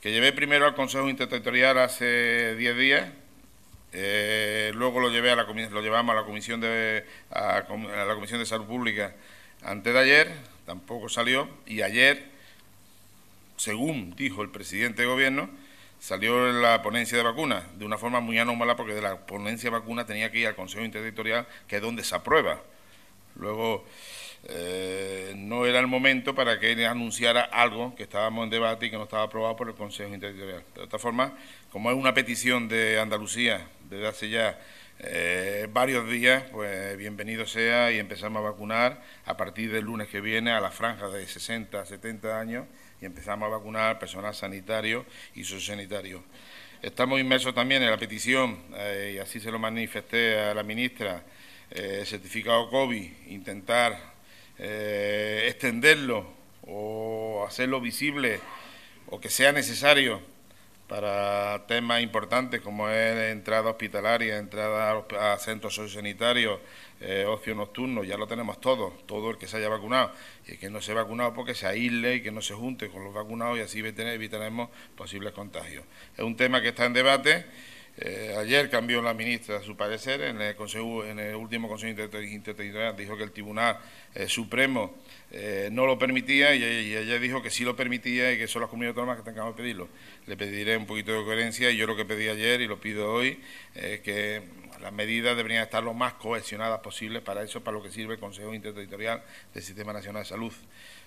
que 0.01 0.11
llevé 0.11 0.33
primero 0.33 0.65
al 0.65 0.75
Consejo 0.75 1.09
Interterritorial 1.09 1.79
hace 1.79 2.55
10 2.55 2.77
días, 2.77 3.09
eh, 3.91 4.71
luego 4.75 4.99
lo, 4.99 5.09
llevé 5.09 5.31
a 5.31 5.35
la, 5.35 5.43
lo 5.43 5.81
llevamos 5.81 6.13
a 6.13 6.19
la, 6.19 6.25
Comisión 6.25 6.59
de, 6.59 7.05
a, 7.31 7.63
la 7.65 8.13
Comisión 8.13 8.39
de 8.39 8.45
Salud 8.45 8.65
Pública 8.65 9.15
antes 9.63 9.93
de 9.93 9.99
ayer, 9.99 10.31
tampoco 10.65 11.09
salió, 11.09 11.49
y 11.65 11.81
ayer, 11.81 12.25
según 13.57 14.15
dijo 14.15 14.43
el 14.43 14.49
presidente 14.49 15.03
de 15.03 15.07
Gobierno, 15.07 15.49
salió 15.99 16.51
la 16.51 16.81
ponencia 16.81 17.17
de 17.17 17.23
vacunas 17.23 17.63
de 17.77 17.85
una 17.85 17.97
forma 17.97 18.19
muy 18.19 18.37
anómala 18.37 18.75
porque 18.75 18.93
de 18.93 19.01
la 19.01 19.25
ponencia 19.25 19.69
de 19.69 19.77
vacunas 19.77 20.05
tenía 20.05 20.31
que 20.31 20.39
ir 20.39 20.47
al 20.47 20.55
Consejo 20.55 20.83
Interterritorial, 20.83 21.47
que 21.67 21.77
es 21.77 21.81
donde 21.81 22.03
se 22.03 22.15
aprueba. 22.15 22.61
Luego, 23.35 23.85
eh, 24.47 25.33
no 25.35 25.65
era 25.65 25.79
el 25.79 25.87
momento 25.87 26.35
para 26.35 26.59
que 26.59 26.71
él 26.71 26.85
anunciara 26.85 27.41
algo 27.41 27.95
que 27.95 28.03
estábamos 28.03 28.43
en 28.43 28.51
debate 28.51 28.85
y 28.85 28.91
que 28.91 28.97
no 28.97 29.03
estaba 29.03 29.23
aprobado 29.23 29.55
por 29.55 29.67
el 29.67 29.75
Consejo 29.75 30.13
Interterritorial. 30.13 30.63
De 30.75 30.81
otra 30.81 30.99
forma, 30.99 31.33
como 31.71 31.89
es 31.89 31.97
una 31.97 32.13
petición 32.13 32.67
de 32.67 32.99
Andalucía 32.99 33.67
desde 33.89 34.07
hace 34.07 34.29
ya 34.29 34.59
eh, 34.99 35.67
varios 35.71 36.09
días, 36.09 36.43
pues 36.51 36.95
bienvenido 36.97 37.45
sea 37.45 37.91
y 37.91 37.99
empezamos 37.99 38.39
a 38.39 38.49
vacunar 38.49 39.01
a 39.25 39.35
partir 39.35 39.71
del 39.71 39.85
lunes 39.85 40.07
que 40.07 40.21
viene 40.21 40.51
a 40.51 40.61
las 40.61 40.73
franjas 40.73 41.11
de 41.11 41.27
60 41.27 41.81
a 41.81 41.85
70 41.85 42.39
años 42.39 42.65
empezamos 43.05 43.47
a 43.47 43.57
vacunar 43.57 43.99
personal 43.99 44.33
sanitario 44.33 45.05
y 45.35 45.43
sociosanitario. 45.43 46.23
Estamos 46.81 47.19
inmersos 47.19 47.53
también 47.53 47.81
en 47.83 47.89
la 47.91 47.97
petición, 47.97 48.59
eh, 48.75 49.13
y 49.15 49.19
así 49.19 49.39
se 49.39 49.51
lo 49.51 49.59
manifesté 49.59 50.39
a 50.39 50.53
la 50.53 50.63
ministra, 50.63 51.23
certificado 52.05 52.69
COVID, 52.69 53.27
intentar 53.27 54.15
eh, 54.57 55.47
extenderlo 55.49 56.25
o 56.65 57.45
hacerlo 57.45 57.81
visible 57.81 58.39
o 59.07 59.19
que 59.19 59.29
sea 59.29 59.51
necesario 59.51 60.21
para 60.87 61.65
temas 61.67 62.01
importantes 62.01 62.61
como 62.61 62.89
es 62.89 63.31
entrada 63.31 63.71
hospitalaria, 63.71 64.37
entrada 64.37 65.03
a 65.19 65.37
centros 65.37 65.75
sociosanitarios, 65.75 66.59
eh, 67.01 67.25
ocio 67.27 67.55
nocturno, 67.55 68.03
ya 68.03 68.17
lo 68.17 68.27
tenemos 68.27 68.61
todo, 68.61 68.93
todo 69.05 69.31
el 69.31 69.37
que 69.37 69.47
se 69.47 69.57
haya 69.57 69.67
vacunado 69.67 70.11
y 70.47 70.51
el 70.51 70.59
que 70.59 70.69
no 70.69 70.81
se 70.81 70.91
ha 70.91 70.95
vacunado 70.95 71.33
porque 71.33 71.55
se 71.55 71.67
aísle 71.67 72.15
y 72.15 72.21
que 72.21 72.31
no 72.31 72.41
se 72.41 72.53
junte 72.53 72.89
con 72.89 73.03
los 73.03 73.13
vacunados 73.13 73.57
y 73.57 73.61
así 73.61 73.79
evitaremos 73.79 74.69
posibles 74.95 75.33
contagios. 75.33 75.83
Es 76.15 76.23
un 76.23 76.37
tema 76.37 76.61
que 76.61 76.69
está 76.69 76.85
en 76.85 76.93
debate 76.93 77.45
eh, 77.97 78.35
ayer 78.37 78.69
cambió 78.69 79.01
la 79.01 79.13
ministra 79.13 79.61
su 79.61 79.77
parecer 79.77 80.21
en 80.21 80.41
el, 80.41 80.55
consejo, 80.55 81.05
en 81.05 81.17
el 81.17 81.35
último 81.35 81.69
Consejo 81.69 81.89
Interterritorial, 81.89 82.95
dijo 82.97 83.15
que 83.15 83.23
el 83.23 83.31
Tribunal 83.31 83.79
eh, 84.13 84.27
Supremo 84.27 84.95
eh, 85.31 85.69
no 85.71 85.85
lo 85.85 85.97
permitía 85.97 86.53
y, 86.55 86.63
ella 86.63 87.19
dijo 87.19 87.41
que 87.41 87.49
sí 87.49 87.63
lo 87.63 87.75
permitía 87.75 88.33
y 88.33 88.37
que 88.37 88.47
son 88.47 88.61
las 88.61 88.69
comunidades 88.69 88.97
autónomas 88.97 89.17
que 89.17 89.23
tengamos 89.23 89.55
que 89.55 89.61
pedirlo. 89.61 89.87
Le 90.27 90.35
pediré 90.35 90.75
un 90.75 90.85
poquito 90.85 91.13
de 91.13 91.23
coherencia 91.23 91.71
y 91.71 91.77
yo 91.77 91.87
lo 91.87 91.95
que 91.95 92.03
pedí 92.03 92.27
ayer 92.27 92.59
y 92.59 92.67
lo 92.67 92.81
pido 92.81 93.11
hoy 93.11 93.39
que 93.73 94.41
las 94.81 94.91
medidas 94.91 95.37
deberían 95.37 95.63
estar 95.63 95.81
lo 95.81 95.93
más 95.93 96.13
cohesionadas 96.13 96.79
posibles 96.81 97.21
para 97.21 97.43
eso, 97.43 97.63
para 97.63 97.77
lo 97.77 97.83
que 97.83 97.91
sirve 97.91 98.15
el 98.15 98.19
Consejo 98.19 98.53
Interterritorial 98.53 99.23
del 99.53 99.63
Sistema 99.63 99.93
Nacional 99.93 100.23
de 100.23 100.29
Salud. 100.29 100.53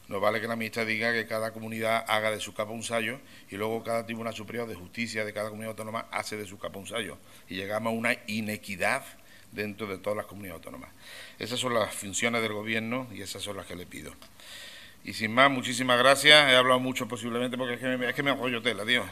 No 0.08 0.20
vale 0.20 0.40
que 0.40 0.48
la 0.48 0.56
ministra 0.56 0.86
diga 0.86 1.12
que 1.12 1.26
cada 1.26 1.52
comunidad 1.52 2.04
haga 2.08 2.30
de 2.30 2.40
su 2.40 2.54
capa 2.54 2.72
un 2.72 2.82
sallo 2.82 3.20
y 3.50 3.56
luego 3.56 3.84
cada 3.84 4.06
Tribunal 4.06 4.34
Superior 4.34 4.66
de 4.66 4.74
Justicia 4.74 5.24
de 5.24 5.34
cada 5.34 5.50
comunidad 5.50 5.72
autónoma 5.72 6.06
hace 6.10 6.36
de 6.36 6.46
su 6.46 6.58
capa 6.58 6.78
un 6.78 6.86
sallo. 6.86 7.18
Y 7.48 7.56
llegamos 7.56 7.92
a 7.92 7.96
una 7.96 8.16
inequidad 8.26 9.04
dentro 9.52 9.86
de 9.86 9.98
todas 9.98 10.16
las 10.16 10.26
comunidades 10.26 10.64
autónomas. 10.64 10.90
Esas 11.38 11.60
son 11.60 11.74
las 11.74 11.94
funciones 11.94 12.40
del 12.40 12.54
Gobierno 12.54 13.06
y 13.14 13.20
esas 13.20 13.42
son 13.42 13.58
las 13.58 13.66
que 13.66 13.76
le 13.76 13.84
pido. 13.84 14.12
Y 15.04 15.12
sin 15.12 15.32
más, 15.32 15.50
muchísimas 15.50 15.98
gracias. 15.98 16.50
He 16.50 16.56
hablado 16.56 16.80
mucho 16.80 17.06
posiblemente 17.06 17.58
porque 17.58 17.74
es 17.74 17.80
que 17.80 17.96
me, 17.96 18.08
es 18.08 18.14
que 18.14 18.22
me 18.22 18.30
enrollo 18.30 18.62
tela, 18.62 18.84
tío. 18.86 19.04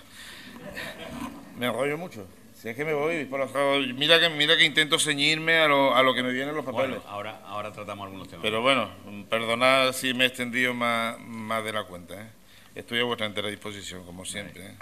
Me 1.59 1.67
enrollo 1.67 1.99
mucho. 1.99 2.27
Si 2.67 2.71
es 2.71 2.77
que 2.77 2.85
me 2.85 2.95
voy 2.95 3.25
por 3.27 3.39
los 3.39 3.95
Mira 3.95 4.19
que, 4.19 4.29
mira 4.29 4.57
que 4.57 4.65
intento 4.65 4.99
ceñirme 4.99 5.57
a 5.59 5.69
lo, 5.69 5.95
a 5.95 6.03
lo 6.03 6.13
que 6.15 6.25
me 6.25 6.33
vienen 6.33 6.53
los 6.53 6.65
papeles. 6.65 6.97
Bueno, 6.97 7.05
ahora, 7.07 7.41
ahora 7.45 7.71
tratamos 7.71 8.07
algunos 8.07 8.27
temas. 8.27 8.43
Pero 8.43 8.61
bueno, 8.61 8.91
perdonad 9.31 9.93
si 9.93 10.13
me 10.15 10.25
he 10.25 10.27
extendido 10.27 10.75
más, 10.75 11.17
más 11.21 11.63
de 11.63 11.73
la 11.73 11.85
cuenta. 11.85 12.21
¿eh? 12.21 12.27
Estoy 12.75 12.99
a 12.99 13.05
vuestra 13.05 13.29
entera 13.29 13.47
disposición, 13.51 14.05
como 14.05 14.25
siempre. 14.25 14.67
¿eh? 14.67 14.75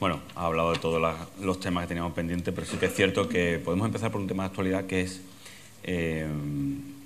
Bueno, 0.00 0.20
ha 0.34 0.46
hablado 0.46 0.72
de 0.72 0.78
todos 0.78 1.00
los 1.40 1.60
temas 1.60 1.84
que 1.84 1.88
teníamos 1.88 2.12
pendientes, 2.12 2.52
pero 2.52 2.66
sí 2.66 2.76
que 2.76 2.86
es 2.86 2.94
cierto 2.94 3.28
que 3.28 3.60
podemos 3.64 3.86
empezar 3.86 4.10
por 4.10 4.20
un 4.20 4.26
tema 4.26 4.42
de 4.42 4.48
actualidad 4.48 4.86
que 4.86 5.02
es, 5.02 5.20
eh, 5.84 6.26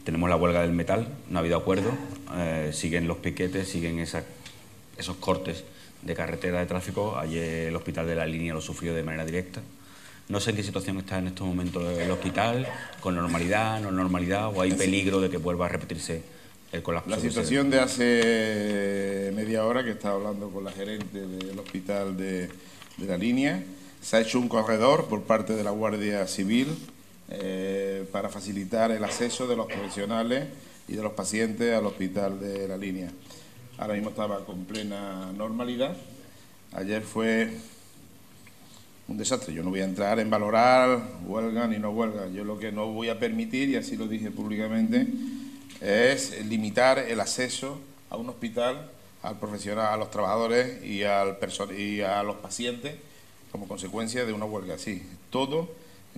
tenemos 0.05 0.29
la 0.31 0.37
huelga 0.37 0.63
del 0.63 0.73
metal, 0.73 1.09
no 1.29 1.39
ha 1.39 1.41
habido 1.41 1.59
acuerdo, 1.59 1.93
eh, 2.37 2.71
siguen 2.73 3.07
los 3.07 3.19
piquetes, 3.19 3.69
siguen 3.69 3.99
esos 3.99 5.17
cortes 5.21 5.65
de 6.03 6.15
carretera 6.15 6.61
de 6.61 6.67
tráfico. 6.67 7.19
Ayer 7.19 7.69
el 7.69 7.77
hospital 7.77 8.07
de 8.07 8.15
la 8.15 8.27
línea 8.27 8.55
lo 8.55 8.61
sufrió 8.61 8.95
de 8.95 9.03
manera 9.03 9.25
directa. 9.25 9.61
No 10.29 10.41
sé 10.41 10.51
en 10.51 10.57
qué 10.57 10.63
situación 10.63 10.99
está 10.99 11.19
en 11.19 11.29
estos 11.29 11.47
momentos 11.47 11.99
el 11.99 12.11
hospital, 12.11 12.67
con 13.01 13.15
normalidad, 13.15 13.81
no 13.81 13.91
normalidad, 13.91 14.49
o 14.49 14.61
hay 14.61 14.73
peligro 14.73 15.21
de 15.21 15.31
que 15.31 15.39
vuelva 15.39 15.67
a 15.67 15.69
repetirse 15.69 16.23
el 16.73 16.83
colapso. 16.83 17.11
La 17.11 17.19
situación 17.19 17.71
de 17.71 17.81
hace 17.81 19.33
media 19.35 19.65
hora 19.65 19.83
que 19.85 19.93
estaba 19.93 20.17
hablando 20.17 20.51
con 20.51 20.65
la 20.65 20.73
gerente 20.73 21.27
del 21.27 21.59
hospital 21.59 22.17
de 22.17 22.51
de 22.99 23.07
la 23.07 23.17
línea. 23.17 23.63
Se 24.03 24.17
ha 24.17 24.21
hecho 24.21 24.39
un 24.39 24.49
corredor 24.49 25.07
por 25.07 25.23
parte 25.23 25.55
de 25.55 25.65
la 25.65 25.71
Guardia 25.71 26.27
Civil 26.27 26.77
eh, 27.31 28.07
para 28.13 28.29
facilitar 28.29 28.91
el 28.91 29.03
acceso 29.05 29.47
de 29.47 29.57
los 29.57 29.67
profesionales 29.67 30.47
y 30.87 30.95
de 30.95 31.03
los 31.03 31.13
pacientes 31.13 31.75
al 31.75 31.87
hospital 31.87 32.41
de 32.41 32.69
la 32.69 32.77
línea. 32.77 33.11
Ahora 33.79 33.95
mismo 33.95 34.11
estaba 34.11 34.45
con 34.45 34.65
plena 34.65 35.33
normalidad. 35.33 35.97
Ayer 36.73 37.03
fue 37.03 37.51
un 39.09 39.17
desastre. 39.17 39.55
Yo 39.55 39.63
no 39.63 39.71
voy 39.71 39.81
a 39.81 39.85
entrar 39.85 40.19
en 40.21 40.31
valorar 40.31 41.01
huelga 41.27 41.67
ni 41.67 41.79
no 41.79 41.91
huelga. 41.91 42.29
Yo 42.29 42.45
lo 42.45 42.59
que 42.59 42.73
no 42.73 42.93
voy 42.93 43.09
a 43.09 43.19
permitir, 43.19 43.69
y 43.71 43.77
así 43.77 43.97
lo 43.97 44.07
dije 44.07 44.31
públicamente, 44.31 45.07
es 45.81 46.45
limitar 46.47 46.99
el 46.99 47.21
acceso 47.21 47.79
a 48.11 48.17
un 48.17 48.29
hospital 48.29 48.91
al 49.23 49.39
profesional, 49.39 49.93
a 49.93 49.97
los 49.97 50.11
trabajadores 50.11 50.85
y, 50.85 51.03
al 51.03 51.39
y 51.77 52.01
a 52.01 52.23
los 52.23 52.37
pacientes 52.37 52.95
como 53.51 53.67
consecuencia 53.67 54.25
de 54.25 54.33
una 54.33 54.45
huelga. 54.45 54.75
así. 54.75 55.03
todo, 55.31 55.69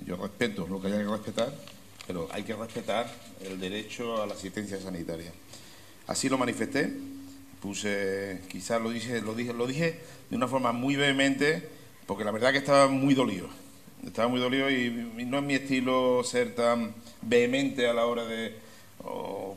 yo 0.06 0.16
respeto 0.16 0.66
lo 0.66 0.80
que 0.80 0.88
haya 0.88 0.98
que 0.98 1.04
respetar, 1.04 1.52
pero 2.06 2.28
hay 2.32 2.42
que 2.42 2.54
respetar 2.54 3.10
el 3.42 3.60
derecho 3.60 4.22
a 4.22 4.26
la 4.26 4.34
asistencia 4.34 4.80
sanitaria. 4.80 5.32
Así 6.06 6.28
lo 6.28 6.38
manifesté, 6.38 6.92
puse, 7.62 8.40
quizás 8.48 8.80
lo 8.80 8.90
dije, 8.90 9.20
lo 9.20 9.34
dije, 9.34 9.52
lo 9.52 9.66
dije 9.66 10.00
de 10.28 10.36
una 10.36 10.48
forma 10.48 10.72
muy 10.72 10.96
vehemente, 10.96 11.68
porque 12.06 12.24
la 12.24 12.32
verdad 12.32 12.52
que 12.52 12.58
estaba 12.58 12.88
muy 12.88 13.14
dolido. 13.14 13.48
Estaba 14.04 14.28
muy 14.28 14.40
dolido 14.40 14.70
y, 14.70 14.90
no 15.26 15.38
es 15.38 15.44
mi 15.44 15.54
estilo 15.54 16.24
ser 16.24 16.54
tan 16.54 16.94
vehemente 17.22 17.86
a 17.86 17.92
la 17.92 18.06
hora 18.06 18.24
de 18.24 18.54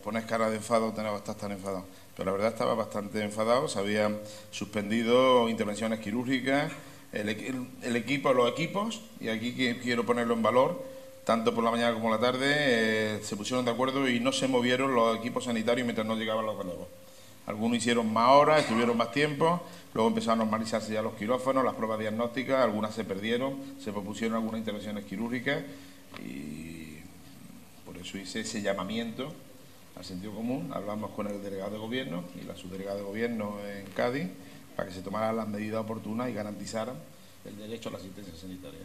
poner 0.03 0.25
cara 0.25 0.49
de 0.49 0.57
enfado 0.57 0.87
o 0.87 1.17
estar 1.17 1.35
tan 1.35 1.51
enfadado 1.53 1.85
pero 2.15 2.27
la 2.27 2.31
verdad 2.33 2.51
estaba 2.51 2.75
bastante 2.75 3.23
enfadado, 3.23 3.67
se 3.67 3.79
habían 3.79 4.19
suspendido 4.51 5.49
intervenciones 5.49 5.99
quirúrgicas, 5.99 6.71
el, 7.11 7.29
equipo, 7.29 8.33
los 8.33 8.51
equipos, 8.51 9.01
y 9.19 9.29
aquí 9.29 9.53
quiero 9.81 10.05
ponerlo 10.05 10.33
en 10.33 10.41
valor, 10.41 10.83
tanto 11.23 11.53
por 11.53 11.63
la 11.63 11.71
mañana 11.71 11.93
como 11.93 12.09
la 12.09 12.19
tarde, 12.19 12.47
eh, 12.47 13.19
se 13.23 13.35
pusieron 13.37 13.65
de 13.65 13.71
acuerdo 13.71 14.09
y 14.09 14.19
no 14.19 14.31
se 14.31 14.47
movieron 14.47 14.93
los 14.93 15.17
equipos 15.17 15.45
sanitarios 15.45 15.85
mientras 15.85 16.05
no 16.05 16.15
llegaban 16.15 16.45
los 16.45 16.57
relevos. 16.57 16.87
Algunos 17.45 17.77
hicieron 17.77 18.11
más 18.11 18.29
horas, 18.29 18.61
estuvieron 18.61 18.95
más 18.97 19.11
tiempo, 19.11 19.61
luego 19.93 20.09
empezaron 20.09 20.39
a 20.39 20.43
normalizarse 20.43 20.93
ya 20.93 21.01
los 21.01 21.13
quirófanos, 21.13 21.63
las 21.63 21.75
pruebas 21.75 21.99
diagnósticas, 21.99 22.63
algunas 22.63 22.95
se 22.95 23.03
perdieron, 23.03 23.57
se 23.79 23.91
propusieron 23.91 24.37
algunas 24.37 24.59
intervenciones 24.59 25.03
quirúrgicas 25.05 25.63
y 26.25 26.97
por 27.85 27.97
eso 27.97 28.17
hice 28.17 28.41
ese 28.41 28.61
llamamiento 28.61 29.33
al 29.95 30.03
sentido 30.03 30.33
común, 30.33 30.71
hablamos 30.73 31.11
con 31.11 31.27
el 31.27 31.41
delegado 31.41 31.71
de 31.71 31.77
gobierno 31.77 32.23
y 32.41 32.45
la 32.45 32.55
subdelegada 32.55 32.97
de 32.97 33.03
gobierno 33.03 33.57
en 33.65 33.85
Cádiz 33.93 34.27
para 34.75 34.87
que 34.87 34.95
se 34.95 35.01
tomaran 35.01 35.35
las 35.35 35.47
medidas 35.47 35.81
oportunas 35.81 36.29
y 36.29 36.33
garantizaran 36.33 36.95
el 37.45 37.57
derecho 37.57 37.89
a 37.89 37.93
la 37.93 37.97
asistencia 37.99 38.33
sanitaria. 38.35 38.79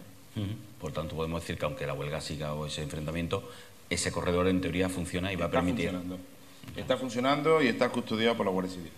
Por 0.80 0.92
tanto, 0.92 1.16
podemos 1.16 1.40
decir 1.40 1.58
que 1.58 1.64
aunque 1.64 1.86
la 1.86 1.94
huelga 1.94 2.20
siga 2.20 2.54
o 2.54 2.66
ese 2.66 2.82
enfrentamiento, 2.82 3.50
ese 3.90 4.12
corredor 4.12 4.46
en 4.48 4.60
teoría 4.60 4.88
funciona 4.88 5.32
y 5.32 5.36
va 5.36 5.46
a 5.46 5.50
permitir. 5.50 5.90
Funcionando. 5.90 6.18
Está 6.76 6.96
funcionando 6.96 7.62
y 7.62 7.68
está 7.68 7.88
custodiado 7.88 8.36
por 8.36 8.46
la 8.46 8.52
Guardia 8.52 8.72
Civil. 8.72 8.92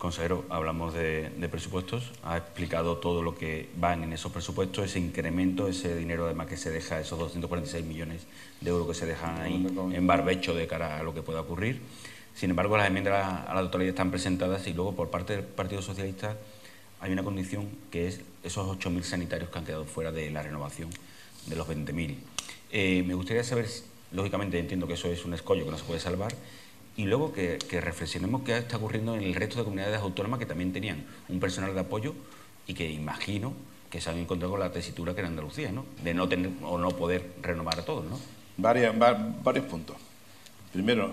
Consejero, 0.00 0.46
hablamos 0.48 0.94
de, 0.94 1.30
presupuestos. 1.50 2.10
Ha 2.24 2.38
explicado 2.38 2.96
todo 2.96 3.22
lo 3.22 3.36
que 3.36 3.68
van 3.76 4.02
en 4.02 4.14
esos 4.14 4.32
presupuestos, 4.32 4.86
ese 4.86 4.98
incremento, 4.98 5.68
ese 5.68 5.94
dinero 5.94 6.24
además 6.24 6.46
que 6.46 6.56
se 6.56 6.70
deja, 6.70 6.98
esos 6.98 7.18
246 7.18 7.84
millones 7.84 8.22
de 8.62 8.70
euros 8.70 8.88
que 8.88 8.94
se 8.94 9.04
dejan 9.04 9.38
ahí 9.42 9.66
en 9.92 10.06
barbecho 10.06 10.54
de 10.54 10.66
cara 10.66 10.98
a 10.98 11.02
lo 11.02 11.12
que 11.12 11.20
pueda 11.20 11.42
ocurrir. 11.42 11.82
Sin 12.34 12.48
embargo, 12.48 12.78
las 12.78 12.86
enmiendas 12.86 13.46
a 13.46 13.54
la 13.54 13.60
totalidad 13.60 13.90
están 13.90 14.10
presentadas 14.10 14.66
y 14.66 14.72
luego 14.72 14.96
por 14.96 15.10
parte 15.10 15.36
del 15.36 15.44
Partido 15.44 15.82
Socialista 15.82 16.34
hay 17.02 17.12
una 17.12 17.22
condición 17.22 17.68
que 17.90 18.08
es 18.08 18.22
esos 18.42 18.66
8.000 18.78 19.02
sanitarios 19.02 19.50
que 19.50 19.58
han 19.58 19.66
quedado 19.66 19.84
fuera 19.84 20.10
de 20.12 20.30
la 20.30 20.42
renovación 20.42 20.88
de 21.44 21.56
los 21.56 21.68
20.000. 21.68 22.16
Eh, 22.72 23.04
me 23.06 23.12
gustaría 23.12 23.44
saber, 23.44 23.66
lógicamente 24.12 24.58
entiendo 24.58 24.86
que 24.86 24.94
eso 24.94 25.08
es 25.08 25.26
un 25.26 25.34
escollo 25.34 25.66
que 25.66 25.72
no 25.72 25.76
se 25.76 25.84
puede 25.84 26.00
salvar, 26.00 26.32
y 27.00 27.04
luego 27.04 27.32
que, 27.32 27.58
reflexionemos 27.80 28.42
qué 28.42 28.58
está 28.58 28.76
ocurriendo 28.76 29.14
en 29.14 29.22
el 29.22 29.34
resto 29.34 29.56
de 29.56 29.64
comunidades 29.64 29.98
autónomas 30.00 30.38
que 30.38 30.44
también 30.44 30.70
tenían 30.70 31.06
un 31.30 31.40
personal 31.40 31.72
de 31.72 31.80
apoyo 31.80 32.12
y 32.66 32.74
que 32.74 32.90
imagino 32.90 33.54
que 33.88 34.02
se 34.02 34.10
han 34.10 34.18
encontrado 34.18 34.52
con 34.52 34.60
la 34.60 34.70
tesitura 34.70 35.14
que 35.14 35.20
era 35.20 35.28
Andalucía, 35.28 35.72
¿no? 35.72 35.86
De 36.04 36.12
no 36.12 36.28
tener 36.28 36.50
o 36.62 36.76
no 36.76 36.90
poder 36.90 37.36
renovar 37.40 37.78
a 37.80 37.84
todos, 37.86 38.04
¿no? 38.04 38.20
varios 38.58 39.64
puntos. 39.64 39.96
Primero, 40.74 41.10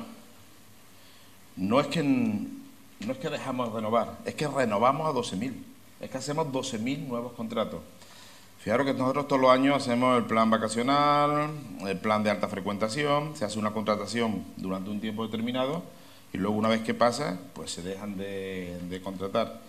no 1.55 1.79
es 1.79 1.87
que 1.87 2.03
no 2.03 3.13
es 3.13 3.17
que 3.17 3.29
dejamos 3.29 3.69
de 3.69 3.75
renovar, 3.77 4.17
es 4.25 4.35
que 4.35 4.45
renovamos 4.45 5.07
a 5.07 5.17
12.000, 5.17 5.53
es 6.01 6.09
que 6.09 6.17
hacemos 6.17 6.47
12.000 6.47 7.07
nuevos 7.07 7.31
contratos. 7.31 7.79
Fijaros 8.59 8.85
que 8.85 8.93
nosotros 8.93 9.27
todos 9.27 9.41
los 9.41 9.51
años 9.51 9.77
hacemos 9.77 10.17
el 10.17 10.25
plan 10.25 10.49
vacacional, 10.49 11.51
el 11.85 11.97
plan 11.99 12.23
de 12.23 12.31
alta 12.31 12.47
frecuentación, 12.47 13.35
se 13.35 13.45
hace 13.45 13.59
una 13.59 13.71
contratación 13.71 14.43
durante 14.57 14.89
un 14.89 14.99
tiempo 14.99 15.25
determinado 15.25 15.83
y 16.33 16.37
luego 16.37 16.57
una 16.57 16.69
vez 16.69 16.81
que 16.81 16.93
pasa, 16.93 17.39
pues 17.53 17.71
se 17.71 17.81
dejan 17.81 18.17
de, 18.17 18.99
contratar. 19.03 19.61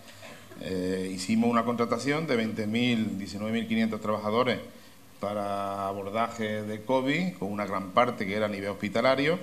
Eh, 0.61 1.11
hicimos 1.13 1.49
una 1.49 1.63
contratación 1.63 2.27
de 2.27 2.37
20.000, 2.37 3.17
19.500 3.17 3.99
trabajadores 3.99 4.59
para 5.19 5.87
abordaje 5.87 6.63
de 6.63 6.83
COVID, 6.83 7.37
con 7.37 7.51
una 7.51 7.65
gran 7.65 7.91
parte 7.91 8.25
que 8.25 8.35
era 8.35 8.47
a 8.47 8.49
nivel 8.49 8.69
hospitalario. 8.69 9.39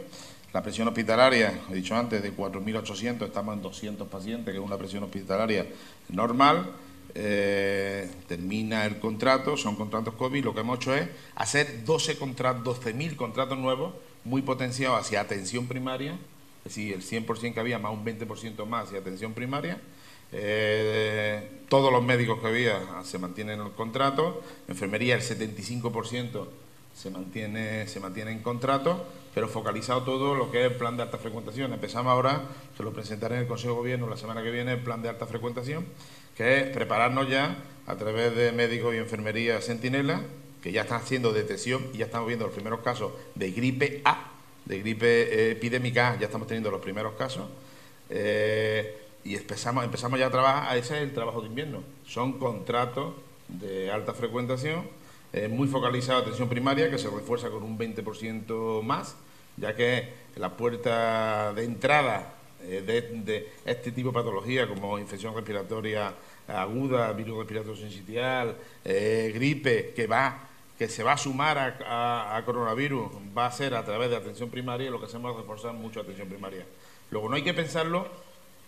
La 0.53 0.63
presión 0.63 0.89
hospitalaria, 0.89 1.53
he 1.71 1.75
dicho 1.75 1.95
antes, 1.95 2.23
de 2.23 2.35
4.800, 2.35 3.27
estamos 3.27 3.55
en 3.55 3.63
200 3.63 4.09
pacientes, 4.09 4.53
que 4.53 4.59
es 4.59 4.65
una 4.65 4.77
presión 4.79 5.05
hospitalaria 5.05 5.67
normal. 6.09 6.71
Eh, 7.19 8.11
termina 8.29 8.85
el 8.85 8.99
contrato, 8.99 9.57
son 9.57 9.75
contratos 9.75 10.13
COVID, 10.17 10.45
lo 10.45 10.53
que 10.53 10.61
hemos 10.61 10.77
hecho 10.77 10.95
es 10.95 11.09
hacer 11.35 11.83
12 11.83 12.19
contratos, 12.19 12.79
12.000 12.85 13.17
contratos 13.17 13.57
nuevos, 13.57 13.95
muy 14.25 14.43
potenciados 14.43 15.01
hacia 15.01 15.23
atención 15.23 15.67
primaria, 15.67 16.19
es 16.59 16.65
decir, 16.65 16.93
el 16.93 17.03
100% 17.03 17.55
que 17.55 17.61
había, 17.61 17.79
más 17.79 17.95
un 17.95 18.05
20% 18.05 18.67
más 18.67 18.89
hacia 18.89 18.99
atención 18.99 19.33
primaria. 19.33 19.81
Eh, 20.31 21.63
todos 21.71 21.91
los 21.91 22.05
médicos 22.05 22.39
que 22.39 22.49
había 22.49 23.03
se 23.03 23.19
mantienen 23.19 23.61
en 23.61 23.67
el 23.67 23.73
contrato, 23.73 24.43
enfermería 24.69 25.15
el 25.15 25.23
75% 25.23 26.49
se 26.95 27.11
mantiene, 27.11 27.89
se 27.89 27.99
mantiene 27.99 28.33
en 28.33 28.43
contrato, 28.43 29.07
pero 29.35 29.49
focalizado 29.49 30.03
todo 30.03 30.35
lo 30.35 30.51
que 30.51 30.67
es 30.67 30.73
el 30.73 30.77
plan 30.77 30.99
de 30.99 31.05
alta 31.05 31.17
frecuentación. 31.17 31.73
Empezamos 31.73 32.11
ahora, 32.11 32.43
se 32.77 32.83
lo 32.83 32.93
presentaré 32.93 33.37
en 33.37 33.43
el 33.43 33.49
Consejo 33.49 33.73
de 33.73 33.79
Gobierno 33.79 34.07
la 34.07 34.19
semana 34.19 34.43
que 34.43 34.51
viene, 34.51 34.73
el 34.75 34.81
plan 34.81 35.01
de 35.01 35.09
alta 35.09 35.27
frecuentación 35.27 35.87
que 36.37 36.61
es 36.61 36.69
prepararnos 36.69 37.29
ya 37.29 37.57
a 37.87 37.97
través 37.97 38.35
de 38.37 38.53
médicos 38.53 38.95
y 38.95 38.99
enfermería 38.99 39.61
sentinela, 39.63 40.23
que 40.63 40.73
ya 40.73 40.83
están 40.83 41.01
haciendo 41.01 41.33
detección 41.33 41.87
y 41.95 41.99
ya 41.99 42.07
estamos 42.07 42.27
viendo 42.27 42.45
los 42.45 42.55
primeros 42.55 42.81
casos 42.81 43.13
de 43.35 43.53
gripe 43.53 44.03
A, 44.05 44.33
de 44.65 44.81
gripe 44.81 45.07
eh, 45.07 45.51
epidémica 45.53 46.13
A, 46.13 46.19
ya 46.19 46.27
estamos 46.27 46.47
teniendo 46.47 46.71
los 46.71 46.81
primeros 46.81 47.15
casos. 47.15 47.49
Eh, 48.11 49.03
y 49.25 49.35
empezamos, 49.35 49.85
empezamos 49.85 50.19
ya 50.19 50.27
a 50.27 50.31
trabajar, 50.31 50.77
ese 50.77 50.97
es 50.97 51.03
el 51.03 51.13
trabajo 51.13 51.41
de 51.41 51.49
invierno. 51.49 51.83
Son 52.07 52.39
contratos 52.39 53.15
de 53.49 53.91
alta 53.91 54.13
frecuentación, 54.13 54.85
eh, 55.33 55.49
muy 55.49 55.69
focalizado 55.69 56.21
atención 56.21 56.49
primaria, 56.49 56.91
que 56.91 56.99
se 56.99 57.09
refuerza 57.11 57.51
con 57.51 57.63
un 57.63 57.79
20% 57.79 58.83
más, 58.83 59.17
ya 59.57 59.75
que 59.75 60.13
la 60.37 60.57
puerta 60.57 61.53
de 61.55 61.65
entrada 61.65 62.36
de, 62.67 63.03
de, 63.03 63.49
este 63.65 63.93
tipo 63.93 64.09
de 64.09 64.15
patología, 64.15 64.69
como 64.69 64.99
infección 64.99 65.35
respiratoria 65.35 66.15
aguda, 66.49 67.13
virus 67.13 67.39
respiratorio 67.39 67.77
sensitial, 67.77 68.57
eh, 68.85 69.33
gripe, 69.35 69.93
que 69.95 70.07
va 70.07 70.47
que 70.79 70.89
se 70.89 71.03
va 71.03 71.13
a 71.13 71.17
sumar 71.17 71.79
a, 71.87 72.43
coronavirus, 72.45 73.11
va 73.37 73.47
a 73.47 73.51
ser 73.51 73.75
a 73.75 73.85
través 73.85 74.11
de 74.11 74.17
atención 74.17 74.51
primaria 74.51 74.91
lo 74.91 75.01
que 75.01 75.07
hacemos 75.07 75.33
es 75.33 75.39
reforzar 75.39 75.73
mucho 75.73 76.01
atención 76.01 76.29
primaria. 76.29 76.67
Luego 77.11 77.29
no 77.29 77.37
hay 77.37 77.43
que 77.43 77.55
pensarlo 77.55 78.07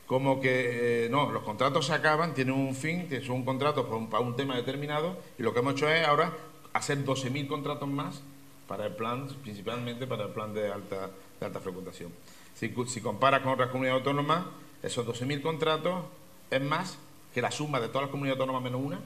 como 0.06 0.40
que, 0.40 1.04
eh, 1.04 1.08
no, 1.10 1.30
los 1.30 1.42
contratos 1.42 1.86
se 1.86 1.92
acaban, 1.92 2.32
tienen 2.32 2.54
un 2.54 2.74
fin, 2.74 3.08
que 3.08 3.20
son 3.20 3.44
contratos 3.44 3.86
para 4.10 4.22
un, 4.22 4.36
tema 4.36 4.56
determinado 4.56 5.18
y 5.38 5.42
lo 5.42 5.52
que 5.52 5.60
hemos 5.60 5.74
hecho 5.74 5.88
es 5.88 6.06
ahora 6.06 6.32
hacer 6.72 7.04
12.000 7.04 7.46
contratos 7.46 7.88
más 7.88 8.22
para 8.66 8.86
el 8.86 8.94
plan, 8.94 9.28
principalmente 9.42 10.06
para 10.06 10.24
el 10.24 10.30
plan 10.30 10.54
de 10.54 10.72
alta, 10.72 11.10
de 11.38 11.46
alta 11.46 11.60
frecuentación. 11.60 12.12
Si, 12.54 12.74
si 12.86 13.00
comparas 13.00 13.42
con 13.42 13.52
otras 13.52 13.70
comunidades 13.70 14.00
autónomas, 14.00 14.44
esos 14.82 15.06
12.000 15.06 15.42
contratos 15.42 16.04
es 16.50 16.62
más 16.62 16.98
que 17.34 17.42
la 17.42 17.50
suma 17.50 17.80
de 17.80 17.88
todas 17.88 18.02
las 18.02 18.10
comunidades 18.10 18.40
autónomas 18.40 18.62
menos 18.62 18.80
una 18.84 19.00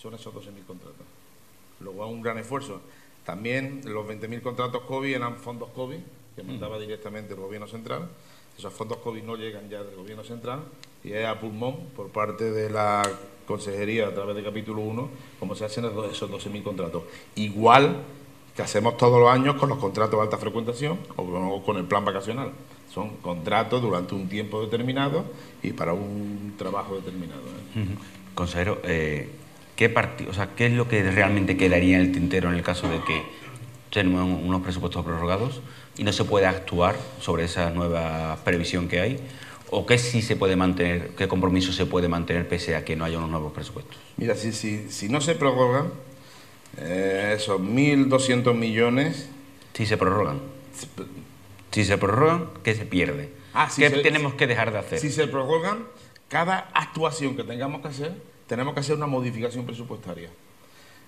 son 0.00 0.14
esos 0.14 0.32
12.000 0.34 0.66
contratos. 0.66 1.06
Luego 1.80 2.04
hay 2.04 2.12
un 2.12 2.22
gran 2.22 2.38
esfuerzo. 2.38 2.80
También 3.24 3.82
los 3.84 4.06
20.000 4.06 4.40
contratos 4.42 4.82
COVID 4.82 5.14
eran 5.14 5.36
fondos 5.36 5.70
COVID 5.70 5.98
que 6.34 6.42
mm. 6.42 6.46
mandaba 6.46 6.78
directamente 6.78 7.34
el 7.34 7.40
Gobierno 7.40 7.66
Central. 7.66 8.08
Esos 8.56 8.72
fondos 8.72 8.98
COVID 8.98 9.22
no 9.22 9.36
llegan 9.36 9.68
ya 9.68 9.82
del 9.82 9.96
Gobierno 9.96 10.24
Central 10.24 10.60
y 11.04 11.12
es 11.12 11.26
a 11.26 11.40
pulmón 11.40 11.88
por 11.94 12.08
parte 12.08 12.50
de 12.50 12.70
la 12.70 13.02
Consejería 13.46 14.08
a 14.08 14.14
través 14.14 14.34
del 14.34 14.44
capítulo 14.44 14.80
1 14.82 15.08
como 15.38 15.54
se 15.54 15.64
hacen 15.64 15.84
esos 15.84 16.30
12.000 16.30 16.62
contratos. 16.62 17.04
Igual 17.34 18.02
que 18.56 18.62
hacemos 18.62 18.96
todos 18.96 19.20
los 19.20 19.30
años 19.30 19.56
con 19.56 19.68
los 19.68 19.78
contratos 19.78 20.18
de 20.18 20.22
alta 20.22 20.38
frecuentación 20.38 20.98
o 21.16 21.62
con 21.62 21.76
el 21.76 21.84
plan 21.84 22.04
vacacional. 22.04 22.52
Son 22.92 23.16
contratos 23.16 23.82
durante 23.82 24.14
un 24.14 24.28
tiempo 24.28 24.62
determinado 24.62 25.26
y 25.62 25.72
para 25.72 25.92
un 25.92 26.54
trabajo 26.56 26.96
determinado. 26.96 27.42
¿eh? 27.42 27.84
Consejero, 28.34 28.80
eh, 28.84 29.28
¿qué, 29.76 29.94
o 30.30 30.32
sea, 30.32 30.54
¿qué 30.56 30.66
es 30.66 30.72
lo 30.72 30.88
que 30.88 31.02
realmente 31.10 31.58
quedaría 31.58 31.96
en 31.96 32.06
el 32.06 32.12
tintero 32.12 32.48
en 32.48 32.54
el 32.54 32.62
caso 32.62 32.88
de 32.88 33.00
que 33.00 33.22
tenemos 33.90 34.24
unos 34.42 34.62
presupuestos 34.62 35.04
prorrogados 35.04 35.60
y 35.98 36.04
no 36.04 36.12
se 36.12 36.24
puede 36.24 36.46
actuar 36.46 36.96
sobre 37.20 37.44
esa 37.44 37.68
nueva 37.70 38.38
previsión 38.42 38.88
que 38.88 39.00
hay? 39.00 39.20
¿O 39.68 39.84
qué 39.84 39.98
sí 39.98 40.22
se 40.22 40.36
puede 40.36 40.56
mantener, 40.56 41.10
qué 41.10 41.28
compromiso 41.28 41.72
se 41.72 41.84
puede 41.84 42.08
mantener 42.08 42.48
pese 42.48 42.74
a 42.74 42.84
que 42.86 42.96
no 42.96 43.04
haya 43.04 43.18
unos 43.18 43.30
nuevos 43.30 43.52
presupuestos? 43.52 43.96
Mira, 44.16 44.34
si, 44.34 44.52
si, 44.52 44.90
si 44.90 45.10
no 45.10 45.20
se 45.20 45.34
prorrogan, 45.34 45.90
eh, 46.78 47.34
esos 47.36 47.60
1.200 47.60 48.54
millones... 48.54 49.28
Si 49.74 49.86
se 49.86 49.96
prorrogan. 49.96 50.40
Si 51.70 51.84
se 51.84 51.98
prorrogan, 51.98 52.50
¿qué 52.62 52.74
se 52.74 52.86
pierde? 52.86 53.30
Ah, 53.52 53.68
¿Qué 53.74 53.90
tenemos 53.90 54.34
que 54.34 54.46
dejar 54.46 54.72
de 54.72 54.78
hacer? 54.78 54.98
Si 54.98 55.10
se 55.10 55.26
prorrogan, 55.26 55.84
cada 56.28 56.70
actuación 56.74 57.36
que 57.36 57.44
tengamos 57.44 57.82
que 57.82 57.88
hacer, 57.88 58.12
tenemos 58.46 58.74
que 58.74 58.80
hacer 58.80 58.96
una 58.96 59.06
modificación 59.06 59.66
presupuestaria. 59.66 60.30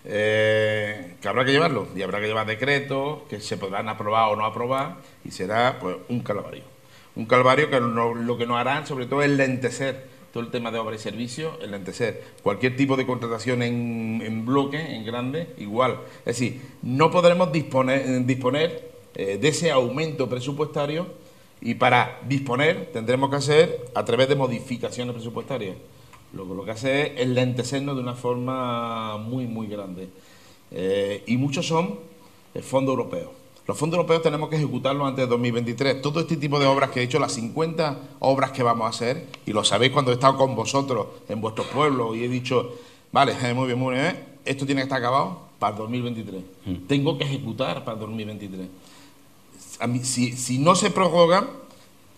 Eh, 0.04 1.16
que 1.20 1.28
habrá 1.28 1.44
que 1.44 1.52
llevarlo, 1.52 1.88
y 1.94 2.02
habrá 2.02 2.20
que 2.20 2.26
llevar 2.26 2.46
decretos 2.46 3.22
que 3.28 3.40
se 3.40 3.56
podrán 3.56 3.88
aprobar 3.88 4.30
o 4.30 4.36
no 4.36 4.44
aprobar, 4.44 4.96
y 5.24 5.30
será 5.30 5.78
pues 5.80 5.96
un 6.08 6.20
calvario. 6.20 6.64
Un 7.16 7.26
calvario 7.26 7.68
que 7.68 7.80
lo 7.80 8.38
que 8.38 8.46
nos 8.46 8.58
harán, 8.58 8.86
sobre 8.86 9.06
todo, 9.06 9.22
es 9.22 9.30
lentecer 9.30 10.06
todo 10.32 10.42
el 10.42 10.50
tema 10.50 10.70
de 10.70 10.78
obra 10.78 10.96
y 10.96 10.98
servicio, 10.98 11.58
el 11.62 11.70
lentecer. 11.70 12.22
Cualquier 12.42 12.76
tipo 12.76 12.96
de 12.96 13.06
contratación 13.06 13.62
en, 13.62 14.44
bloque, 14.44 14.78
en 14.94 15.04
grande, 15.04 15.54
igual. 15.58 16.00
Es 16.20 16.38
decir, 16.38 16.60
no 16.82 17.10
podremos 17.10 17.50
disponer, 17.52 18.24
disponer 18.26 18.90
eh, 19.14 19.38
de 19.40 19.48
ese 19.48 19.70
aumento 19.70 20.28
presupuestario 20.28 21.06
y 21.60 21.74
para 21.74 22.20
disponer 22.28 22.90
tendremos 22.92 23.30
que 23.30 23.36
hacer 23.36 23.84
a 23.94 24.04
través 24.04 24.28
de 24.28 24.36
modificaciones 24.36 25.14
presupuestarias. 25.14 25.76
Lo, 26.32 26.44
lo 26.44 26.64
que 26.64 26.72
hace 26.72 27.20
es 27.20 27.28
lentecernos 27.28 27.96
de 27.96 28.02
una 28.02 28.14
forma 28.14 29.16
muy, 29.16 29.46
muy 29.46 29.66
grande. 29.66 30.08
Eh, 30.70 31.22
y 31.26 31.36
muchos 31.36 31.66
son 31.66 31.98
el 32.54 32.62
fondo 32.62 32.92
europeo. 32.92 33.37
Los 33.68 33.78
fondos 33.78 33.98
europeos 33.98 34.22
tenemos 34.22 34.48
que 34.48 34.56
ejecutarlos 34.56 35.06
antes 35.06 35.24
de 35.24 35.28
2023. 35.28 36.02
Todo 36.02 36.18
este 36.18 36.36
tipo 36.36 36.58
de 36.58 36.66
obras 36.66 36.90
que 36.90 36.98
he 36.98 37.02
dicho, 37.02 37.20
las 37.20 37.32
50 37.34 37.98
obras 38.18 38.50
que 38.50 38.64
vamos 38.64 38.86
a 38.86 38.88
hacer, 38.88 39.26
y 39.46 39.52
lo 39.52 39.62
sabéis 39.62 39.92
cuando 39.92 40.10
he 40.10 40.14
estado 40.14 40.36
con 40.36 40.56
vosotros 40.56 41.06
en 41.28 41.40
vuestros 41.40 41.68
pueblos 41.68 42.16
y 42.16 42.24
he 42.24 42.28
dicho, 42.28 42.72
vale, 43.12 43.34
muy 43.54 43.66
bien, 43.66 43.78
muy 43.78 43.94
bien, 43.94 44.24
esto 44.44 44.66
tiene 44.66 44.80
que 44.80 44.84
estar 44.86 44.98
acabado 44.98 45.42
para 45.60 45.76
2023. 45.76 46.42
Mm. 46.66 46.74
Tengo 46.88 47.16
que 47.16 47.24
ejecutar 47.24 47.84
para 47.84 47.98
2023 47.98 48.66
si, 50.02 50.58
no 50.58 50.74
se 50.74 50.90
prorroga, 50.90 51.48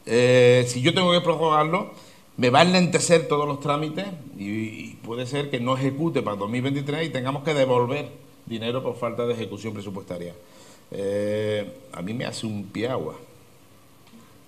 eh, 0.06 0.64
si 0.66 0.80
yo 0.80 0.94
tengo 0.94 1.12
que 1.12 1.20
prorrogarlo, 1.20 1.90
me 2.36 2.50
va 2.50 2.60
a 2.60 2.62
enlentecer 2.62 3.28
todos 3.28 3.46
los 3.46 3.60
trámites 3.60 4.06
y, 4.38 4.94
puede 5.04 5.26
ser 5.26 5.50
que 5.50 5.58
no 5.58 5.76
ejecute 5.76 6.22
para 6.22 6.36
2023 6.36 7.08
y 7.08 7.10
tengamos 7.10 7.42
que 7.42 7.52
devolver 7.52 8.10
dinero 8.46 8.82
por 8.82 8.96
falta 8.96 9.26
de 9.26 9.34
ejecución 9.34 9.72
presupuestaria. 9.72 10.34
Eh, 10.92 11.72
a 11.92 12.02
mí 12.02 12.14
me 12.14 12.24
hace 12.24 12.46
un 12.46 12.64
pie 12.64 12.88
agua, 12.88 13.14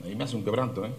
a 0.03 0.07
mí 0.07 0.15
me 0.15 0.25
hace 0.25 0.37
un 0.37 0.45
quebranto, 0.45 0.85
¿eh? 0.85 0.93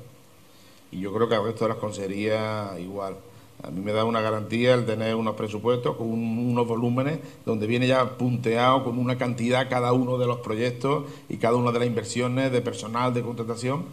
Y 0.92 1.00
yo 1.00 1.14
creo 1.14 1.28
que 1.28 1.36
al 1.36 1.44
resto 1.44 1.66
de 1.66 1.70
las 1.70 1.78
consejerías 1.78 2.80
igual. 2.80 3.16
A 3.62 3.72
mí 3.72 3.82
me 3.82 3.94
da 3.94 4.04
una 4.04 4.20
garantía 4.20 4.74
el 4.74 4.86
tener 4.86 5.16
unos 5.16 5.36
presupuestos 5.36 5.96
con 5.96 6.10
unos 6.10 6.68
volúmenes 6.68 7.20
donde 7.46 7.66
viene 7.66 7.88
ya 7.88 8.18
punteado 8.18 8.84
con 8.84 9.00
una 9.00 9.18
cantidad 9.18 9.70
cada 9.70 9.94
uno 9.94 10.18
de 10.18 10.26
los 10.28 10.40
proyectos 10.40 11.06
y 11.30 11.38
cada 11.38 11.56
una 11.56 11.72
de 11.72 11.80
las 11.80 11.88
inversiones 11.88 12.52
de 12.52 12.62
personal, 12.62 13.14
de 13.14 13.22
contratación. 13.22 13.86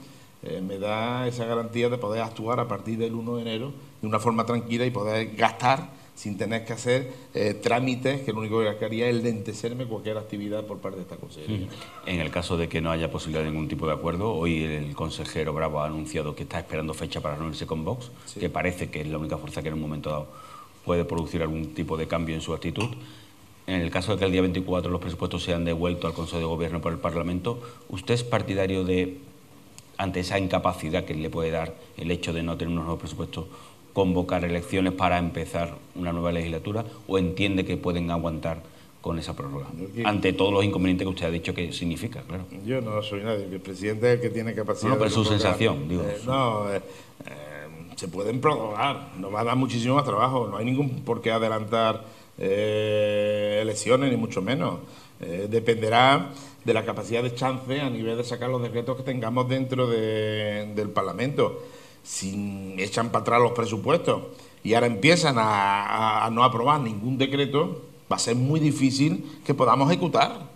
eh, 0.43 0.61
me 0.67 0.79
da 0.79 1.27
esa 1.29 1.45
garantía 1.45 1.89
de 1.89 1.99
poder 1.99 2.23
actuar 2.23 2.61
a 2.61 2.67
partir 2.67 2.99
del 2.99 3.15
1 3.15 3.37
de 3.37 3.43
enero 3.43 3.73
de 4.01 4.09
una 4.09 4.19
forma 4.19 4.47
tranquila 4.47 4.87
y 4.87 4.91
poder 4.91 5.37
gastar 5.37 5.91
sin 6.21 6.37
tener 6.37 6.67
que 6.67 6.75
hacer 6.75 7.11
eh, 7.33 7.55
trámites 7.55 8.21
que 8.21 8.35
lo 8.35 8.41
único 8.41 8.61
que 8.79 8.85
haría 8.85 9.09
es 9.09 9.23
lentecerme 9.23 9.87
cualquier 9.87 10.19
actividad 10.19 10.67
por 10.67 10.77
parte 10.77 10.99
de 10.99 11.05
esta 11.05 11.17
consejería. 11.17 11.67
En 12.05 12.21
el 12.21 12.31
caso 12.31 12.59
de 12.59 12.69
que 12.69 12.83
no 12.83 12.91
haya 12.91 13.11
posibilidad 13.11 13.43
de 13.43 13.51
ningún 13.51 13.69
tipo 13.69 13.87
de 13.87 13.95
acuerdo, 13.95 14.35
hoy 14.35 14.65
el 14.65 14.95
consejero 14.95 15.55
Bravo 15.55 15.81
ha 15.81 15.87
anunciado 15.87 16.37
que 16.37 16.43
está 16.43 16.59
esperando 16.59 16.93
fecha 16.93 17.23
para 17.23 17.37
reunirse 17.37 17.67
con 17.67 17.87
Vox, 17.87 18.11
que 18.39 18.51
parece 18.51 18.91
que 18.91 19.01
es 19.01 19.09
la 19.09 19.17
única 19.17 19.39
fuerza 19.39 19.63
que 19.63 19.69
en 19.69 19.75
un 19.75 19.81
momento 19.81 20.11
dado 20.11 20.29
puede 20.85 21.07
producir 21.07 21.41
algún 21.41 21.73
tipo 21.73 21.97
de 21.97 22.07
cambio 22.07 22.35
en 22.35 22.43
su 22.43 22.53
actitud. 22.53 22.91
En 23.67 23.81
el 23.81 23.91
caso 23.91 24.13
de 24.13 24.19
que 24.19 24.27
el 24.27 24.33
día 24.33 24.43
24 24.43 24.91
los 24.91 25.01
presupuestos 25.01 25.43
sean 25.43 25.65
devueltos 25.65 26.05
al 26.05 26.15
Consejo 26.15 26.39
de 26.39 26.45
Gobierno 26.45 26.83
por 26.83 26.93
el 26.93 26.99
Parlamento, 26.99 27.63
¿usted 27.89 28.13
es 28.13 28.25
partidario 28.25 28.85
de, 28.85 29.17
ante 29.97 30.21
esa 30.21 30.39
incapacidad 30.39 31.07
que 31.07 31.15
le 31.15 31.31
puede 31.31 31.51
dar 31.51 31.75
el 31.97 32.11
hecho 32.11 32.35
de 32.35 32.43
no 32.43 32.59
tener 32.59 32.73
unos 32.73 32.85
nuevos 32.85 33.01
presupuestos, 33.01 33.47
convocar 33.93 34.45
elecciones 34.45 34.93
para 34.93 35.19
empezar 35.19 35.75
una 35.95 36.13
nueva 36.13 36.33
legislatura 36.33 36.85
o 37.07 37.19
entiende 37.19 37.65
que 37.65 37.77
pueden 37.77 38.11
aguantar 38.11 38.63
con 39.01 39.19
esa 39.19 39.35
prórroga? 39.35 39.67
Ante 40.05 40.33
todos 40.33 40.53
los 40.53 40.65
inconvenientes 40.65 41.05
que 41.05 41.11
usted 41.11 41.27
ha 41.27 41.31
dicho 41.31 41.55
que 41.55 41.73
significa, 41.73 42.23
claro. 42.23 42.45
Yo 42.65 42.81
no 42.81 43.03
soy 43.03 43.23
nadie, 43.23 43.45
el 43.45 43.61
presidente 43.61 44.13
es 44.13 44.15
el 44.17 44.21
que 44.21 44.31
tiene 44.31 44.55
capacidad. 44.55 44.91
No, 44.91 44.99
pero 44.99 45.11
su 45.11 45.25
sensación, 45.25 45.89
digo. 45.89 46.03
Eh, 46.03 46.19
no, 46.27 46.73
eh, 46.73 46.81
eh, 47.27 47.33
se 47.97 48.09
pueden 48.09 48.41
prorrogar, 48.41 49.13
nos 49.19 49.35
va 49.35 49.41
a 49.41 49.45
dar 49.45 49.57
muchísimo 49.57 49.95
más 49.97 50.05
trabajo, 50.05 50.49
no 50.49 50.57
hay 50.57 50.65
ningún 50.65 51.03
por 51.03 51.21
qué 51.21 51.31
adelantar 51.31 52.05
elecciones, 52.39 54.11
ni 54.11 54.17
mucho 54.17 54.41
menos. 54.41 54.79
dependerá 55.19 56.31
de 56.65 56.73
la 56.73 56.87
capacidad 56.87 57.23
de 57.23 57.35
chance 57.35 57.81
a 57.81 57.91
nivel 57.91 58.17
de 58.17 58.25
sacar 58.25 58.49
los 58.49 58.63
decretos 58.63 58.97
que 58.97 59.03
tengamos 59.03 59.47
dentro 59.47 59.87
del 59.87 60.89
Parlamento 60.89 61.61
si 62.03 62.75
echan 62.79 63.11
para 63.11 63.23
atrás 63.23 63.41
los 63.41 63.53
presupuestos 63.53 64.23
y 64.63 64.75
ahora 64.75 64.87
empiezan 64.87 65.37
a, 65.39 66.29
no 66.33 66.45
aprobar 66.45 66.81
ningún 66.81 67.19
decreto, 67.19 67.83
va 68.11 68.17
a 68.17 68.19
ser 68.19 68.37
muy 68.37 68.61
difícil 68.61 69.41
que 69.45 69.55
podamos 69.55 69.91
ejecutar. 69.91 70.49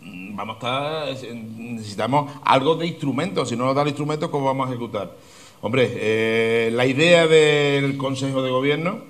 Mm, 0.00 0.36
vamos 0.36 0.56
a 0.62 1.10
estar, 1.10 1.34
necesitamos 1.34 2.32
algo 2.44 2.76
de 2.76 2.86
instrumentos, 2.86 3.48
si 3.48 3.56
no 3.56 3.66
nos 3.66 3.74
dan 3.74 3.88
instrumentos, 3.88 4.30
¿cómo 4.30 4.46
vamos 4.46 4.68
a 4.68 4.70
ejecutar? 4.70 5.12
Hombre, 5.60 5.90
eh, 5.94 6.70
la 6.72 6.86
idea 6.86 7.26
del 7.26 7.96
Consejo 7.96 8.42
de 8.42 8.50
Gobierno 8.50 9.02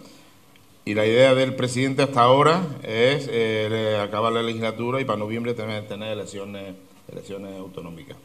y 0.85 0.95
la 0.95 1.07
idea 1.07 1.35
del 1.35 1.55
presidente 1.55 2.03
hasta 2.03 2.23
ahora 2.23 2.63
es 2.83 3.29
eh, 3.31 3.99
acabar 4.01 4.33
la 4.33 4.43
legislatura 4.43 5.01
y 5.01 5.05
para 5.05 5.19
noviembre 5.19 5.55
tener, 5.55 5.87
tener 5.89 6.13
elecciones, 6.13 6.75
elecciones 7.11 7.59
autonómicas. 7.59 8.17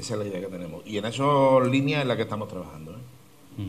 Esa 0.00 0.14
es 0.14 0.20
la 0.20 0.26
idea 0.26 0.40
que 0.40 0.46
tenemos. 0.46 0.80
Y 0.86 0.96
en 0.96 1.04
esas 1.04 1.66
líneas 1.70 2.00
en 2.00 2.08
las 2.08 2.16
que 2.16 2.22
estamos 2.22 2.48
trabajando. 2.48 2.92
¿eh? 2.92 3.64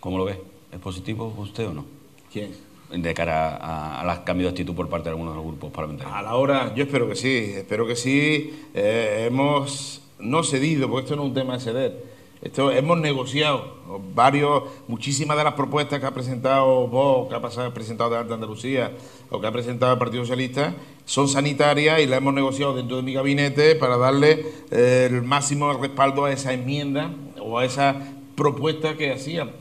¿Cómo 0.00 0.16
lo 0.16 0.24
ve? 0.24 0.40
¿Es 0.72 0.78
positivo 0.78 1.34
usted 1.36 1.68
o 1.68 1.74
no? 1.74 1.84
¿Quién? 2.32 2.52
De 2.90 3.12
cara 3.12 4.00
a, 4.00 4.04
los 4.06 4.20
cambios 4.20 4.46
de 4.46 4.50
actitud 4.52 4.74
por 4.74 4.88
parte 4.88 5.04
de 5.04 5.10
algunos 5.10 5.34
de 5.34 5.36
los 5.36 5.46
grupos 5.46 5.70
parlamentarios. 5.70 6.16
A 6.16 6.22
la 6.22 6.36
hora, 6.36 6.74
yo 6.74 6.84
espero 6.84 7.06
que 7.06 7.14
sí, 7.14 7.52
espero 7.56 7.86
que 7.86 7.94
sí. 7.94 8.54
Eh, 8.72 9.26
hemos 9.28 10.00
no 10.18 10.42
cedido, 10.44 10.88
porque 10.88 11.04
esto 11.04 11.16
no 11.16 11.24
es 11.24 11.28
un 11.28 11.34
tema 11.34 11.58
de 11.58 11.60
ceder 11.60 12.13
esto 12.44 12.70
hemos 12.70 13.00
negociado 13.00 13.78
varios, 14.14 14.64
muchísimas 14.86 15.38
de 15.38 15.44
las 15.44 15.54
propuestas 15.54 15.98
que 15.98 16.04
ha 16.04 16.10
presentado 16.12 16.86
vos, 16.86 17.26
que 17.26 17.34
ha 17.34 17.40
pasado, 17.40 17.72
presentado 17.72 18.10
de 18.10 18.34
Andalucía 18.34 18.92
o 19.30 19.40
que 19.40 19.46
ha 19.46 19.50
presentado 19.50 19.94
el 19.94 19.98
Partido 19.98 20.24
Socialista, 20.24 20.74
son 21.06 21.26
sanitarias 21.26 22.00
y 22.00 22.06
las 22.06 22.18
hemos 22.18 22.34
negociado 22.34 22.76
dentro 22.76 22.98
de 22.98 23.02
mi 23.02 23.14
gabinete 23.14 23.76
para 23.76 23.96
darle 23.96 24.44
eh, 24.70 25.08
el 25.10 25.22
máximo 25.22 25.72
respaldo 25.72 26.26
a 26.26 26.32
esa 26.32 26.52
enmienda 26.52 27.10
o 27.40 27.58
a 27.58 27.64
esa 27.64 28.12
propuesta 28.36 28.94
que 28.94 29.10
hacían. 29.10 29.52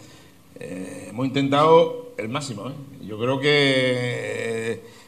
Eh, 0.59 1.07
hemos 1.09 1.25
intentado 1.25 2.11
el 2.17 2.27
máximo. 2.27 2.67
¿eh? 2.67 2.73
Yo 3.07 3.17
creo 3.17 3.39
que 3.39 4.62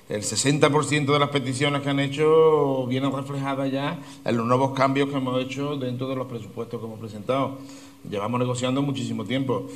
el 0.08 0.22
60% 0.22 1.06
de 1.06 1.20
las 1.20 1.30
peticiones 1.30 1.82
que 1.82 1.90
han 1.90 2.00
hecho 2.00 2.86
vienen 2.86 3.12
reflejadas 3.12 3.72
ya 3.72 4.00
en 4.24 4.38
los 4.38 4.46
nuevos 4.46 4.74
cambios 4.74 5.10
que 5.10 5.16
hemos 5.16 5.44
hecho 5.44 5.78
dentro 5.78 6.08
de 6.08 6.16
los 6.16 6.28
presupuestos 6.28 6.80
que 6.80 6.86
hemos 6.86 7.00
presentado. 7.00 7.58
Llevamos 8.08 8.40
negociando 8.40 8.84
muchísimo 8.84 9.26
tiempo. 9.26 9.68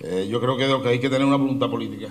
Eh, 0.00 0.28
yo 0.30 0.40
creo 0.40 0.56
que, 0.56 0.82
que 0.82 0.88
hay 0.88 0.98
que 0.98 1.10
tener 1.10 1.26
una 1.26 1.36
voluntad 1.36 1.68
política, 1.68 2.08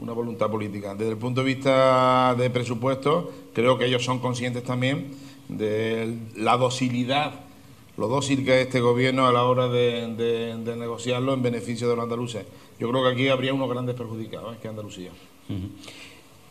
una 0.00 0.12
voluntad 0.12 0.50
política. 0.50 0.94
Desde 0.96 1.12
el 1.12 1.18
punto 1.18 1.42
de 1.42 1.46
vista 1.46 2.34
de 2.34 2.50
presupuestos, 2.50 3.26
creo 3.52 3.78
que 3.78 3.86
ellos 3.86 4.04
son 4.04 4.18
conscientes 4.18 4.64
también 4.64 5.12
de 5.48 6.16
la 6.36 6.56
docilidad, 6.56 7.44
lo 7.96 8.08
dócil 8.08 8.44
que 8.44 8.60
es 8.60 8.66
este 8.66 8.80
gobierno 8.80 9.28
a 9.28 9.32
la 9.32 9.44
hora 9.44 9.68
de, 9.68 10.56
negociarlo 10.76 11.32
en 11.32 11.42
beneficio 11.42 11.88
de 11.88 11.94
los 11.94 12.02
andaluces. 12.02 12.44
Yo 12.80 12.90
creo 12.90 13.04
que 13.04 13.10
aquí 13.10 13.28
habría 13.28 13.54
unos 13.54 13.70
grandes 13.70 13.94
perjudicados, 13.94 14.56
¿eh? 14.56 14.58
que 14.60 14.66
Andalucía. 14.66 15.12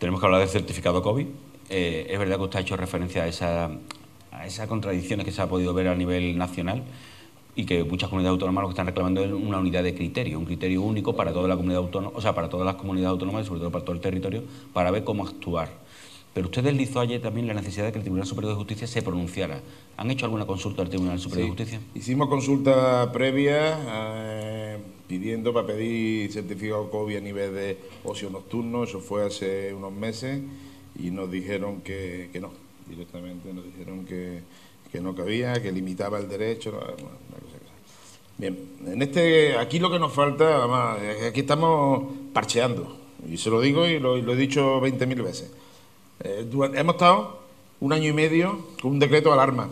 Tenemos 0.04 0.20
que 0.20 0.26
hablar 0.26 0.42
del 0.42 0.50
certificado 0.50 1.02
COVID. 1.02 1.26
Eh, 1.70 2.08
es 2.10 2.20
verdad 2.20 2.36
que 2.36 2.42
usted 2.42 2.60
ha 2.60 2.62
hecho 2.62 2.76
referencia 2.76 3.24
a, 3.24 3.28
esa, 3.28 3.72
a 4.34 4.46
esas 4.46 4.68
contradicciones 4.68 5.26
que 5.26 5.32
se 5.32 5.42
ha 5.42 5.48
podido 5.48 5.74
ver 5.74 5.88
a 5.88 5.96
nivel 5.96 6.38
nacional 6.38 6.84
y 7.56 7.66
que 7.66 7.86
muchas 7.86 8.10
comunidades 8.10 8.34
autónomas 8.34 8.64
lo 8.64 8.68
que 8.68 8.74
están 8.74 8.88
reclamando 8.88 9.24
es 9.24 9.32
una 9.32 9.60
unidad 9.60 9.82
de 9.82 9.96
criterio, 9.96 10.38
un 10.40 10.44
criterio 10.44 10.82
único 10.82 11.16
para 11.16 11.32
toda 11.32 11.48
la 11.48 11.56
comunidad 11.56 11.84
autónoma, 11.84 12.18
o 12.18 12.20
sea, 12.20 12.36
para 12.36 12.50
todas 12.50 12.66
las 12.66 12.76
comunidades 12.76 13.12
autónomas 13.12 13.46
y 13.46 13.48
sobre 13.48 13.62
todo 13.62 13.72
para 13.72 13.86
todo 13.86 13.96
el 13.96 14.02
territorio, 14.02 14.44
para 14.74 14.92
ver 14.92 15.06
cómo 15.06 15.24
actuar. 15.26 15.70
Pero 16.34 16.48
usted 16.48 16.66
deslizó 16.66 17.00
ayer 17.00 17.22
también 17.22 17.48
la 17.48 17.54
necesidad 17.54 17.86
de 17.86 17.94
que 17.94 18.00
el 18.00 18.04
Tribunal 18.04 18.28
Superior 18.28 18.52
de 18.52 18.58
Justicia 18.58 18.88
se 18.88 19.04
pronunciara. 19.04 19.62
¿Han 19.96 20.12
hecho 20.12 20.26
alguna 20.26 20.46
consulta 20.46 20.82
al 20.82 20.90
Tribunal 20.90 21.18
Superior 21.18 21.46
de 21.46 21.64
Justicia? 21.64 21.80
Hicimos 21.96 22.28
consulta 22.28 23.10
previa. 23.14 23.80
Eh, 23.88 24.78
pidiendo 25.14 25.54
para 25.54 25.68
pedir 25.68 26.32
certificado 26.32 26.90
COVID 26.90 27.18
a 27.18 27.20
nivel 27.20 27.54
de 27.54 27.78
ocio 28.04 28.32
nocturno, 28.32 28.84
eso 28.84 29.00
fue 29.00 29.24
hace 29.24 29.72
unos 29.72 29.94
meses 29.94 30.42
y 31.00 31.12
nos 31.12 31.30
dijeron 31.30 31.82
que, 31.82 32.32
no, 32.42 32.50
directamente 32.90 33.54
nos 33.54 33.64
dijeron 33.64 34.06
que, 34.06 34.42
no 35.00 35.16
cabía, 35.16 35.62
que 35.62 35.72
limitaba 35.72 36.18
el 36.20 36.28
derecho, 36.28 36.80
Bien, 38.40 38.58
en 38.88 39.02
este, 39.04 39.56
aquí 39.58 39.78
lo 39.78 39.92
que 39.92 40.00
nos 40.00 40.12
falta, 40.12 40.58
además, 40.58 40.98
aquí 41.28 41.42
estamos 41.42 42.12
parcheando, 42.34 42.98
y 43.30 43.38
se 43.38 43.52
lo 43.52 43.62
digo 43.62 43.86
y 43.86 44.00
lo, 44.00 44.18
he 44.18 44.36
dicho 44.36 44.82
20.000 44.82 45.24
veces. 45.24 45.52
Eh, 46.24 46.50
hemos 46.74 46.96
estado 46.96 47.40
un 47.82 47.94
año 47.94 48.10
y 48.10 48.14
medio 48.14 48.66
con 48.82 48.94
un 48.94 49.00
decreto 49.00 49.30
de 49.30 49.36
alarma. 49.36 49.70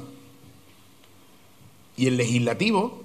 Y 1.98 2.06
el 2.06 2.18
legislativo 2.18 3.02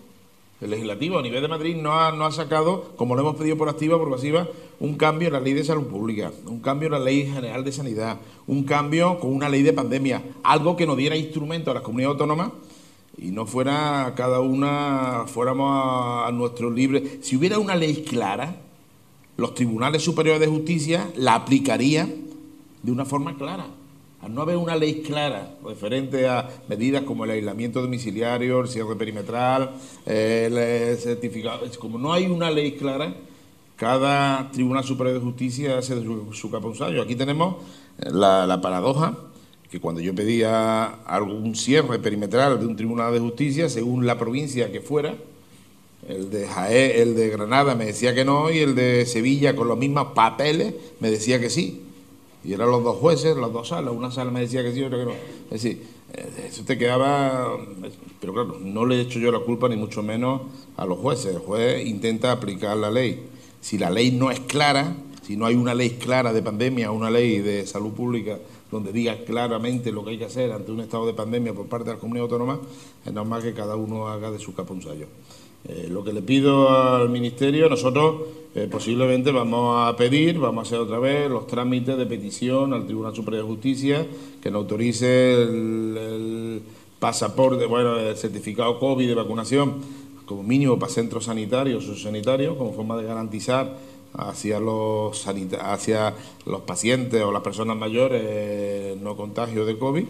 el 0.60 0.70
legislativo 0.70 1.18
a 1.18 1.22
nivel 1.22 1.42
de 1.42 1.48
Madrid 1.48 1.76
no 1.76 2.00
ha, 2.00 2.12
no 2.12 2.24
ha 2.24 2.32
sacado, 2.32 2.94
como 2.96 3.14
lo 3.14 3.20
hemos 3.20 3.36
pedido 3.36 3.58
por 3.58 3.68
activa 3.68 3.98
por 3.98 4.10
pasiva, 4.10 4.48
un 4.80 4.96
cambio 4.96 5.28
en 5.28 5.34
la 5.34 5.40
ley 5.40 5.52
de 5.52 5.64
salud 5.64 5.86
pública, 5.86 6.32
un 6.46 6.60
cambio 6.60 6.86
en 6.86 6.92
la 6.92 6.98
ley 6.98 7.30
general 7.30 7.62
de 7.62 7.72
sanidad, 7.72 8.20
un 8.46 8.64
cambio 8.64 9.18
con 9.20 9.34
una 9.34 9.48
ley 9.48 9.62
de 9.62 9.74
pandemia, 9.74 10.22
algo 10.42 10.76
que 10.76 10.86
nos 10.86 10.96
diera 10.96 11.16
instrumento 11.16 11.70
a 11.70 11.74
las 11.74 11.82
comunidades 11.82 12.14
autónomas 12.14 12.52
y 13.18 13.30
no 13.32 13.46
fuera 13.46 14.14
cada 14.16 14.40
una, 14.40 15.24
fuéramos 15.26 15.70
a, 15.70 16.26
a 16.26 16.32
nuestro 16.32 16.70
libre. 16.70 17.18
Si 17.20 17.36
hubiera 17.36 17.58
una 17.58 17.74
ley 17.74 18.02
clara, 18.02 18.56
los 19.36 19.54
tribunales 19.54 20.02
superiores 20.02 20.40
de 20.40 20.46
justicia 20.46 21.10
la 21.16 21.34
aplicarían 21.34 22.14
de 22.82 22.92
una 22.92 23.04
forma 23.04 23.36
clara 23.36 23.66
no 24.28 24.42
haber 24.42 24.56
una 24.56 24.76
ley 24.76 25.02
clara 25.02 25.54
referente 25.64 26.26
a 26.26 26.48
medidas 26.68 27.02
como 27.02 27.24
el 27.24 27.30
aislamiento 27.30 27.80
domiciliario, 27.80 28.60
el 28.60 28.68
cierre 28.68 28.96
perimetral, 28.96 29.72
el 30.04 30.96
certificado, 30.98 31.66
como 31.78 31.98
no 31.98 32.12
hay 32.12 32.26
una 32.26 32.50
ley 32.50 32.72
clara, 32.72 33.14
cada 33.76 34.50
Tribunal 34.50 34.84
Superior 34.84 35.18
de 35.18 35.24
Justicia 35.24 35.78
hace 35.78 36.02
su, 36.02 36.32
su 36.32 36.50
Aquí 37.02 37.14
tenemos 37.14 37.56
la, 37.98 38.58
paradoja 38.60 39.16
que 39.70 39.80
cuando 39.80 40.00
yo 40.00 40.14
pedía 40.14 40.84
algún 41.06 41.54
cierre 41.54 41.98
perimetral 41.98 42.58
de 42.58 42.66
un 42.66 42.76
Tribunal 42.76 43.12
de 43.12 43.20
Justicia, 43.20 43.68
según 43.68 44.06
la 44.06 44.18
provincia 44.18 44.72
que 44.72 44.80
fuera, 44.80 45.16
el 46.08 46.30
de 46.30 46.46
Jaé, 46.46 47.02
el 47.02 47.16
de 47.16 47.30
Granada 47.30 47.74
me 47.74 47.86
decía 47.86 48.14
que 48.14 48.24
no 48.24 48.50
y 48.50 48.58
el 48.58 48.74
de 48.74 49.04
Sevilla 49.06 49.56
con 49.56 49.68
los 49.68 49.76
mismos 49.76 50.08
papeles 50.14 50.74
me 51.00 51.10
decía 51.10 51.40
que 51.40 51.50
sí. 51.50 51.82
Y 52.46 52.52
eran 52.52 52.70
los 52.70 52.84
dos 52.84 52.96
jueces, 52.98 53.36
las 53.36 53.52
dos 53.52 53.68
salas. 53.68 53.92
Una 53.92 54.10
sala 54.12 54.30
me 54.30 54.40
decía 54.40 54.62
que 54.62 54.72
sí, 54.72 54.82
otra 54.82 54.98
que 54.98 55.04
no. 55.04 55.12
Es 55.12 55.62
decir, 55.62 55.82
eh, 56.14 56.48
eso 56.48 56.62
te 56.64 56.78
quedaba. 56.78 57.58
Pero 58.20 58.32
claro, 58.32 58.58
no 58.60 58.86
le 58.86 58.96
he 58.96 59.00
hecho 59.00 59.18
yo 59.18 59.32
la 59.32 59.40
culpa, 59.40 59.68
ni 59.68 59.76
mucho 59.76 60.02
menos 60.02 60.42
a 60.76 60.86
los 60.86 60.98
jueces. 60.98 61.34
El 61.34 61.40
juez 61.40 61.84
intenta 61.84 62.30
aplicar 62.30 62.76
la 62.76 62.90
ley. 62.90 63.26
Si 63.60 63.78
la 63.78 63.90
ley 63.90 64.12
no 64.12 64.30
es 64.30 64.38
clara, 64.38 64.94
si 65.22 65.36
no 65.36 65.44
hay 65.44 65.56
una 65.56 65.74
ley 65.74 65.90
clara 65.90 66.32
de 66.32 66.40
pandemia, 66.40 66.92
una 66.92 67.10
ley 67.10 67.40
de 67.40 67.66
salud 67.66 67.92
pública 67.92 68.38
donde 68.70 68.92
diga 68.92 69.24
claramente 69.24 69.90
lo 69.90 70.04
que 70.04 70.10
hay 70.10 70.18
que 70.18 70.26
hacer 70.26 70.52
ante 70.52 70.70
un 70.70 70.80
estado 70.80 71.06
de 71.06 71.14
pandemia 71.14 71.52
por 71.52 71.66
parte 71.66 71.88
de 71.88 71.94
la 71.94 72.00
comunidad 72.00 72.24
autónoma, 72.24 72.60
es 73.04 73.12
normal 73.12 73.42
que 73.42 73.54
cada 73.54 73.74
uno 73.74 74.08
haga 74.08 74.30
de 74.30 74.38
su 74.38 74.54
capa 74.54 74.72
un 74.72 74.82
sallo. 74.82 75.06
Eh, 75.68 75.88
lo 75.90 76.04
que 76.04 76.12
le 76.12 76.22
pido 76.22 76.70
al 76.70 77.08
Ministerio, 77.08 77.68
nosotros 77.68 78.22
eh, 78.54 78.68
posiblemente 78.70 79.32
vamos 79.32 79.86
a 79.86 79.96
pedir, 79.96 80.38
vamos 80.38 80.64
a 80.64 80.66
hacer 80.66 80.78
otra 80.78 80.98
vez 80.98 81.28
los 81.28 81.46
trámites 81.46 81.98
de 81.98 82.06
petición 82.06 82.72
al 82.72 82.86
Tribunal 82.86 83.14
Superior 83.14 83.42
de 83.42 83.48
Justicia 83.48 84.06
que 84.40 84.50
nos 84.50 84.60
autorice 84.60 85.42
el, 85.42 86.62
pasaporte, 86.98 87.66
bueno, 87.66 87.98
el 87.98 88.16
certificado 88.16 88.78
COVID 88.78 89.06
de 89.06 89.14
vacunación, 89.14 89.74
como 90.24 90.42
mínimo 90.42 90.78
para 90.78 90.90
centros 90.90 91.24
sanitarios 91.24 91.86
o 91.88 91.96
sanitarios, 91.96 92.56
como 92.56 92.72
forma 92.72 92.96
de 92.96 93.04
garantizar 93.04 93.76
hacia 94.14 94.58
los, 94.58 95.26
hacia 95.60 96.14
los 96.46 96.62
pacientes 96.62 97.22
o 97.22 97.30
las 97.30 97.42
personas 97.42 97.76
mayores 97.76 98.22
eh, 98.24 98.96
no 99.02 99.16
contagio 99.16 99.66
de 99.66 99.76
COVID, 99.76 100.04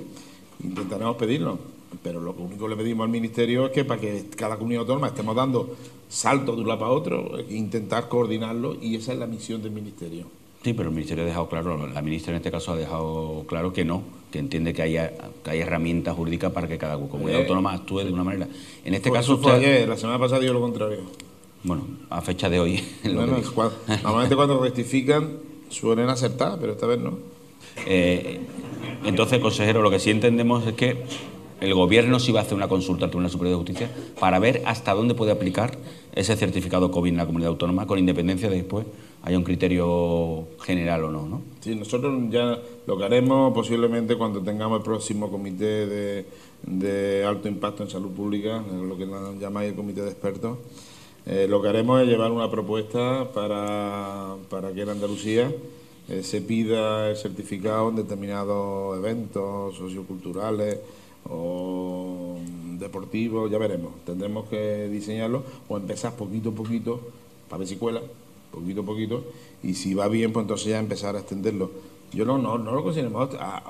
intentaremos 0.63 1.17
pedirlo. 1.17 1.76
Pero 2.03 2.21
lo 2.21 2.33
único 2.33 2.65
que 2.65 2.71
le 2.71 2.77
pedimos 2.77 3.05
al 3.05 3.11
Ministerio 3.11 3.67
es 3.67 3.73
que 3.73 3.85
para 3.85 4.01
que 4.01 4.25
cada 4.37 4.57
comunidad 4.57 4.83
autónoma 4.83 5.09
estemos 5.09 5.35
dando 5.35 5.77
saltos 6.09 6.57
de 6.57 6.63
un 6.63 6.69
lado 6.69 6.81
para 6.81 6.93
otro, 6.93 7.39
intentar 7.51 8.09
coordinarlo 8.09 8.77
y 8.81 8.97
esa 8.97 9.13
es 9.13 9.19
la 9.19 9.27
misión 9.27 9.63
del 9.63 9.73
Ministerio. 9.73 10.27
Sí, 10.63 10.73
pero 10.73 10.89
el 10.89 10.95
Ministerio 10.95 11.23
ha 11.25 11.27
dejado 11.27 11.49
claro, 11.49 11.87
la 11.87 12.03
ministra 12.03 12.33
en 12.33 12.39
este 12.39 12.51
caso 12.51 12.73
ha 12.73 12.77
dejado 12.77 13.45
claro 13.47 13.73
que 13.73 13.85
no, 13.85 14.03
que 14.33 14.39
entiende 14.39 14.75
que 14.75 14.83
haya, 14.83 15.13
que 15.45 15.51
hay 15.51 15.61
herramientas 15.61 16.17
jurídicas 16.17 16.53
para 16.53 16.67
que 16.67 16.77
cada 16.77 16.99
comunidad 16.99 17.41
eh, 17.41 17.43
autónoma 17.43 17.73
actúe 17.73 18.01
de 18.01 18.13
una 18.13 18.25
manera. 18.25 18.49
En 18.85 18.95
este 18.95 19.13
caso. 19.13 19.39
Fue 19.39 19.53
ayer, 19.53 19.89
la 19.89 19.97
semana 19.97 20.19
pasada 20.19 20.41
dio 20.41 20.53
lo 20.53 20.61
contrario. 20.61 21.03
Bueno, 21.63 21.85
a 22.11 22.21
fecha 22.21 22.49
de 22.49 22.59
hoy. 22.59 22.83
normalmente 23.05 24.35
cuando 24.35 24.61
rectifican 24.61 25.39
suelen 25.69 26.09
acertar, 26.09 26.59
pero 26.61 26.73
esta 26.73 26.87
vez 26.87 26.99
no. 26.99 27.19
Eh, 27.87 28.41
entonces, 29.05 29.39
consejero, 29.39 29.83
lo 29.83 29.91
que 29.91 29.99
sí 29.99 30.11
entendemos 30.11 30.67
es 30.67 30.75
que 30.75 31.05
el 31.61 31.75
gobierno 31.75 32.21
sí 32.21 32.33
va 32.33 32.41
a 32.41 32.43
hacer 32.43 32.55
una 32.55 32.69
consulta 32.69 33.07
al 33.07 33.11
Tribunal 33.11 33.31
Superior 33.31 33.59
de 33.59 33.65
Justicia 33.65 33.91
para 34.21 34.39
ver 34.39 34.63
hasta 34.67 34.93
dónde 34.95 35.15
puede 35.15 35.33
aplicar 35.33 35.77
ese 36.15 36.37
certificado 36.37 36.91
COVID 36.91 37.11
en 37.11 37.17
la 37.17 37.27
comunidad 37.27 37.51
autónoma, 37.51 37.87
con 37.87 37.99
independencia 37.99 38.49
de 38.49 38.57
después 38.57 38.87
haya 39.23 39.37
un 39.37 39.45
criterio 39.45 40.47
general 40.61 41.05
o 41.05 41.11
no, 41.11 41.27
¿no? 41.27 41.43
Sí, 41.61 41.75
nosotros 41.75 42.15
ya 42.31 42.59
lo 42.87 42.97
que 42.97 43.05
haremos 43.05 43.53
posiblemente 43.53 44.17
cuando 44.17 44.41
tengamos 44.41 44.79
el 44.79 44.85
próximo 44.85 45.31
comité 45.31 46.25
de, 46.65 47.25
alto 47.27 47.49
impacto 47.49 47.83
en 47.83 47.91
salud 47.91 48.11
pública, 48.13 48.63
lo 48.63 48.97
que 48.97 49.07
llamáis 49.41 49.71
el 49.71 49.77
comité 49.77 50.03
de 50.03 50.11
expertos, 50.11 50.59
eh, 51.27 51.47
lo 51.49 51.61
que 51.61 51.69
haremos 51.69 52.01
es 52.01 52.09
llevar 52.09 52.31
una 52.31 52.49
propuesta 52.49 53.29
para, 53.35 54.37
que 54.73 54.83
en 54.83 54.89
Andalucía 54.89 55.53
eh, 56.09 56.23
se 56.23 56.41
pida 56.41 57.11
el 57.11 57.17
certificado 57.17 57.89
en 57.89 57.97
determinados 57.97 58.97
eventos 58.97 59.77
socioculturales 59.77 60.79
o 61.31 62.39
deportivos, 62.79 63.51
ya 63.51 63.59
veremos. 63.59 63.93
Tendremos 64.05 64.47
que 64.49 64.89
diseñarlo 64.89 65.43
o 65.69 65.77
empezar 65.77 66.15
poquito 66.15 66.51
a 66.51 66.53
poquito 66.53 67.01
para 67.49 67.61
ver 67.61 67.69
si 67.69 67.77
cuela 67.77 68.01
poquito 68.57 68.81
a 68.81 68.85
poquito, 68.85 69.25
y 69.63 69.75
si 69.75 69.95
va 69.95 70.09
bien, 70.09 70.33
pues 70.33 70.45
entonces 70.45 70.69
ya 70.69 70.79
empezar 70.79 71.15
a 71.17 71.21
extenderlo. 71.21 71.71
Yo 72.13 72.25
no, 72.25 72.39
no, 72.39 72.57
no 72.57 72.73
lo 72.73 72.83
considero 72.83 73.29
ah, 73.39 73.63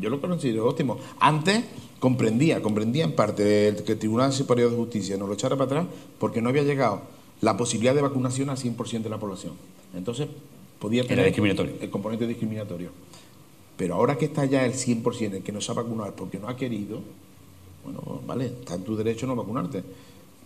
yo 0.00 0.10
lo 0.10 0.20
considero 0.20 0.68
óptimo. 0.68 0.98
Antes 1.20 1.64
comprendía, 2.00 2.60
comprendía 2.60 3.04
en 3.04 3.12
parte 3.12 3.76
que 3.86 3.92
el 3.92 3.98
Tribunal 3.98 4.32
Superior 4.32 4.70
de 4.70 4.76
Justicia 4.76 5.16
nos 5.16 5.28
lo 5.28 5.34
echara 5.34 5.56
para 5.56 5.66
atrás 5.66 5.86
porque 6.18 6.42
no 6.42 6.48
había 6.48 6.62
llegado 6.62 7.02
la 7.40 7.56
posibilidad 7.56 7.94
de 7.94 8.02
vacunación 8.02 8.50
al 8.50 8.56
100% 8.56 9.02
de 9.02 9.10
la 9.10 9.18
población. 9.18 9.52
Entonces 9.94 10.28
podía 10.78 11.06
tener 11.06 11.26
el 11.26 11.90
componente 11.90 12.26
discriminatorio. 12.26 12.90
Pero 13.76 13.94
ahora 13.94 14.16
que 14.16 14.26
está 14.26 14.44
ya 14.44 14.64
el 14.64 14.74
100%, 14.74 15.34
el 15.34 15.42
que 15.42 15.52
no 15.52 15.60
se 15.60 15.72
ha 15.72 15.74
vacunado 15.74 16.14
porque 16.14 16.38
no 16.38 16.48
ha 16.48 16.56
querido, 16.56 17.00
bueno, 17.84 18.20
vale, 18.26 18.46
está 18.46 18.74
en 18.74 18.84
tu 18.84 18.96
derecho 18.96 19.26
no 19.26 19.36
vacunarte. 19.36 19.82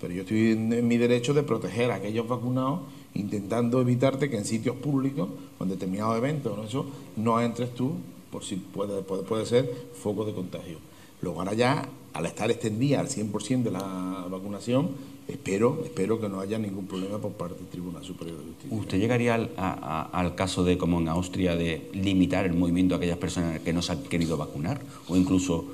Pero 0.01 0.15
yo 0.15 0.23
estoy 0.23 0.53
en 0.53 0.87
mi 0.87 0.97
derecho 0.97 1.35
de 1.35 1.43
proteger 1.43 1.91
a 1.91 1.97
aquellos 1.97 2.27
vacunados 2.27 2.81
intentando 3.15 3.81
evitarte 3.81 4.31
que 4.31 4.37
en 4.37 4.45
sitios 4.45 4.77
públicos, 4.77 5.29
con 5.59 5.69
determinados 5.69 6.17
eventos, 6.17 6.57
¿no? 6.57 6.65
Eso, 6.65 6.87
no 7.17 7.41
entres 7.41 7.75
tú, 7.75 7.95
por 8.31 8.45
si 8.45 8.57
puede, 8.57 9.03
puede, 9.03 9.23
puede 9.23 9.47
ser 9.47 9.89
foco 9.95 10.25
de 10.25 10.33
contagio. 10.33 10.79
Luego 11.21 11.41
ahora 11.41 11.55
ya, 11.55 11.89
al 12.13 12.27
estar 12.27 12.51
extendida 12.51 13.01
al 13.01 13.09
100% 13.09 13.63
de 13.63 13.71
la 13.71 14.27
vacunación, 14.31 14.91
espero, 15.29 15.81
espero 15.85 16.21
que 16.21 16.29
no 16.29 16.41
haya 16.41 16.59
ningún 16.59 16.87
problema 16.87 17.19
por 17.19 17.33
parte 17.33 17.59
del 17.59 17.69
Tribunal 17.69 18.03
Superior 18.03 18.39
de 18.39 18.45
Justicia. 18.45 18.77
¿Usted 18.77 18.99
llegaría 18.99 19.35
al, 19.35 19.51
al 19.57 20.35
caso 20.35 20.65
de, 20.65 20.79
como 20.79 21.01
en 21.01 21.09
Austria, 21.09 21.55
de 21.55 21.91
limitar 21.93 22.47
el 22.47 22.55
movimiento 22.55 22.95
a 22.95 22.99
aquellas 22.99 23.19
personas 23.19 23.61
que 23.61 23.73
no 23.73 23.83
se 23.83 23.93
han 23.93 24.03
querido 24.05 24.37
vacunar? 24.37 24.81
O 25.09 25.17
incluso 25.17 25.65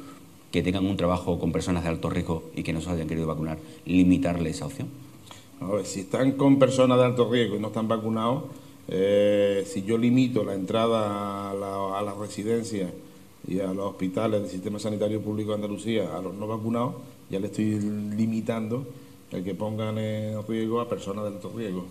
que 0.50 0.62
tengan 0.62 0.86
un 0.86 0.96
trabajo 0.96 1.38
con 1.40 1.50
personas 1.50 1.82
de 1.82 1.88
alto 1.88 2.11
riesgo 2.11 2.44
y 2.55 2.62
que 2.62 2.72
no 2.72 2.80
se 2.80 2.88
hayan 2.88 3.09
querido 3.09 3.26
vacunar, 3.26 3.59
limitarle 3.86 4.50
esa 4.50 4.66
opción? 4.66 4.86
A 5.61 5.66
ver, 5.66 5.84
si 5.84 6.00
están 6.00 6.32
con 6.32 6.59
personas 6.61 6.98
de 6.98 7.05
alto 7.05 7.28
riesgo 7.28 7.57
y 7.57 7.59
no 7.59 7.68
están 7.68 7.88
vacunados, 7.88 8.44
eh, 8.86 9.64
si 9.66 9.82
yo 9.82 9.98
limito 9.98 10.44
la 10.44 10.55
entrada 10.55 11.50
a 11.50 11.55
la, 11.55 11.98
a 11.98 12.14
residencias 12.20 12.92
y 13.48 13.59
a 13.59 13.72
los 13.72 13.86
hospitales 13.86 14.42
del 14.42 14.50
Sistema 14.50 14.78
Sanitario 14.78 15.20
Público 15.20 15.50
de 15.50 15.57
Andalucía 15.57 16.16
a 16.16 16.22
los 16.22 16.34
no 16.34 16.46
vacunados, 16.46 16.94
ya 17.30 17.40
le 17.40 17.46
estoy 17.46 17.80
limitando 17.80 18.86
el 19.35 19.45
que 19.45 19.55
pongan 19.55 19.99
en 19.99 20.47
riesgo 20.47 20.80
a 20.80 20.89
personas 20.89 21.24
de 21.24 21.30
alto 21.30 21.53
riesgo. 21.55 21.85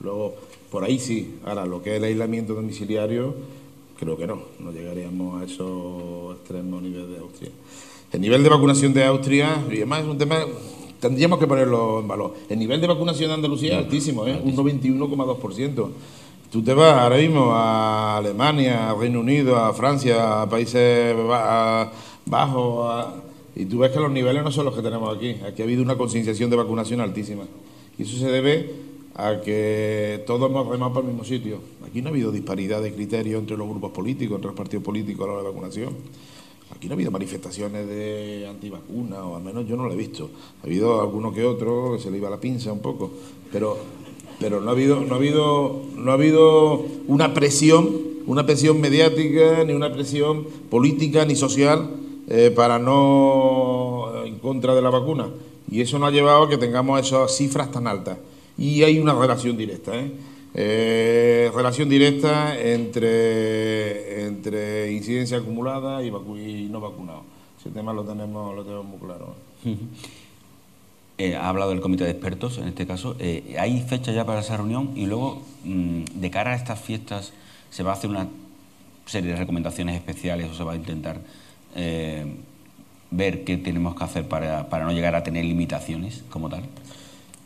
Luego, 0.00 0.34
por 0.70 0.84
ahí 0.84 0.98
sí. 0.98 1.38
Ahora, 1.44 1.66
lo 1.66 1.82
que 1.82 1.90
es 1.90 1.96
el 1.96 2.04
aislamiento 2.04 2.54
domiciliario, 2.54 3.34
creo 3.98 4.16
que 4.16 4.26
no, 4.26 4.42
no 4.58 4.72
llegaríamos 4.72 5.42
a 5.42 5.44
esos 5.44 6.36
extremos 6.36 6.82
niveles 6.82 7.10
de 7.10 7.18
Austria. 7.18 7.50
El 8.12 8.20
nivel 8.20 8.42
de 8.42 8.48
vacunación 8.48 8.92
de 8.92 9.04
Austria, 9.04 9.62
y 9.70 9.76
además 9.76 10.02
es 10.02 10.08
un 10.08 10.18
tema 10.18 10.44
tendríamos 11.00 11.38
que 11.38 11.46
ponerlo 11.46 12.00
en 12.00 12.08
valor. 12.08 12.34
El 12.48 12.58
nivel 12.58 12.80
de 12.80 12.86
vacunación 12.86 13.28
de 13.28 13.34
Andalucía 13.34 13.72
es 13.72 13.84
altísimo, 13.84 14.26
¿eh? 14.26 14.40
un 14.42 14.54
91,2%. 14.54 15.88
Tú 16.52 16.62
te 16.62 16.74
vas 16.74 16.94
ahora 16.94 17.16
mismo 17.16 17.52
a 17.52 18.18
Alemania, 18.18 18.90
a 18.90 18.94
Reino 18.94 19.20
Unido, 19.20 19.56
a 19.56 19.72
Francia, 19.72 20.42
a 20.42 20.48
Países 20.48 21.16
Bajos, 22.26 23.06
y 23.56 23.64
tú 23.66 23.78
ves 23.78 23.90
que 23.90 23.98
los 23.98 24.10
niveles 24.10 24.42
no 24.44 24.52
son 24.52 24.64
los 24.64 24.74
que 24.74 24.82
tenemos 24.82 25.14
aquí. 25.16 25.36
Aquí 25.46 25.62
ha 25.62 25.64
habido 25.64 25.82
una 25.82 25.96
concienciación 25.96 26.50
de 26.50 26.56
vacunación 26.56 27.00
altísima. 27.00 27.44
Y 27.98 28.02
eso 28.02 28.16
se 28.16 28.30
debe 28.30 28.70
a 29.14 29.40
que 29.40 30.22
todos 30.26 30.48
hemos 30.48 30.66
remado 30.68 30.92
para 30.94 31.06
el 31.06 31.12
mismo 31.12 31.24
sitio. 31.24 31.58
Aquí 31.86 32.00
no 32.00 32.08
ha 32.08 32.12
habido 32.12 32.30
disparidad 32.30 32.80
de 32.80 32.92
criterios 32.92 33.40
entre 33.40 33.56
los 33.56 33.68
grupos 33.68 33.90
políticos, 33.90 34.36
entre 34.36 34.48
los 34.48 34.56
partidos 34.56 34.84
políticos 34.84 35.24
a 35.24 35.26
la 35.26 35.32
hora 35.34 35.42
de 35.42 35.48
vacunación. 35.48 35.94
Aquí 36.74 36.86
no 36.86 36.92
ha 36.92 36.96
habido 36.96 37.10
manifestaciones 37.10 37.86
de 37.88 38.46
antivacuna, 38.48 39.24
o 39.24 39.36
al 39.36 39.42
menos 39.42 39.66
yo 39.66 39.76
no 39.76 39.86
lo 39.86 39.92
he 39.92 39.96
visto. 39.96 40.30
Ha 40.62 40.66
habido 40.66 41.00
alguno 41.00 41.34
que 41.34 41.44
otro 41.44 41.94
que 41.96 42.02
se 42.02 42.10
le 42.10 42.18
iba 42.18 42.30
la 42.30 42.40
pinza 42.40 42.72
un 42.72 42.78
poco, 42.78 43.10
pero, 43.50 43.76
pero 44.38 44.60
no 44.60 44.68
ha 44.68 44.72
habido, 44.72 45.00
no 45.00 45.14
ha 45.14 45.18
habido, 45.18 45.82
no 45.96 46.10
ha 46.12 46.14
habido 46.14 46.84
una 47.08 47.34
presión, 47.34 47.90
una 48.26 48.46
presión 48.46 48.80
mediática, 48.80 49.64
ni 49.64 49.72
una 49.72 49.92
presión 49.92 50.46
política 50.70 51.24
ni 51.24 51.34
social 51.34 51.99
eh, 52.30 52.50
para 52.50 52.78
no 52.78 54.24
en 54.24 54.38
contra 54.38 54.74
de 54.74 54.80
la 54.80 54.88
vacuna. 54.90 55.28
Y 55.70 55.82
eso 55.82 55.98
no 55.98 56.06
ha 56.06 56.10
llevado 56.10 56.44
a 56.44 56.48
que 56.48 56.56
tengamos 56.56 56.98
esas 57.00 57.36
cifras 57.36 57.70
tan 57.70 57.86
altas. 57.86 58.16
Y 58.56 58.82
hay 58.82 58.98
una 58.98 59.14
relación 59.14 59.56
directa, 59.56 59.94
¿eh? 59.94 60.10
Eh, 60.52 61.50
relación 61.54 61.88
directa 61.88 62.58
entre, 62.58 64.26
entre 64.26 64.92
incidencia 64.92 65.38
acumulada 65.38 66.02
y, 66.02 66.10
no 66.70 66.80
vacunado. 66.80 67.22
Ese 67.58 67.70
tema 67.70 67.92
lo 67.92 68.04
tenemos, 68.04 68.54
lo 68.54 68.64
tenemos 68.64 68.84
muy 68.84 68.98
claro. 68.98 69.34
Eh, 71.18 71.36
ha 71.40 71.48
hablado 71.48 71.70
del 71.70 71.80
comité 71.80 72.04
de 72.04 72.10
expertos 72.10 72.58
en 72.58 72.68
este 72.68 72.86
caso. 72.86 73.14
Eh, 73.20 73.56
¿Hay 73.60 73.80
fecha 73.82 74.12
ya 74.12 74.24
para 74.24 74.40
esa 74.40 74.56
reunión? 74.56 74.90
Y 74.96 75.06
luego, 75.06 75.42
mm, 75.64 76.04
de 76.14 76.30
cara 76.30 76.52
a 76.52 76.56
estas 76.56 76.80
fiestas, 76.80 77.32
¿se 77.70 77.84
va 77.84 77.92
a 77.92 77.94
hacer 77.94 78.10
una 78.10 78.28
serie 79.06 79.30
de 79.30 79.36
recomendaciones 79.36 79.96
especiales 79.96 80.50
o 80.50 80.54
se 80.54 80.64
va 80.64 80.72
a 80.72 80.76
intentar 80.76 81.20
ver 81.74 83.44
qué 83.44 83.56
tenemos 83.56 83.96
que 83.96 84.04
hacer 84.04 84.28
para, 84.28 84.68
para 84.68 84.84
no 84.84 84.92
llegar 84.92 85.14
a 85.14 85.22
tener 85.22 85.44
limitaciones 85.44 86.24
como 86.30 86.48
tal? 86.48 86.62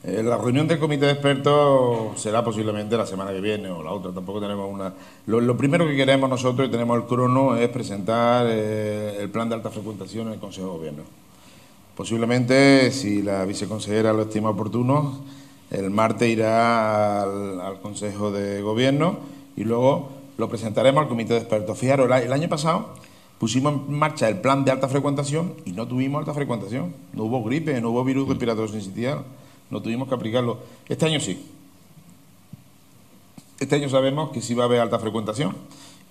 Eh, 0.07 0.22
la 0.22 0.37
reunión 0.37 0.68
del 0.68 0.79
comité 0.79 1.07
de 1.07 1.12
expertos 1.12 2.20
será 2.20 2.45
posiblemente 2.45 2.95
la 2.95 3.07
semana 3.07 3.33
que 3.33 3.41
viene 3.41 3.70
o 3.70 3.83
la 3.83 3.91
otra, 3.91 4.12
tampoco 4.12 4.39
tenemos 4.39 4.70
una... 4.70 4.93
Lo, 5.27 5.57
primero 5.57 5.87
que 5.87 5.97
queremos 5.97 6.29
nosotros 6.29 6.68
y 6.68 6.70
tenemos 6.70 6.99
el 6.99 7.05
crono 7.05 7.57
es 7.57 7.70
presentar 7.70 8.47
eh, 8.51 9.16
el 9.18 9.31
plan 9.31 9.49
de 9.49 9.55
alta 9.55 9.70
frecuentación 9.70 10.27
en 10.27 10.35
el 10.35 10.41
Consejo 10.41 10.66
de 10.66 10.72
Gobierno. 10.77 11.03
Posiblemente, 11.97 12.91
si 12.91 13.22
la 13.22 13.47
viceconsejera 13.47 14.12
lo 14.12 14.22
estima 14.25 14.51
oportuno, 14.51 15.20
el 15.70 15.91
martes 15.91 16.29
irá 16.29 17.22
al, 17.22 17.81
Consejo 17.81 18.31
de 18.31 18.61
Gobierno 18.61 19.20
y 19.57 19.64
luego 19.64 20.11
lo 20.37 20.51
presentaremos 20.51 21.03
al 21.03 21.09
comité 21.09 21.33
de 21.33 21.41
expertos. 21.41 21.79
Fijaros, 21.79 22.11
el 22.11 22.33
año 22.33 22.49
pasado 22.51 22.91
pusimos 23.39 23.74
en 23.89 23.99
marcha 23.99 24.28
el 24.28 24.41
plan 24.41 24.64
de 24.64 24.70
alta 24.70 24.89
frecuentación 24.89 25.55
y 25.64 25.72
no 25.72 25.87
tuvimos 25.87 26.20
alta 26.20 26.35
frecuentación. 26.35 26.95
No 27.12 27.24
hubo 27.24 27.43
gripe, 27.45 27.80
no 27.80 27.91
hubo 27.91 28.05
virus 28.05 28.28
respiratorio 28.28 28.72
sincitial 28.72 29.24
no 29.70 29.82
tuvimos 29.82 30.09
que 30.09 30.14
aplicarlo. 30.14 30.59
Este 30.89 31.07
año 31.07 31.20
sí. 31.20 31.45
Este 33.59 33.76
año 33.76 33.89
sabemos 33.89 34.30
que 34.30 34.41
sí 34.41 34.55
va 34.55 34.64
a 34.64 34.66
haber 34.66 34.80
alta 34.80 34.99
frecuentación 34.99 35.57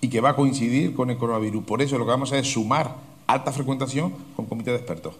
y 0.00 0.08
que 0.08 0.20
va 0.20 0.30
a 0.30 0.36
coincidir 0.36 0.94
con 0.94 1.10
el 1.10 1.16
coronavirus. 1.16 1.64
Por 1.64 1.82
eso 1.82 1.98
lo 1.98 2.04
que 2.04 2.10
vamos 2.10 2.30
a 2.30 2.34
hacer 2.34 2.44
es 2.44 2.52
sumar 2.52 2.96
alta 3.26 3.52
frecuentación 3.52 4.12
con 4.36 4.46
comité 4.46 4.70
de 4.70 4.76
expertos. 4.76 5.14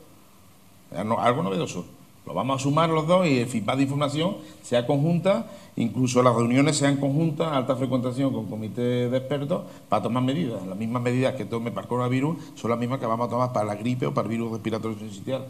Algo 0.94 1.42
novedoso. 1.42 1.86
Lo 2.26 2.34
vamos 2.34 2.60
a 2.60 2.62
sumar 2.62 2.88
los 2.88 3.06
dos 3.06 3.26
y 3.26 3.38
el 3.38 3.46
feedback 3.46 3.76
de 3.76 3.82
información 3.82 4.36
sea 4.62 4.86
conjunta, 4.86 5.50
incluso 5.76 6.22
las 6.22 6.34
reuniones 6.34 6.76
sean 6.76 6.96
conjuntas, 6.96 7.52
alta 7.52 7.76
frecuentación 7.76 8.32
con 8.32 8.46
comité 8.46 9.08
de 9.08 9.16
expertos, 9.16 9.62
para 9.88 10.02
tomar 10.02 10.22
medidas. 10.22 10.66
Las 10.66 10.78
mismas 10.78 11.02
medidas 11.02 11.34
que 11.34 11.44
tome 11.44 11.70
para 11.70 11.82
el 11.82 11.88
coronavirus 11.88 12.36
son 12.54 12.70
las 12.70 12.78
mismas 12.78 13.00
que 13.00 13.06
vamos 13.06 13.26
a 13.26 13.30
tomar 13.30 13.52
para 13.52 13.66
la 13.66 13.74
gripe 13.74 14.06
o 14.06 14.14
para 14.14 14.26
el 14.26 14.30
virus 14.30 14.52
respiratorio 14.52 14.98
sincitial. 14.98 15.46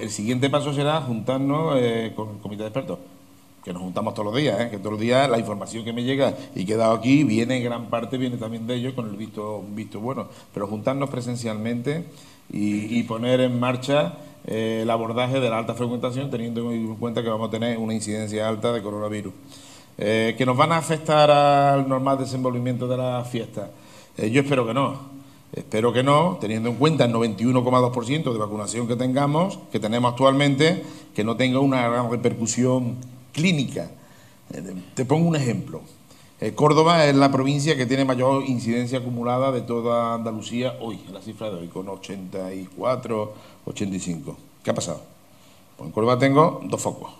el 0.00 0.10
siguiente 0.10 0.50
paso 0.50 0.72
será 0.72 1.00
juntarnos 1.02 1.74
eh, 1.76 2.12
con 2.16 2.30
el 2.30 2.38
comité 2.38 2.62
de 2.62 2.68
expertos, 2.68 2.98
que 3.64 3.72
nos 3.72 3.82
juntamos 3.82 4.14
todos 4.14 4.32
los 4.32 4.36
días, 4.36 4.60
¿eh? 4.60 4.68
que 4.70 4.78
todos 4.78 4.92
los 4.92 5.00
días 5.00 5.28
la 5.28 5.38
información 5.38 5.84
que 5.84 5.92
me 5.92 6.02
llega 6.02 6.34
y 6.54 6.64
que 6.64 6.80
aquí 6.82 7.24
viene 7.24 7.58
en 7.58 7.64
gran 7.64 7.86
parte, 7.90 8.16
viene 8.16 8.36
también 8.36 8.66
de 8.66 8.74
ellos 8.74 8.94
con 8.94 9.08
el 9.08 9.16
visto, 9.16 9.64
visto 9.74 10.00
bueno, 10.00 10.28
pero 10.54 10.66
juntarnos 10.66 11.10
presencialmente 11.10 12.04
y 12.52 13.02
poner 13.04 13.40
en 13.40 13.60
marcha 13.60 14.14
eh, 14.46 14.80
el 14.82 14.90
abordaje 14.90 15.38
de 15.38 15.50
la 15.50 15.58
alta 15.58 15.74
frecuentación, 15.74 16.30
teniendo 16.30 16.72
en 16.72 16.96
cuenta 16.96 17.22
que 17.22 17.28
vamos 17.28 17.48
a 17.48 17.50
tener 17.50 17.76
una 17.78 17.94
incidencia 17.94 18.48
alta 18.48 18.72
de 18.72 18.82
coronavirus. 18.82 19.32
Eh, 19.98 20.34
¿Que 20.38 20.46
nos 20.46 20.56
van 20.56 20.72
a 20.72 20.78
afectar 20.78 21.30
al 21.30 21.88
normal 21.88 22.18
desenvolvimiento 22.18 22.88
de 22.88 22.96
la 22.96 23.24
fiesta? 23.24 23.70
Eh, 24.16 24.30
yo 24.30 24.42
espero 24.42 24.66
que 24.66 24.74
no. 24.74 25.20
Espero 25.52 25.92
que 25.92 26.02
no, 26.02 26.38
teniendo 26.40 26.68
en 26.68 26.76
cuenta 26.76 27.04
el 27.04 27.12
91,2% 27.12 28.32
de 28.32 28.38
vacunación 28.38 28.86
que 28.86 28.94
tengamos, 28.94 29.58
que 29.72 29.80
tenemos 29.80 30.12
actualmente, 30.12 30.84
que 31.12 31.24
no 31.24 31.36
tenga 31.36 31.58
una 31.58 31.88
gran 31.88 32.08
repercusión 32.08 32.96
clínica. 33.32 33.90
te 34.94 35.04
pongo 35.04 35.28
un 35.28 35.36
ejemplo. 35.36 35.82
Córdoba 36.54 37.04
es 37.04 37.14
la 37.14 37.30
provincia 37.30 37.76
que 37.76 37.84
tiene 37.84 38.06
mayor 38.06 38.44
incidencia 38.46 39.00
acumulada 39.00 39.52
de 39.52 39.60
toda 39.60 40.14
Andalucía 40.14 40.78
hoy, 40.80 40.98
en 41.06 41.12
la 41.12 41.20
cifra 41.20 41.50
de 41.50 41.56
hoy, 41.56 41.68
con 41.68 41.86
84, 41.86 43.34
85. 43.66 44.36
¿Qué 44.64 44.70
ha 44.70 44.74
pasado? 44.74 45.02
Pues 45.76 45.88
en 45.88 45.92
Córdoba 45.92 46.18
tengo 46.18 46.60
dos 46.64 46.80
focos. 46.80 47.12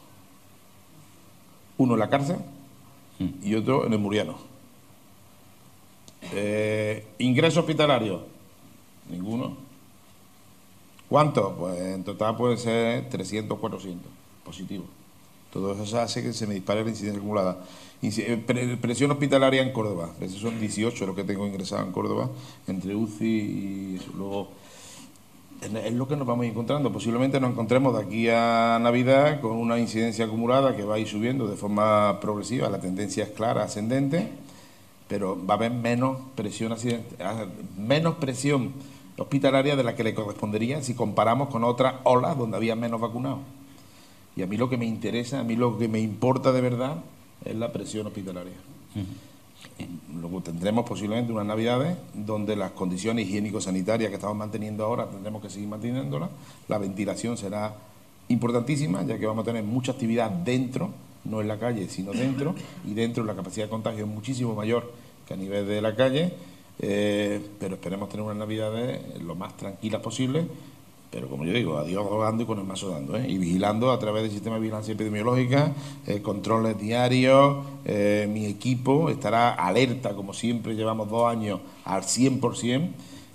Uno 1.76 1.94
en 1.94 2.00
la 2.00 2.08
cárcel 2.08 2.36
hmm. 3.18 3.28
y 3.42 3.54
otro 3.54 3.86
en 3.86 3.92
el 3.92 3.98
Muriano. 3.98 4.36
Eh, 6.32 7.06
ingreso 7.18 7.60
hospitalario, 7.60 8.22
ninguno. 9.08 9.56
¿Cuánto? 11.08 11.56
Pues 11.56 11.78
en 11.80 12.04
total 12.04 12.36
puede 12.36 12.56
ser 12.56 13.08
300, 13.08 13.58
400 13.58 14.10
positivos. 14.44 14.86
Todo 15.52 15.72
eso 15.72 16.00
hace 16.00 16.22
que 16.22 16.32
se 16.32 16.46
me 16.46 16.54
dispare 16.54 16.84
la 16.84 16.90
incidencia 16.90 17.18
acumulada. 17.18 17.58
Eh, 18.02 18.78
presión 18.80 19.10
hospitalaria 19.10 19.62
en 19.62 19.72
Córdoba. 19.72 20.10
Esos 20.20 20.40
son 20.40 20.58
18 20.58 21.06
los 21.06 21.16
que 21.16 21.24
tengo 21.24 21.46
ingresado 21.46 21.84
en 21.84 21.92
Córdoba, 21.92 22.30
entre 22.66 22.94
UCI 22.94 23.26
y 23.26 24.00
luego 24.16 24.48
es 25.60 25.92
lo 25.92 26.08
que 26.08 26.16
nos 26.16 26.26
vamos 26.26 26.46
encontrando. 26.46 26.90
Posiblemente 26.90 27.38
nos 27.38 27.50
encontremos 27.50 27.94
de 27.94 28.02
aquí 28.02 28.28
a 28.28 28.78
Navidad 28.80 29.40
con 29.40 29.52
una 29.52 29.78
incidencia 29.78 30.24
acumulada 30.24 30.74
que 30.74 30.84
va 30.84 30.94
a 30.94 30.98
ir 30.98 31.06
subiendo 31.06 31.46
de 31.46 31.56
forma 31.56 32.18
progresiva. 32.20 32.70
La 32.70 32.80
tendencia 32.80 33.24
es 33.24 33.30
clara, 33.30 33.64
ascendente, 33.64 34.30
pero 35.08 35.38
va 35.44 35.54
a 35.54 35.56
haber 35.58 35.72
menos 35.72 36.16
presión, 36.34 36.74
ah, 37.22 37.44
menos 37.76 38.14
presión 38.14 38.72
hospitalaria 39.18 39.76
de 39.76 39.84
la 39.84 39.94
que 39.94 40.04
le 40.04 40.14
correspondería 40.14 40.82
si 40.82 40.94
comparamos 40.94 41.50
con 41.50 41.64
otras 41.64 41.96
olas 42.04 42.38
donde 42.38 42.56
había 42.56 42.74
menos 42.74 43.00
vacunados. 43.00 43.40
Y 44.40 44.42
a 44.42 44.46
mí 44.46 44.56
lo 44.56 44.70
que 44.70 44.78
me 44.78 44.86
interesa, 44.86 45.40
a 45.40 45.44
mí 45.44 45.54
lo 45.54 45.76
que 45.76 45.86
me 45.86 46.00
importa 46.00 46.50
de 46.50 46.62
verdad 46.62 47.02
es 47.44 47.54
la 47.54 47.70
presión 47.70 48.06
hospitalaria. 48.06 48.54
Luego 50.18 50.40
tendremos 50.40 50.88
posiblemente 50.88 51.30
unas 51.30 51.44
navidades 51.44 51.98
donde 52.14 52.56
las 52.56 52.70
condiciones 52.70 53.28
higiénico-sanitarias 53.28 54.08
que 54.08 54.14
estamos 54.14 54.38
manteniendo 54.38 54.82
ahora 54.82 55.10
tendremos 55.10 55.42
que 55.42 55.50
seguir 55.50 55.68
manteniéndolas. 55.68 56.30
La 56.68 56.78
ventilación 56.78 57.36
será 57.36 57.74
importantísima, 58.28 59.02
ya 59.02 59.18
que 59.18 59.26
vamos 59.26 59.42
a 59.42 59.44
tener 59.44 59.62
mucha 59.62 59.92
actividad 59.92 60.30
dentro, 60.30 60.88
no 61.26 61.42
en 61.42 61.48
la 61.48 61.58
calle, 61.58 61.90
sino 61.90 62.12
dentro, 62.12 62.54
y 62.86 62.94
dentro 62.94 63.24
la 63.24 63.34
capacidad 63.34 63.66
de 63.66 63.70
contagio 63.70 64.06
es 64.06 64.10
muchísimo 64.10 64.54
mayor 64.54 64.90
que 65.28 65.34
a 65.34 65.36
nivel 65.36 65.68
de 65.68 65.82
la 65.82 65.94
calle, 65.94 66.32
eh, 66.78 67.46
pero 67.58 67.74
esperemos 67.74 68.08
tener 68.08 68.24
unas 68.24 68.38
navidades 68.38 69.20
lo 69.20 69.34
más 69.34 69.54
tranquilas 69.58 70.00
posible 70.00 70.46
pero 71.10 71.28
como 71.28 71.44
yo 71.44 71.52
digo, 71.52 71.76
a 71.76 71.84
Dios 71.84 72.08
rogando 72.08 72.44
y 72.44 72.46
con 72.46 72.58
el 72.58 72.64
mazo 72.64 72.88
dando, 72.88 73.16
¿eh? 73.16 73.26
y 73.28 73.36
vigilando 73.36 73.90
a 73.90 73.98
través 73.98 74.22
del 74.22 74.30
sistema 74.30 74.56
de 74.56 74.62
vigilancia 74.62 74.94
epidemiológica, 74.94 75.72
eh, 76.06 76.22
controles 76.22 76.78
diarios, 76.78 77.64
eh, 77.84 78.28
mi 78.32 78.46
equipo 78.46 79.10
estará 79.10 79.50
alerta, 79.54 80.14
como 80.14 80.32
siempre 80.32 80.74
llevamos 80.74 81.10
dos 81.10 81.28
años, 81.28 81.60
al 81.84 82.02
100%, 82.02 82.90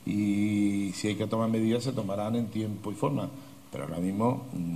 y 0.06 0.92
si 0.94 1.10
hay 1.10 1.16
que 1.16 1.28
tomar 1.28 1.50
medidas 1.50 1.84
se 1.84 1.92
tomarán 1.92 2.36
en 2.36 2.48
tiempo 2.48 2.92
y 2.92 2.96
forma. 2.96 3.30
Pero 3.72 3.86
ahora 3.86 3.98
mismo 3.98 4.46
mm, 4.54 4.75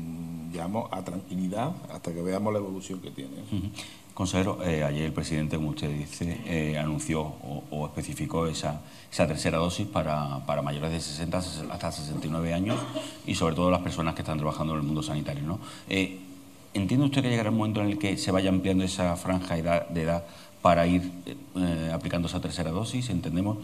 llamo 0.51 0.89
a 0.91 1.03
tranquilidad 1.03 1.71
hasta 1.91 2.13
que 2.13 2.21
veamos 2.21 2.53
la 2.53 2.59
evolución 2.59 2.99
que 2.99 3.11
tiene. 3.11 3.35
Consejero, 4.19 4.61
eh, 4.65 4.83
ayer 4.83 5.03
el 5.03 5.13
presidente, 5.13 5.55
como 5.55 5.69
usted 5.69 5.89
dice, 5.89 6.41
eh, 6.45 6.77
anunció 6.77 7.21
o, 7.21 7.85
especificó 7.85 8.47
esa, 8.47 8.81
tercera 9.09 9.57
dosis 9.57 9.87
para, 9.87 10.41
mayores 10.61 10.91
de 10.91 10.99
60 10.99 11.37
hasta 11.37 11.91
69 11.93 12.53
años 12.53 12.77
y 13.25 13.35
sobre 13.35 13.55
todo 13.55 13.71
las 13.71 13.79
personas 13.79 14.15
que 14.15 14.21
están 14.21 14.37
trabajando 14.37 14.73
en 14.73 14.79
el 14.79 14.85
mundo 14.85 15.01
sanitario. 15.01 15.43
¿no? 15.43 15.59
Eh, 15.87 16.19
¿Entiende 16.73 17.05
usted 17.05 17.21
que 17.21 17.29
llegará 17.29 17.49
un 17.49 17.57
momento 17.57 17.79
en 17.79 17.87
el 17.87 17.97
que 17.97 18.17
se 18.17 18.31
vaya 18.31 18.49
ampliando 18.49 18.83
esa 18.83 19.15
franja 19.15 19.55
de 19.55 20.01
edad 20.01 20.25
para 20.61 20.85
ir 20.85 21.11
aplicando 21.93 22.27
esa 22.27 22.41
tercera 22.41 22.71
dosis? 22.71 23.09
Entendemos 23.09 23.57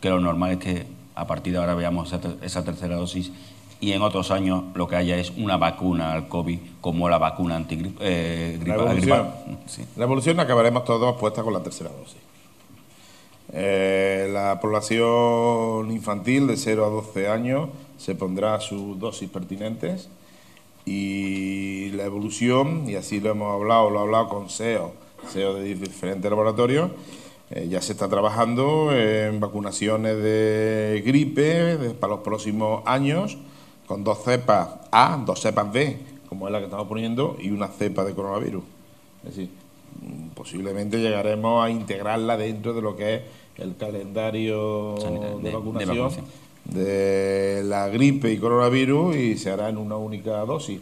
que 0.00 0.10
lo 0.10 0.18
normal 0.18 0.50
es 0.50 0.58
que 0.58 0.86
a 1.14 1.28
partir 1.28 1.52
de 1.52 1.60
ahora 1.60 1.74
veamos 1.74 2.12
esa 2.42 2.64
tercera 2.64 2.96
dosis 2.96 3.30
y 3.80 3.92
en 3.92 4.02
otros 4.02 4.30
años 4.30 4.64
lo 4.74 4.86
que 4.86 4.96
haya 4.96 5.16
es 5.16 5.30
una 5.30 5.56
vacuna 5.56 6.12
al 6.12 6.28
COVID 6.28 6.58
como 6.80 7.08
la 7.08 7.18
vacuna 7.18 7.56
antigripe. 7.56 7.96
Eh, 8.00 8.60
la, 8.64 8.74
evolución, 8.74 9.30
la 9.96 10.04
evolución 10.04 10.38
acabaremos 10.38 10.84
todos 10.84 11.18
puestas 11.18 11.42
con 11.42 11.54
la 11.54 11.62
tercera 11.62 11.90
dosis. 11.90 12.18
Eh, 13.52 14.28
la 14.32 14.60
población 14.60 15.90
infantil 15.90 16.46
de 16.46 16.56
0 16.56 16.84
a 16.84 16.88
12 16.88 17.28
años 17.28 17.70
se 17.98 18.14
pondrá 18.14 18.60
sus 18.60 18.98
dosis 18.98 19.28
pertinentes 19.28 20.08
y 20.84 21.90
la 21.92 22.04
evolución, 22.04 22.88
y 22.88 22.94
así 22.94 23.20
lo 23.20 23.30
hemos 23.30 23.52
hablado, 23.52 23.90
lo 23.90 24.00
he 24.00 24.02
hablado 24.02 24.28
con 24.28 24.50
SEO, 24.50 24.92
SEO 25.28 25.54
de 25.54 25.74
diferentes 25.74 26.30
laboratorios, 26.30 26.90
eh, 27.50 27.66
ya 27.68 27.82
se 27.82 27.92
está 27.92 28.08
trabajando 28.08 28.92
en 28.94 29.40
vacunaciones 29.40 30.16
de 30.22 31.02
gripe 31.04 31.94
para 31.98 32.14
los 32.14 32.22
próximos 32.22 32.82
años 32.86 33.38
con 33.90 34.04
dos 34.04 34.22
cepas 34.22 34.68
A, 34.92 35.20
dos 35.26 35.40
cepas 35.40 35.72
B, 35.72 35.96
como 36.28 36.46
es 36.46 36.52
la 36.52 36.60
que 36.60 36.66
estamos 36.66 36.86
poniendo, 36.86 37.36
y 37.40 37.50
una 37.50 37.66
cepa 37.66 38.04
de 38.04 38.14
coronavirus. 38.14 38.62
Es 39.24 39.34
decir, 39.34 39.50
mm, 40.00 40.28
posiblemente 40.28 41.00
llegaremos 41.00 41.64
a 41.64 41.70
integrarla 41.70 42.36
dentro 42.36 42.72
de 42.72 42.82
lo 42.82 42.94
que 42.94 43.14
es 43.16 43.22
el 43.56 43.76
calendario 43.76 44.94
de, 45.42 45.50
vacunación 45.50 46.08
de, 46.66 47.62
la 47.64 47.88
gripe 47.88 48.32
y 48.32 48.38
coronavirus 48.38 49.16
y 49.16 49.36
se 49.36 49.50
hará 49.50 49.68
en 49.68 49.76
una 49.76 49.96
única 49.96 50.38
dosis. 50.44 50.80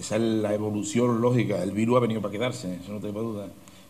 Esa 0.00 0.16
es 0.16 0.22
la 0.22 0.54
evolución 0.54 1.20
lógica. 1.20 1.62
El 1.62 1.72
virus 1.72 1.98
ha 1.98 2.00
venido 2.00 2.22
para 2.22 2.32
quedarse, 2.32 2.76
eso 2.82 2.90
no 2.90 3.00
tengo 3.00 3.20
duda. 3.20 3.48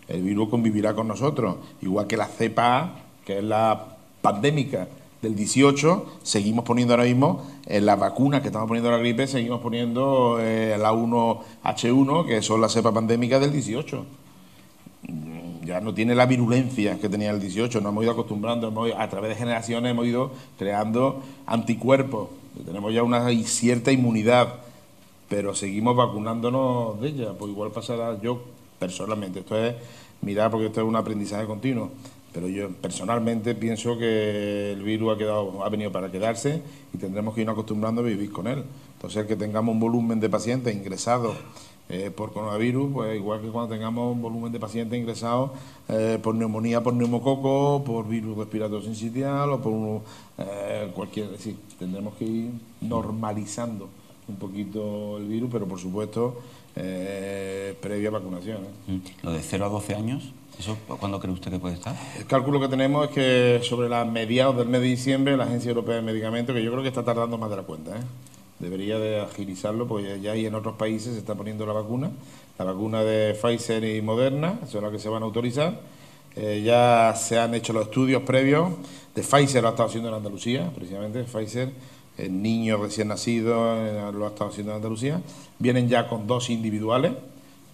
El 0.09 0.23
virus 0.23 0.49
convivirá 0.49 0.93
con 0.93 1.07
nosotros, 1.07 1.55
igual 1.83 2.09
que 2.09 2.17
la 2.17 2.27
cepa 2.27 2.79
A, 2.79 2.95
que 3.25 3.39
es 3.39 3.45
la 3.45 3.97
pandémica, 4.21 4.89
del 5.23 5.37
18, 5.37 6.19
seguimos 6.25 6.65
poniendo 6.65 6.95
ahora 6.95 7.05
mismo 7.05 7.47
en 7.67 7.87
las 7.87 7.99
vacunas 7.99 8.43
que 8.43 8.49
estamos 8.49 8.67
poniendo 8.67 8.91
la 8.91 8.99
gripe, 8.99 9.29
seguimos 9.29 9.61
poniendo 9.61 10.39
eh, 10.41 10.77
la 10.79 10.93
1H1, 10.93 12.27
que 12.27 12.43
son 12.43 12.61
las 12.61 12.73
cepas 12.73 12.93
pandémicas 12.93 13.41
del 13.41 13.53
18. 13.53 14.05
Mm, 15.09 15.65
ya 15.65 15.81
no 15.81 15.95
tiene 15.95 16.17
la 16.17 16.27
virulencia 16.27 16.99
que 16.99 17.09
tenía 17.09 17.31
el 17.31 17.41
18, 17.41 17.81
nos 17.81 17.93
hemos 17.93 18.03
ido 18.03 18.13
acostumbrando, 18.13 18.73
a 18.99 19.09
través 19.09 19.31
de 19.31 19.37
generaciones 19.37 19.93
hemos 19.93 20.07
ido 20.07 20.33
creando 20.59 21.23
anticuerpos, 21.47 22.29
tenemos 22.67 22.93
ya 22.93 23.05
una 23.05 23.31
cierta 23.45 23.93
inmunidad, 23.93 24.55
pero 25.29 25.55
seguimos 25.55 25.95
vacunándonos 25.95 27.01
de 27.01 27.09
ella, 27.09 27.33
pues 27.39 27.53
igual 27.53 27.71
pasará 27.71 28.21
yo 28.21 28.43
personalmente, 28.81 29.39
esto 29.39 29.57
es 29.57 29.77
mirar 30.21 30.51
porque 30.51 30.67
esto 30.67 30.81
es 30.81 30.87
un 30.87 30.97
aprendizaje 30.97 31.47
continuo 31.47 31.91
pero 32.33 32.49
yo 32.49 32.71
personalmente 32.71 33.55
pienso 33.55 33.99
que 33.99 34.73
el 34.73 34.83
virus 34.83 35.15
ha, 35.15 35.19
quedado, 35.19 35.65
ha 35.65 35.69
venido 35.69 35.93
para 35.93 36.11
quedarse 36.11 36.63
y 36.95 36.99
tendremos 36.99 37.35
que 37.35 37.43
irnos 37.43 37.55
acostumbrando 37.55 38.01
a 38.01 38.05
vivir 38.05 38.33
con 38.33 38.47
él. 38.47 38.65
Entonces, 38.95 39.27
que 39.27 39.37
tengamos 39.37 39.75
un 39.75 39.81
volumen 39.81 40.21
de 40.21 40.31
pacientes 40.31 40.75
ingresados 40.75 41.37
eh, 41.89 42.11
por 42.11 42.33
coronavirus, 42.33 42.91
pues 42.93 43.17
igual 43.17 43.41
que 43.43 43.49
cuando 43.49 43.75
tengamos 43.75 44.15
un 44.15 44.23
volumen 44.23 44.51
de 44.51 44.59
pacientes 44.59 44.99
ingresados 44.99 45.51
eh, 45.89 46.19
por 46.23 46.35
neumonía, 46.35 46.83
por 46.83 46.95
neumococo, 46.95 47.83
por 47.85 48.09
virus 48.09 48.39
respiratorio 48.39 48.83
sincitial 48.83 49.51
o 49.51 49.61
por 49.61 50.01
eh, 50.39 50.91
cualquier... 50.95 51.37
Sí, 51.39 51.55
tendremos 51.79 52.15
que 52.15 52.25
ir 52.25 52.51
normalizando 52.81 53.91
un 54.27 54.37
poquito 54.37 55.19
el 55.19 55.27
virus, 55.27 55.51
pero 55.53 55.67
por 55.67 55.79
supuesto 55.79 56.41
previa 56.75 58.09
vacunación. 58.11 58.61
¿Lo 59.23 59.33
de 59.33 59.43
0 59.43 59.67
a 59.67 59.69
12 59.69 59.95
años? 59.95 60.33
¿Eso 60.59 60.77
cuándo 60.87 61.19
cree 61.19 61.33
usted 61.33 61.51
que 61.51 61.59
puede 61.59 61.75
estar? 61.75 61.97
El 62.17 62.27
cálculo 62.27 62.61
que 62.61 62.69
tenemos 62.69 63.09
es 63.09 63.15
que 63.15 63.61
sobre 63.65 63.89
las 63.89 64.07
mediados 64.07 64.57
del 64.57 64.69
mes 64.69 64.81
de 64.81 64.87
diciembre 64.87 65.37
la 65.37 65.45
Agencia 65.45 65.71
Europea 65.71 65.97
de 65.97 66.03
Medicamentos, 66.03 66.55
que 66.55 66.63
yo 66.63 66.71
creo 66.71 66.83
que 66.83 66.89
está 66.89 67.05
tardando 67.05 67.39
más 67.39 67.51
de 67.51 67.57
la 67.57 67.63
cuenta, 67.63 67.97
¿eh? 67.97 68.03
debería 68.63 68.99
de 68.99 69.21
agilizarlo, 69.21 69.89
porque 69.89 70.21
ya 70.21 70.33
hay 70.33 70.47
en 70.47 70.55
otros 70.55 70.77
países 70.77 71.15
se 71.15 71.19
está 71.19 71.35
poniendo 71.35 71.67
la 71.67 71.73
vacuna, 71.73 72.13
la 72.59 72.65
vacuna 72.65 73.03
de 73.03 73.35
Pfizer 73.35 73.85
y 73.85 74.01
Moderna, 74.03 74.61
son 74.71 74.85
las 74.85 74.93
que 74.93 75.01
se 75.01 75.09
van 75.09 75.23
a 75.23 75.27
autorizar. 75.27 75.81
Eh, 76.37 76.63
ya 76.65 77.15
se 77.17 77.39
han 77.39 77.55
hecho 77.55 77.73
los 77.73 77.87
estudios 77.87 78.23
previos, 78.23 78.71
de 79.15 79.23
Pfizer 79.23 79.63
lo 79.63 79.69
ha 79.69 79.73
estado 79.73 79.89
haciendo 79.89 80.09
en 80.09 80.15
Andalucía, 80.15 80.71
precisamente 80.75 81.25
Pfizer, 81.25 81.71
el 82.17 82.41
niño 82.41 82.77
recién 82.77 83.09
nacido 83.09 83.77
eh, 83.77 84.13
lo 84.13 84.25
ha 84.27 84.29
estado 84.29 84.51
haciendo 84.51 84.73
en 84.73 84.77
Andalucía, 84.77 85.21
vienen 85.59 85.89
ya 85.89 86.09
con 86.09 86.27
dosis 86.27 86.51
individuales, 86.51 87.13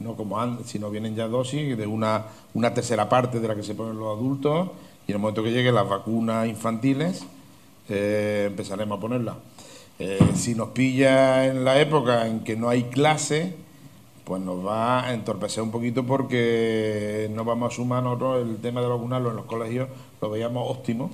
no 0.00 0.14
como 0.14 0.40
antes, 0.40 0.66
sino 0.66 0.90
vienen 0.90 1.14
ya 1.14 1.28
dosis 1.28 1.76
de 1.76 1.86
una, 1.86 2.26
una 2.54 2.72
tercera 2.72 3.08
parte 3.08 3.40
de 3.40 3.48
la 3.48 3.54
que 3.54 3.62
se 3.62 3.74
ponen 3.74 3.98
los 3.98 4.16
adultos 4.16 4.70
y 5.06 5.12
en 5.12 5.16
el 5.16 5.20
momento 5.20 5.42
que 5.42 5.50
lleguen 5.50 5.74
las 5.74 5.88
vacunas 5.88 6.46
infantiles 6.46 7.24
eh, 7.88 8.44
empezaremos 8.48 8.98
a 8.98 9.00
ponerlas. 9.00 9.36
Eh, 9.98 10.18
si 10.34 10.54
nos 10.54 10.68
pilla 10.68 11.46
en 11.46 11.64
la 11.64 11.80
época 11.80 12.26
en 12.26 12.40
que 12.40 12.56
no 12.56 12.68
hay 12.68 12.84
clase, 12.84 13.56
pues 14.24 14.40
nos 14.42 14.64
va 14.64 15.06
a 15.06 15.14
entorpecer 15.14 15.62
un 15.62 15.70
poquito 15.70 16.04
porque 16.04 17.30
no 17.34 17.44
vamos 17.44 17.72
a 17.72 17.76
sumar 17.76 18.02
nosotros 18.02 18.46
el 18.46 18.58
tema 18.58 18.80
de 18.80 18.86
vacunarlo 18.86 19.30
en 19.30 19.36
los 19.36 19.46
colegios, 19.46 19.88
lo 20.20 20.30
veíamos 20.30 20.70
óptimo 20.70 21.10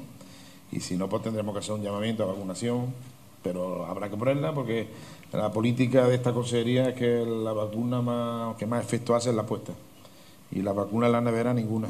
y 0.72 0.80
si 0.80 0.96
no, 0.96 1.08
pues 1.08 1.22
tendremos 1.22 1.54
que 1.54 1.60
hacer 1.60 1.74
un 1.74 1.82
llamamiento 1.82 2.24
a 2.24 2.26
vacunación, 2.26 2.92
pero 3.42 3.86
habrá 3.86 4.10
que 4.10 4.16
ponerla 4.16 4.52
porque 4.52 4.88
la 5.36 5.52
política 5.52 6.06
de 6.06 6.14
esta 6.14 6.32
consejería 6.32 6.90
es 6.90 6.94
que 6.94 7.24
la 7.24 7.52
vacuna 7.52 8.02
más, 8.02 8.56
que 8.56 8.66
más 8.66 8.84
efecto 8.84 9.14
hace 9.14 9.30
es 9.30 9.36
la 9.36 9.46
puesta 9.46 9.72
y 10.50 10.62
la 10.62 10.72
vacuna 10.72 11.06
en 11.06 11.12
la 11.12 11.20
nevera 11.20 11.52
ninguna. 11.52 11.88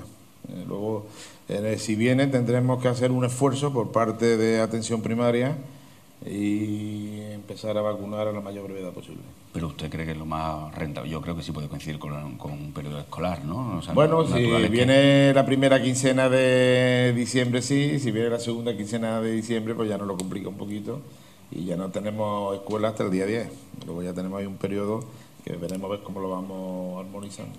Eh, 0.48 0.64
luego, 0.66 1.06
eh, 1.48 1.76
si 1.78 1.94
viene, 1.94 2.26
tendremos 2.26 2.80
que 2.82 2.88
hacer 2.88 3.10
un 3.10 3.24
esfuerzo 3.24 3.72
por 3.72 3.92
parte 3.92 4.36
de 4.36 4.60
atención 4.60 5.02
primaria 5.02 5.56
y 6.26 7.20
empezar 7.32 7.76
a 7.76 7.82
vacunar 7.82 8.26
a 8.28 8.32
la 8.32 8.40
mayor 8.40 8.64
brevedad 8.64 8.92
posible. 8.92 9.22
Pero 9.52 9.68
usted 9.68 9.90
cree 9.90 10.06
que 10.06 10.12
es 10.12 10.16
lo 10.16 10.26
más 10.26 10.74
rentable. 10.74 11.10
Yo 11.10 11.20
creo 11.20 11.36
que 11.36 11.42
sí 11.42 11.52
puede 11.52 11.68
coincidir 11.68 11.98
con, 11.98 12.12
un 12.12 12.72
periodo 12.74 12.98
escolar, 12.98 13.44
¿no? 13.44 13.80
bueno, 13.94 14.26
si 14.26 14.44
viene 14.68 15.32
la 15.34 15.44
primera 15.44 15.82
quincena 15.82 16.28
de 16.28 17.12
diciembre, 17.14 17.62
sí. 17.62 17.98
Si 17.98 18.10
viene 18.10 18.30
la 18.30 18.40
segunda 18.40 18.76
quincena 18.76 19.20
de 19.20 19.32
diciembre, 19.32 19.74
pues 19.74 19.88
ya 19.88 19.98
nos 19.98 20.06
lo 20.06 20.16
complica 20.16 20.48
un 20.48 20.56
poquito. 20.56 21.00
Y 21.50 21.64
ya 21.64 21.76
no 21.76 21.90
tenemos 21.90 22.54
escuela 22.54 22.88
hasta 22.88 23.04
el 23.04 23.10
día 23.10 23.26
10. 23.26 23.48
Luego 23.86 24.02
ya 24.02 24.12
tenemos 24.12 24.40
ahí 24.40 24.46
un 24.46 24.56
periodo 24.56 25.04
que 25.44 25.56
veremos 25.56 25.90
ver 25.90 26.00
cómo 26.02 26.20
lo 26.20 26.30
vamos 26.30 27.04
armonizando. 27.04 27.58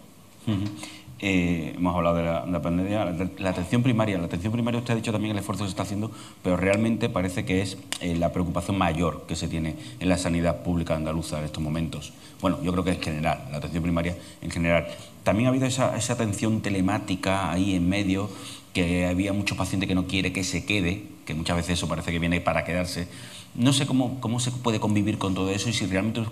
Eh, 1.20 1.74
hemos 1.78 1.96
hablado 1.96 2.18
de 2.18 2.24
la, 2.24 2.62
pandemia, 2.62 3.06
la, 3.40 3.50
atención 3.50 3.82
primaria. 3.84 4.18
La 4.18 4.26
atención 4.26 4.52
primaria, 4.52 4.80
usted 4.80 4.94
ha 4.94 4.98
dicho 4.98 5.12
también 5.12 5.32
el 5.32 5.40
esfuerzo 5.40 5.64
que 5.64 5.70
se 5.70 5.72
está 5.72 5.84
haciendo, 5.84 6.12
pero 6.44 6.58
realmente 6.58 7.10
parece 7.10 7.46
que 7.46 7.62
es 7.62 7.78
eh, 8.02 8.16
la 8.16 8.34
preocupación 8.34 8.78
mayor 8.78 9.26
que 9.28 9.36
se 9.36 9.48
tiene 9.48 9.76
en 10.00 10.10
la 10.10 10.18
sanidad 10.18 10.62
pública 10.64 10.96
andaluza 10.96 11.40
en 11.40 11.46
estos 11.46 11.64
momentos. 11.64 12.14
Bueno, 12.42 12.62
yo 12.62 12.72
creo 12.74 12.84
que 12.84 12.92
en 12.92 13.02
general, 13.02 13.48
la 13.50 13.58
atención 13.58 13.82
primaria 13.82 14.18
en 14.42 14.52
general. 14.52 14.88
También 15.24 15.48
ha 15.48 15.50
habido 15.50 15.66
esa, 15.66 15.96
atención 15.96 16.62
telemática 16.62 17.52
ahí 17.52 17.76
en 17.76 17.88
medio, 17.88 18.30
que 18.74 19.08
había 19.08 19.32
muchos 19.32 19.58
pacientes 19.58 19.88
que 19.88 19.96
no 19.96 20.06
quiere 20.06 20.34
que 20.34 20.44
se 20.44 20.66
quede, 20.66 21.04
que 21.26 21.34
muchas 21.34 21.56
veces 21.56 21.80
eso 21.80 21.88
parece 21.88 22.12
que 22.12 22.20
viene 22.20 22.42
para 22.42 22.66
quedarse. 22.66 23.08
No 23.56 23.74
sé 23.74 23.86
cómo, 23.86 24.20
cómo 24.20 24.39
se 24.39 24.51
puede 24.51 24.80
convivir 24.80 25.18
con 25.18 25.34
todo 25.34 25.49
eso 25.49 25.70
y 25.70 25.74
si 25.74 25.86
realmente 25.86 26.20
usted 26.20 26.32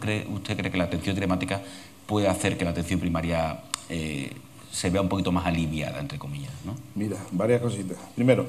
cree, 0.57 0.71
que 0.71 0.77
la 0.77 0.85
atención 0.85 1.15
telemática 1.15 1.61
puede 2.05 2.27
hacer 2.27 2.57
que 2.57 2.65
la 2.65 2.71
atención 2.71 2.99
primaria 2.99 3.61
eh, 3.89 4.31
se 4.71 4.89
vea 4.89 5.01
un 5.01 5.09
poquito 5.09 5.31
más 5.31 5.45
aliviada, 5.45 5.99
entre 5.99 6.19
comillas. 6.19 6.51
¿no? 6.65 6.75
Mira, 6.95 7.17
varias 7.31 7.61
cositas. 7.61 7.97
Primero, 8.15 8.45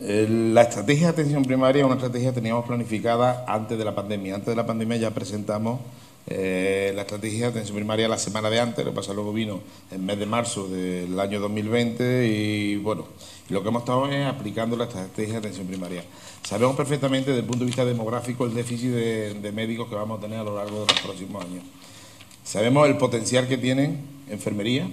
la 0.00 0.62
estrategia 0.62 1.08
de 1.08 1.12
atención 1.12 1.44
primaria 1.44 1.80
es 1.80 1.86
una 1.86 1.96
estrategia 1.96 2.30
que 2.30 2.36
teníamos 2.36 2.64
planificada 2.66 3.44
antes 3.46 3.76
de 3.76 3.84
la 3.84 3.94
pandemia. 3.94 4.34
Antes 4.34 4.48
de 4.48 4.56
la 4.56 4.66
pandemia 4.66 4.96
ya 4.96 5.10
presentamos 5.10 5.80
eh, 6.26 6.92
la 6.94 7.02
estrategia 7.02 7.46
de 7.46 7.50
atención 7.50 7.76
primaria 7.76 8.08
la 8.08 8.18
semana 8.18 8.48
de 8.50 8.60
antes, 8.60 8.84
lo 8.84 8.92
que 8.92 8.96
pasa 8.96 9.12
luego 9.12 9.32
vino 9.32 9.60
en 9.90 10.04
mes 10.04 10.18
de 10.18 10.26
marzo 10.26 10.68
del 10.68 11.18
año 11.18 11.40
2020 11.40 12.28
y 12.28 12.76
bueno, 12.76 13.04
lo 13.48 13.62
que 13.62 13.68
hemos 13.68 13.82
estado 13.82 14.08
es 14.10 14.26
aplicando 14.26 14.76
la 14.76 14.84
estrategia 14.84 15.34
de 15.34 15.38
atención 15.38 15.66
primaria. 15.66 16.02
Sabemos 16.42 16.76
perfectamente 16.76 17.30
desde 17.30 17.42
el 17.42 17.46
punto 17.46 17.60
de 17.60 17.66
vista 17.66 17.84
demográfico 17.84 18.44
el 18.44 18.54
déficit 18.54 18.90
de 18.90 19.52
médicos 19.52 19.88
que 19.88 19.94
vamos 19.94 20.18
a 20.18 20.22
tener 20.22 20.40
a 20.40 20.44
lo 20.44 20.56
largo 20.56 20.80
de 20.80 20.86
los 20.92 21.00
próximos 21.00 21.44
años. 21.44 21.62
Sabemos 22.44 22.88
el 22.88 22.96
potencial 22.96 23.46
que 23.46 23.58
tienen 23.58 24.00
enfermería 24.28 24.88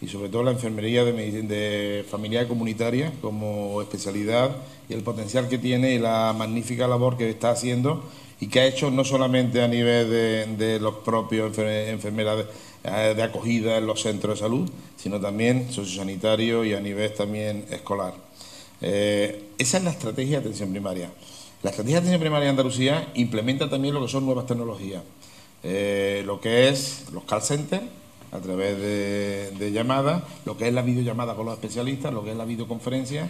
y 0.00 0.08
sobre 0.08 0.28
todo 0.28 0.42
la 0.42 0.50
enfermería 0.50 1.04
de, 1.04 1.12
de 1.42 2.04
familiar 2.10 2.46
comunitaria 2.48 3.12
como 3.20 3.80
especialidad 3.82 4.56
y 4.88 4.94
el 4.94 5.02
potencial 5.02 5.48
que 5.48 5.58
tiene 5.58 5.94
y 5.94 5.98
la 5.98 6.34
magnífica 6.36 6.88
labor 6.88 7.16
que 7.16 7.30
está 7.30 7.50
haciendo 7.50 8.04
y 8.40 8.48
que 8.48 8.60
ha 8.60 8.66
hecho 8.66 8.90
no 8.90 9.04
solamente 9.04 9.62
a 9.62 9.68
nivel 9.68 10.58
de, 10.58 10.78
los 10.80 10.96
propios 10.96 11.56
enfermeras 11.58 12.46
eh, 12.84 13.14
de, 13.14 13.22
acogida 13.22 13.76
en 13.76 13.86
los 13.86 14.02
centros 14.02 14.36
de 14.36 14.40
salud, 14.40 14.70
sino 14.96 15.20
también 15.20 15.70
sociosanitario 15.70 16.64
y 16.64 16.72
a 16.72 16.80
nivel 16.80 17.12
también 17.12 17.66
escolar. 17.70 18.14
Eh, 18.80 19.50
esa 19.58 19.78
es 19.78 19.84
la 19.84 19.90
estrategia 19.90 20.40
de 20.40 20.46
atención 20.46 20.70
primaria. 20.70 21.10
La 21.62 21.70
estrategia 21.70 21.96
de 21.96 22.06
atención 22.06 22.20
primaria 22.20 22.44
de 22.44 22.50
Andalucía 22.50 23.08
implementa 23.14 23.68
también 23.68 23.94
lo 23.94 24.02
que 24.02 24.08
son 24.08 24.24
nuevas 24.24 24.46
tecnologías. 24.46 25.02
Eh, 25.62 26.22
lo 26.24 26.40
que 26.40 26.68
es 26.68 27.04
los 27.12 27.24
call 27.24 27.42
centers 27.42 27.82
a 28.32 28.38
través 28.38 28.78
de, 28.78 29.70
llamadas, 29.72 30.22
lo 30.44 30.56
que 30.56 30.68
es 30.68 30.74
la 30.74 30.82
videollamada 30.82 31.34
con 31.34 31.46
los 31.46 31.54
especialistas, 31.54 32.12
lo 32.12 32.24
que 32.24 32.30
es 32.30 32.36
la 32.36 32.44
videoconferencia, 32.44 33.28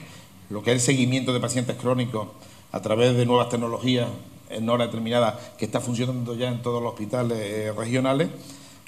lo 0.50 0.62
que 0.62 0.70
es 0.70 0.76
el 0.76 0.80
seguimiento 0.80 1.32
de 1.32 1.40
pacientes 1.40 1.76
crónicos 1.76 2.28
a 2.70 2.80
través 2.82 3.16
de 3.16 3.26
nuevas 3.26 3.48
tecnologías 3.48 4.08
en 4.50 4.68
hora 4.68 4.86
determinada 4.86 5.40
que 5.58 5.64
está 5.64 5.80
funcionando 5.80 6.34
ya 6.34 6.48
en 6.48 6.62
todos 6.62 6.82
los 6.82 6.92
hospitales 6.92 7.38
eh, 7.40 7.72
regionales, 7.76 8.28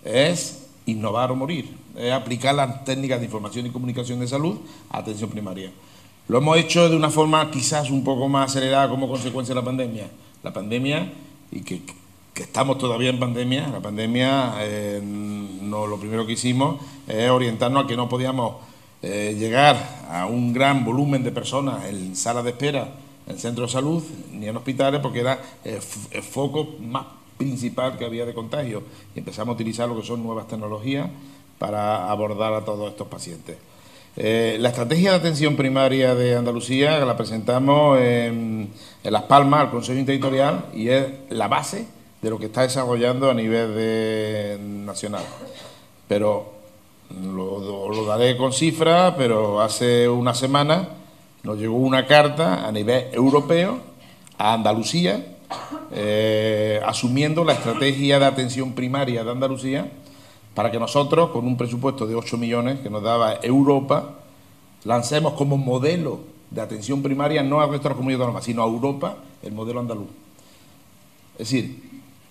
es 0.04 0.66
innovar 0.86 1.30
o 1.30 1.36
morir, 1.36 1.74
es 1.96 2.12
aplicar 2.12 2.54
las 2.54 2.84
técnicas 2.84 3.20
de 3.20 3.26
información 3.26 3.66
y 3.66 3.70
comunicación 3.70 4.20
de 4.20 4.28
salud 4.28 4.58
a 4.90 4.98
atención 4.98 5.30
primaria. 5.30 5.70
Lo 6.28 6.38
hemos 6.38 6.56
hecho 6.56 6.88
de 6.88 6.96
una 6.96 7.10
forma 7.10 7.50
quizás 7.50 7.90
un 7.90 8.04
poco 8.04 8.28
más 8.28 8.50
acelerada 8.50 8.88
como 8.88 9.08
consecuencia 9.08 9.54
de 9.54 9.60
la 9.60 9.64
pandemia. 9.64 10.06
La 10.42 10.52
pandemia, 10.52 11.12
y 11.50 11.60
que 11.60 11.82
estamos 12.34 12.78
todavía 12.78 13.10
en 13.10 13.18
pandemia, 13.18 13.68
la 13.68 13.80
pandemia, 13.80 14.54
eh, 14.60 15.00
no, 15.02 15.86
lo 15.86 15.98
primero 15.98 16.26
que 16.26 16.32
hicimos 16.32 16.80
es 17.06 17.30
orientarnos 17.30 17.84
a 17.84 17.86
que 17.86 17.96
no 17.96 18.08
podíamos 18.08 18.56
eh, 19.02 19.34
llegar 19.38 20.04
a 20.10 20.26
un 20.26 20.52
gran 20.52 20.84
volumen 20.84 21.22
de 21.24 21.32
personas 21.32 21.86
en 21.86 22.14
salas 22.14 22.44
de 22.44 22.50
espera 22.50 22.88
en 23.26 23.38
centros 23.38 23.70
de 23.70 23.72
salud 23.72 24.02
ni 24.32 24.48
en 24.48 24.56
hospitales 24.56 25.00
porque 25.00 25.20
era 25.20 25.40
el, 25.64 25.80
foco 25.80 26.76
más 26.80 27.06
principal 27.36 27.98
que 27.98 28.04
había 28.04 28.24
de 28.24 28.34
contagio 28.34 28.82
y 29.14 29.18
empezamos 29.18 29.52
a 29.52 29.54
utilizar 29.54 29.88
lo 29.88 29.96
que 29.96 30.06
son 30.06 30.22
nuevas 30.22 30.46
tecnologías 30.46 31.08
para 31.58 32.10
abordar 32.10 32.52
a 32.54 32.64
todos 32.64 32.90
estos 32.90 33.08
pacientes. 33.08 33.56
Eh, 34.14 34.58
la 34.60 34.68
estrategia 34.68 35.12
de 35.12 35.16
atención 35.16 35.56
primaria 35.56 36.14
de 36.14 36.36
Andalucía 36.36 37.02
la 37.02 37.16
presentamos 37.16 37.98
en, 37.98 38.70
Las 39.04 39.22
Palmas 39.22 39.62
al 39.62 39.70
Consejo 39.70 39.98
Interterritorial 39.98 40.66
y 40.74 40.90
es 40.90 41.06
la 41.30 41.48
base 41.48 41.86
de 42.20 42.30
lo 42.30 42.38
que 42.38 42.46
está 42.46 42.62
desarrollando 42.62 43.30
a 43.30 43.34
nivel 43.34 43.74
de, 43.74 44.58
nacional. 44.60 45.22
Pero 46.08 46.52
lo, 47.24 48.04
daré 48.06 48.36
con 48.36 48.52
cifras, 48.52 49.14
pero 49.16 49.62
hace 49.62 50.08
una 50.08 50.34
semana 50.34 50.88
nos 51.42 51.58
llegó 51.58 51.76
una 51.76 52.06
carta 52.06 52.66
a 52.66 52.70
nivel 52.70 53.06
europeo 53.12 53.80
a 54.36 54.52
Andalucía, 54.52 55.24
eh, 55.90 56.80
asumiendo 56.84 57.44
la 57.44 57.54
estrategia 57.54 58.18
de 58.18 58.26
atención 58.26 58.74
primaria 58.74 59.24
de 59.24 59.30
Andalucía, 59.30 59.90
para 60.54 60.70
que 60.70 60.78
nosotros, 60.78 61.30
con 61.30 61.46
un 61.46 61.56
presupuesto 61.56 62.06
de 62.06 62.14
8 62.14 62.36
millones 62.36 62.80
que 62.80 62.90
nos 62.90 63.02
daba 63.02 63.36
Europa, 63.42 64.18
lancemos 64.84 65.34
como 65.34 65.56
modelo 65.56 66.20
de 66.50 66.60
atención 66.60 67.02
primaria 67.02 67.42
no 67.42 67.60
a 67.60 67.66
nuestras 67.66 67.94
comunidades 67.94 68.20
autónomas, 68.22 68.44
sino 68.44 68.62
a 68.62 68.66
Europa 68.66 69.16
el 69.42 69.52
modelo 69.52 69.80
andaluz. 69.80 70.08
Es 71.38 71.50
decir, 71.50 71.82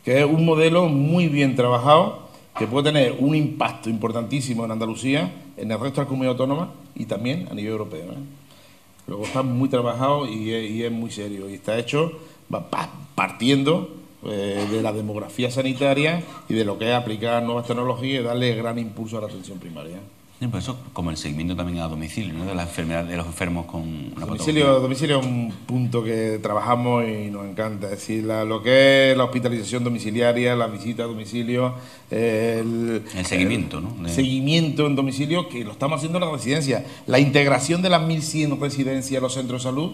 que 0.03 0.19
es 0.19 0.25
un 0.25 0.45
modelo 0.45 0.87
muy 0.87 1.27
bien 1.27 1.55
trabajado, 1.55 2.29
que 2.57 2.67
puede 2.67 2.91
tener 2.91 3.15
un 3.19 3.35
impacto 3.35 3.89
importantísimo 3.89 4.65
en 4.65 4.71
Andalucía, 4.71 5.31
en 5.57 5.71
el 5.71 5.79
resto 5.79 5.95
de 5.95 6.01
las 6.01 6.07
comunidades 6.07 6.39
autónomas 6.39 6.69
y 6.95 7.05
también 7.05 7.47
a 7.49 7.53
nivel 7.53 7.71
europeo. 7.71 8.11
¿eh? 8.11 8.17
Luego 9.07 9.23
está 9.23 9.41
muy 9.41 9.69
trabajado 9.69 10.27
y 10.27 10.83
es, 10.83 10.91
muy 10.91 11.11
serio 11.11 11.49
y 11.49 11.55
está 11.55 11.77
hecho 11.77 12.11
partiendo 13.15 14.00
eh, 14.23 14.67
de 14.71 14.81
la 14.81 14.93
demografía 14.93 15.49
sanitaria 15.49 16.23
y 16.47 16.53
de 16.53 16.65
lo 16.65 16.77
que 16.77 16.89
es 16.89 16.95
aplicar 16.95 17.41
nuevas 17.43 17.65
tecnologías 17.65 18.21
y 18.21 18.23
darle 18.23 18.55
gran 18.55 18.77
impulso 18.77 19.17
a 19.17 19.21
la 19.21 19.27
atención 19.27 19.57
primaria. 19.57 19.97
Pues 20.49 20.63
eso 20.63 20.77
como 20.91 21.11
el 21.11 21.17
seguimiento 21.17 21.55
también 21.55 21.79
a 21.79 21.87
domicilio, 21.87 22.33
¿no? 22.33 22.45
de 22.45 22.55
las 22.55 22.67
enfermedades 22.67 23.09
de 23.09 23.17
los 23.17 23.27
enfermos 23.27 23.67
con 23.67 24.15
domicilio, 24.15 24.79
domicilio 24.79 25.19
es 25.19 25.25
un 25.25 25.53
punto 25.67 26.03
que 26.03 26.39
trabajamos 26.41 27.03
y 27.07 27.29
nos 27.29 27.45
encanta. 27.45 27.85
Es 27.85 27.99
decir, 27.99 28.23
lo 28.23 28.63
que 28.63 29.11
es 29.11 29.17
la 29.17 29.25
hospitalización 29.25 29.83
domiciliaria, 29.83 30.55
la 30.55 30.65
visita 30.65 31.03
a 31.03 31.05
domicilio, 31.05 31.75
el, 32.09 33.03
seguimiento, 33.23 33.81
¿no? 33.81 34.09
seguimiento 34.09 34.87
en 34.87 34.95
domicilio, 34.95 35.47
que 35.47 35.63
lo 35.63 35.73
estamos 35.73 35.97
haciendo 35.97 36.17
en 36.17 36.25
la 36.25 36.31
residencia. 36.31 36.85
La 37.05 37.19
integración 37.19 37.83
de 37.83 37.89
las 37.89 38.01
1.100 38.01 38.59
residencias 38.59 39.17
en 39.17 39.21
los 39.21 39.35
centros 39.35 39.61
de 39.61 39.69
salud 39.69 39.91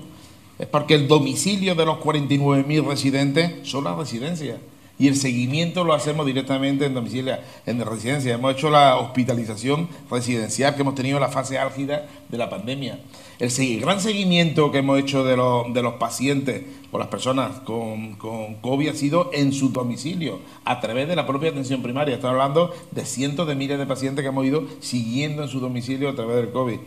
Es 0.60 0.68
porque 0.68 0.96
el 0.96 1.08
domicilio 1.08 1.76
de 1.76 1.86
los 1.86 1.98
49.000 2.00 2.88
residentes 2.88 3.68
son 3.68 3.84
las 3.84 3.98
residencias 3.98 4.58
y 5.00 5.08
el 5.08 5.16
seguimiento 5.16 5.84
lo 5.84 5.94
hacemos 5.94 6.26
directamente 6.26 6.86
en 6.86 6.96
domicilio, 6.96 7.38
en 7.68 7.86
residencia. 7.86 8.34
Hemos 8.34 8.56
hecho 8.56 8.72
la 8.72 8.98
hospitalización 8.98 9.88
residencial 10.10 10.74
que 10.74 10.82
hemos 10.82 10.96
tenido 10.96 11.18
en 11.18 11.22
la 11.22 11.30
fase 11.30 11.60
álgida 11.60 12.08
de 12.30 12.38
la 12.38 12.50
pandemia. 12.50 13.00
El, 13.38 13.80
gran 13.80 14.02
seguimiento 14.02 14.72
que 14.72 14.80
hemos 14.80 15.00
hecho 15.00 15.24
de, 15.24 15.38
los 15.38 15.94
pacientes 16.00 16.64
o 16.92 16.98
las 16.98 17.10
personas 17.10 17.60
con, 17.60 18.16
con, 18.16 18.56
COVID 18.56 18.90
ha 18.90 18.94
sido 18.96 19.30
en 19.34 19.54
su 19.54 19.70
domicilio, 19.70 20.40
a 20.66 20.80
través 20.80 21.08
de 21.08 21.16
la 21.16 21.28
propia 21.28 21.52
atención 21.52 21.84
primaria. 21.84 22.16
Estamos 22.16 22.34
hablando 22.34 22.74
de 22.90 23.06
cientos 23.06 23.48
de 23.48 23.54
miles 23.54 23.78
de 23.78 23.86
pacientes 23.86 24.24
que 24.24 24.30
hemos 24.30 24.46
ido 24.46 24.66
siguiendo 24.80 25.44
en 25.44 25.50
su 25.50 25.60
domicilio 25.60 26.10
a 26.10 26.16
través 26.16 26.38
del 26.38 26.50
COVID. 26.50 26.80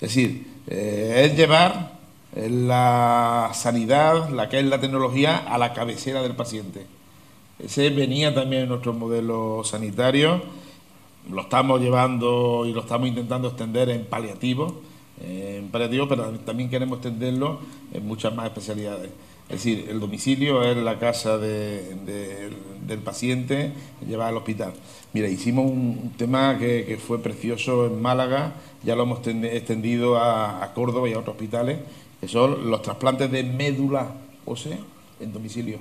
Es 0.00 0.14
decir, 0.14 0.46
eh, 0.68 1.24
es 1.26 1.36
llevar 1.36 1.97
la 2.34 3.50
sanidad, 3.54 4.28
la 4.30 4.48
que 4.48 4.58
es 4.58 4.64
la 4.66 4.80
tecnología, 4.80 5.38
a 5.38 5.58
la 5.58 5.72
cabecera 5.72 6.22
del 6.22 6.36
paciente. 6.36 6.86
Ese 7.58 7.90
venía 7.90 8.34
también 8.34 8.62
en 8.62 8.68
nuestro 8.68 8.92
modelo 8.92 9.62
sanitario, 9.64 10.42
lo 11.30 11.42
estamos 11.42 11.80
llevando 11.80 12.64
y 12.66 12.72
lo 12.72 12.80
estamos 12.80 13.08
intentando 13.08 13.48
extender 13.48 13.90
en 13.90 14.04
paliativo, 14.04 14.80
en 15.20 15.68
paliativo, 15.68 16.08
pero 16.08 16.30
también 16.40 16.70
queremos 16.70 16.98
extenderlo 16.98 17.58
en 17.92 18.06
muchas 18.06 18.34
más 18.34 18.46
especialidades. 18.46 19.10
Es 19.48 19.64
decir, 19.64 19.86
el 19.88 19.98
domicilio 19.98 20.62
es 20.62 20.76
la 20.76 20.98
casa 20.98 21.38
del 21.38 22.98
paciente, 23.02 23.72
llevar 24.06 24.28
al 24.28 24.36
hospital. 24.36 24.74
Mira, 25.14 25.28
hicimos 25.28 25.70
un, 25.70 26.12
tema 26.18 26.58
que, 26.58 26.98
fue 27.04 27.22
precioso 27.22 27.86
en 27.86 28.00
Málaga, 28.00 28.52
ya 28.84 28.94
lo 28.94 29.04
hemos 29.04 29.26
extendido 29.26 30.18
a, 30.18 30.62
a 30.62 30.74
Córdoba 30.74 31.08
y 31.08 31.14
a 31.14 31.18
otros 31.18 31.34
hospitales, 31.34 31.78
que 32.20 32.28
son 32.28 32.70
los 32.70 32.82
trasplantes 32.82 33.30
de 33.30 33.42
médula 33.42 34.08
ósea 34.44 34.78
en 35.20 35.32
domicilio. 35.32 35.78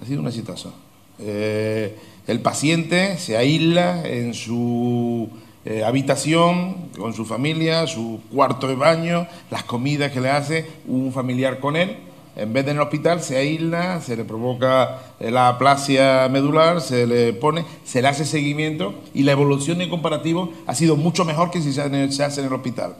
Ha 0.00 0.06
sido 0.06 0.20
un 0.20 0.26
exitazo. 0.26 0.72
Eh, 1.18 1.96
el 2.26 2.40
paciente 2.40 3.18
se 3.18 3.36
aísla 3.36 4.06
en 4.06 4.34
su 4.34 5.28
eh, 5.64 5.84
habitación, 5.84 6.88
con 6.96 7.14
su 7.14 7.24
familia, 7.24 7.86
su 7.86 8.20
cuarto 8.32 8.68
de 8.68 8.74
baño, 8.74 9.26
las 9.50 9.64
comidas 9.64 10.12
que 10.12 10.20
le 10.20 10.30
hace 10.30 10.66
un 10.86 11.12
familiar 11.12 11.60
con 11.60 11.76
él. 11.76 11.96
En 12.34 12.52
vez 12.52 12.64
de 12.64 12.70
en 12.70 12.78
el 12.78 12.82
hospital, 12.82 13.22
se 13.22 13.36
aísla, 13.36 14.00
se 14.00 14.16
le 14.16 14.24
provoca 14.24 15.02
la 15.20 15.48
aplasia 15.48 16.28
medular, 16.30 16.80
se 16.80 17.06
le 17.06 17.34
pone, 17.34 17.66
se 17.84 18.00
le 18.00 18.08
hace 18.08 18.24
seguimiento 18.24 18.94
y 19.12 19.24
la 19.24 19.32
evolución 19.32 19.82
en 19.82 19.90
comparativo 19.90 20.50
ha 20.66 20.74
sido 20.74 20.96
mucho 20.96 21.26
mejor 21.26 21.50
que 21.50 21.60
si 21.60 21.74
se 21.74 21.82
hace 21.82 22.40
en 22.40 22.46
el 22.46 22.52
hospital. 22.54 22.96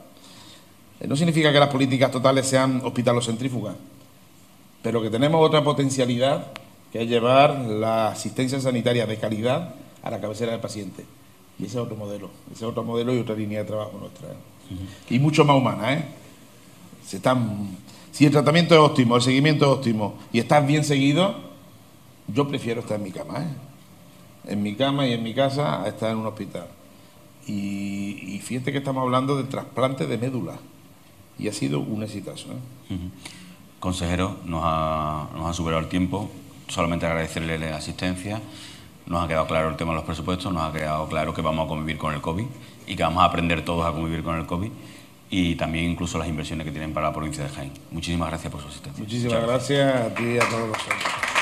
Eh, 1.02 1.08
no 1.08 1.16
significa 1.16 1.52
que 1.52 1.58
las 1.58 1.68
políticas 1.68 2.10
totales 2.10 2.46
sean 2.46 2.80
hospitalocentrífugas, 2.84 3.74
pero 4.82 5.02
que 5.02 5.10
tenemos 5.10 5.44
otra 5.44 5.64
potencialidad 5.64 6.52
que 6.92 7.02
es 7.02 7.08
llevar 7.08 7.58
la 7.58 8.08
asistencia 8.08 8.60
sanitaria 8.60 9.06
de 9.06 9.16
calidad 9.16 9.74
a 10.02 10.10
la 10.10 10.20
cabecera 10.20 10.52
del 10.52 10.60
paciente. 10.60 11.04
Y 11.58 11.64
ese 11.64 11.78
es 11.78 11.84
otro 11.84 11.96
modelo, 11.96 12.30
ese 12.52 12.64
es 12.64 12.70
otro 12.70 12.84
modelo 12.84 13.14
y 13.14 13.18
otra 13.18 13.34
línea 13.34 13.60
de 13.60 13.64
trabajo 13.64 13.98
nuestra. 13.98 14.28
¿eh? 14.28 14.34
Y 15.10 15.18
mucho 15.18 15.44
más 15.44 15.56
humana, 15.56 15.94
¿eh? 15.94 16.04
Se 17.06 17.16
están, 17.16 17.76
si 18.12 18.26
el 18.26 18.32
tratamiento 18.32 18.74
es 18.74 18.80
óptimo, 18.80 19.16
el 19.16 19.22
seguimiento 19.22 19.64
es 19.64 19.78
óptimo 19.78 20.14
y 20.32 20.38
estás 20.38 20.64
bien 20.66 20.84
seguido, 20.84 21.34
yo 22.28 22.46
prefiero 22.46 22.80
estar 22.80 22.96
en 22.96 23.02
mi 23.02 23.10
cama, 23.10 23.40
¿eh? 23.40 24.52
En 24.52 24.62
mi 24.62 24.74
cama 24.74 25.06
y 25.06 25.12
en 25.12 25.22
mi 25.22 25.34
casa 25.34 25.82
a 25.82 25.88
estar 25.88 26.10
en 26.10 26.18
un 26.18 26.26
hospital. 26.26 26.66
Y, 27.46 28.40
fíjate 28.44 28.70
que 28.70 28.78
estamos 28.78 29.02
hablando 29.02 29.36
de 29.36 29.44
trasplante 29.44 30.06
de 30.06 30.16
médula. 30.16 30.58
Y 31.42 31.48
ha 31.48 31.52
sido 31.52 31.80
un 31.80 32.02
exitazo. 32.02 32.52
¿eh? 32.52 32.96
Consejero, 33.80 34.38
nos 34.44 34.62
ha, 34.64 35.28
nos 35.34 35.46
ha 35.46 35.52
superado 35.52 35.82
el 35.82 35.88
tiempo 35.88 36.30
solamente 36.72 37.06
agradecerle 37.06 37.58
la 37.58 37.76
asistencia. 37.76 38.40
Nos 39.06 39.24
ha 39.24 39.28
quedado 39.28 39.46
claro 39.46 39.68
el 39.68 39.76
tema 39.76 39.90
de 39.90 39.96
los 39.96 40.04
presupuestos, 40.04 40.52
nos 40.52 40.62
ha 40.62 40.72
quedado 40.72 41.08
claro 41.08 41.34
que 41.34 41.42
vamos 41.42 41.66
a 41.66 41.68
convivir 41.68 41.98
con 41.98 42.14
el 42.14 42.20
COVID 42.20 42.46
y 42.86 42.96
que 42.96 43.02
vamos 43.02 43.22
a 43.22 43.26
aprender 43.26 43.64
todos 43.64 43.86
a 43.86 43.92
convivir 43.92 44.22
con 44.22 44.38
el 44.38 44.46
COVID 44.46 44.70
y 45.30 45.54
también 45.56 45.90
incluso 45.90 46.18
las 46.18 46.28
inversiones 46.28 46.64
que 46.64 46.70
tienen 46.70 46.94
para 46.94 47.08
la 47.08 47.14
provincia 47.14 47.44
de 47.44 47.50
Jaén. 47.50 47.72
Muchísimas 47.90 48.28
gracias 48.28 48.52
por 48.52 48.62
su 48.62 48.68
asistencia. 48.68 49.02
Muchísimas 49.02 49.42
gracias 49.42 49.94
a 49.94 50.14
ti 50.14 50.24
y 50.24 50.38
a 50.38 50.48
todos 50.48 50.68
vosotros. 50.68 51.41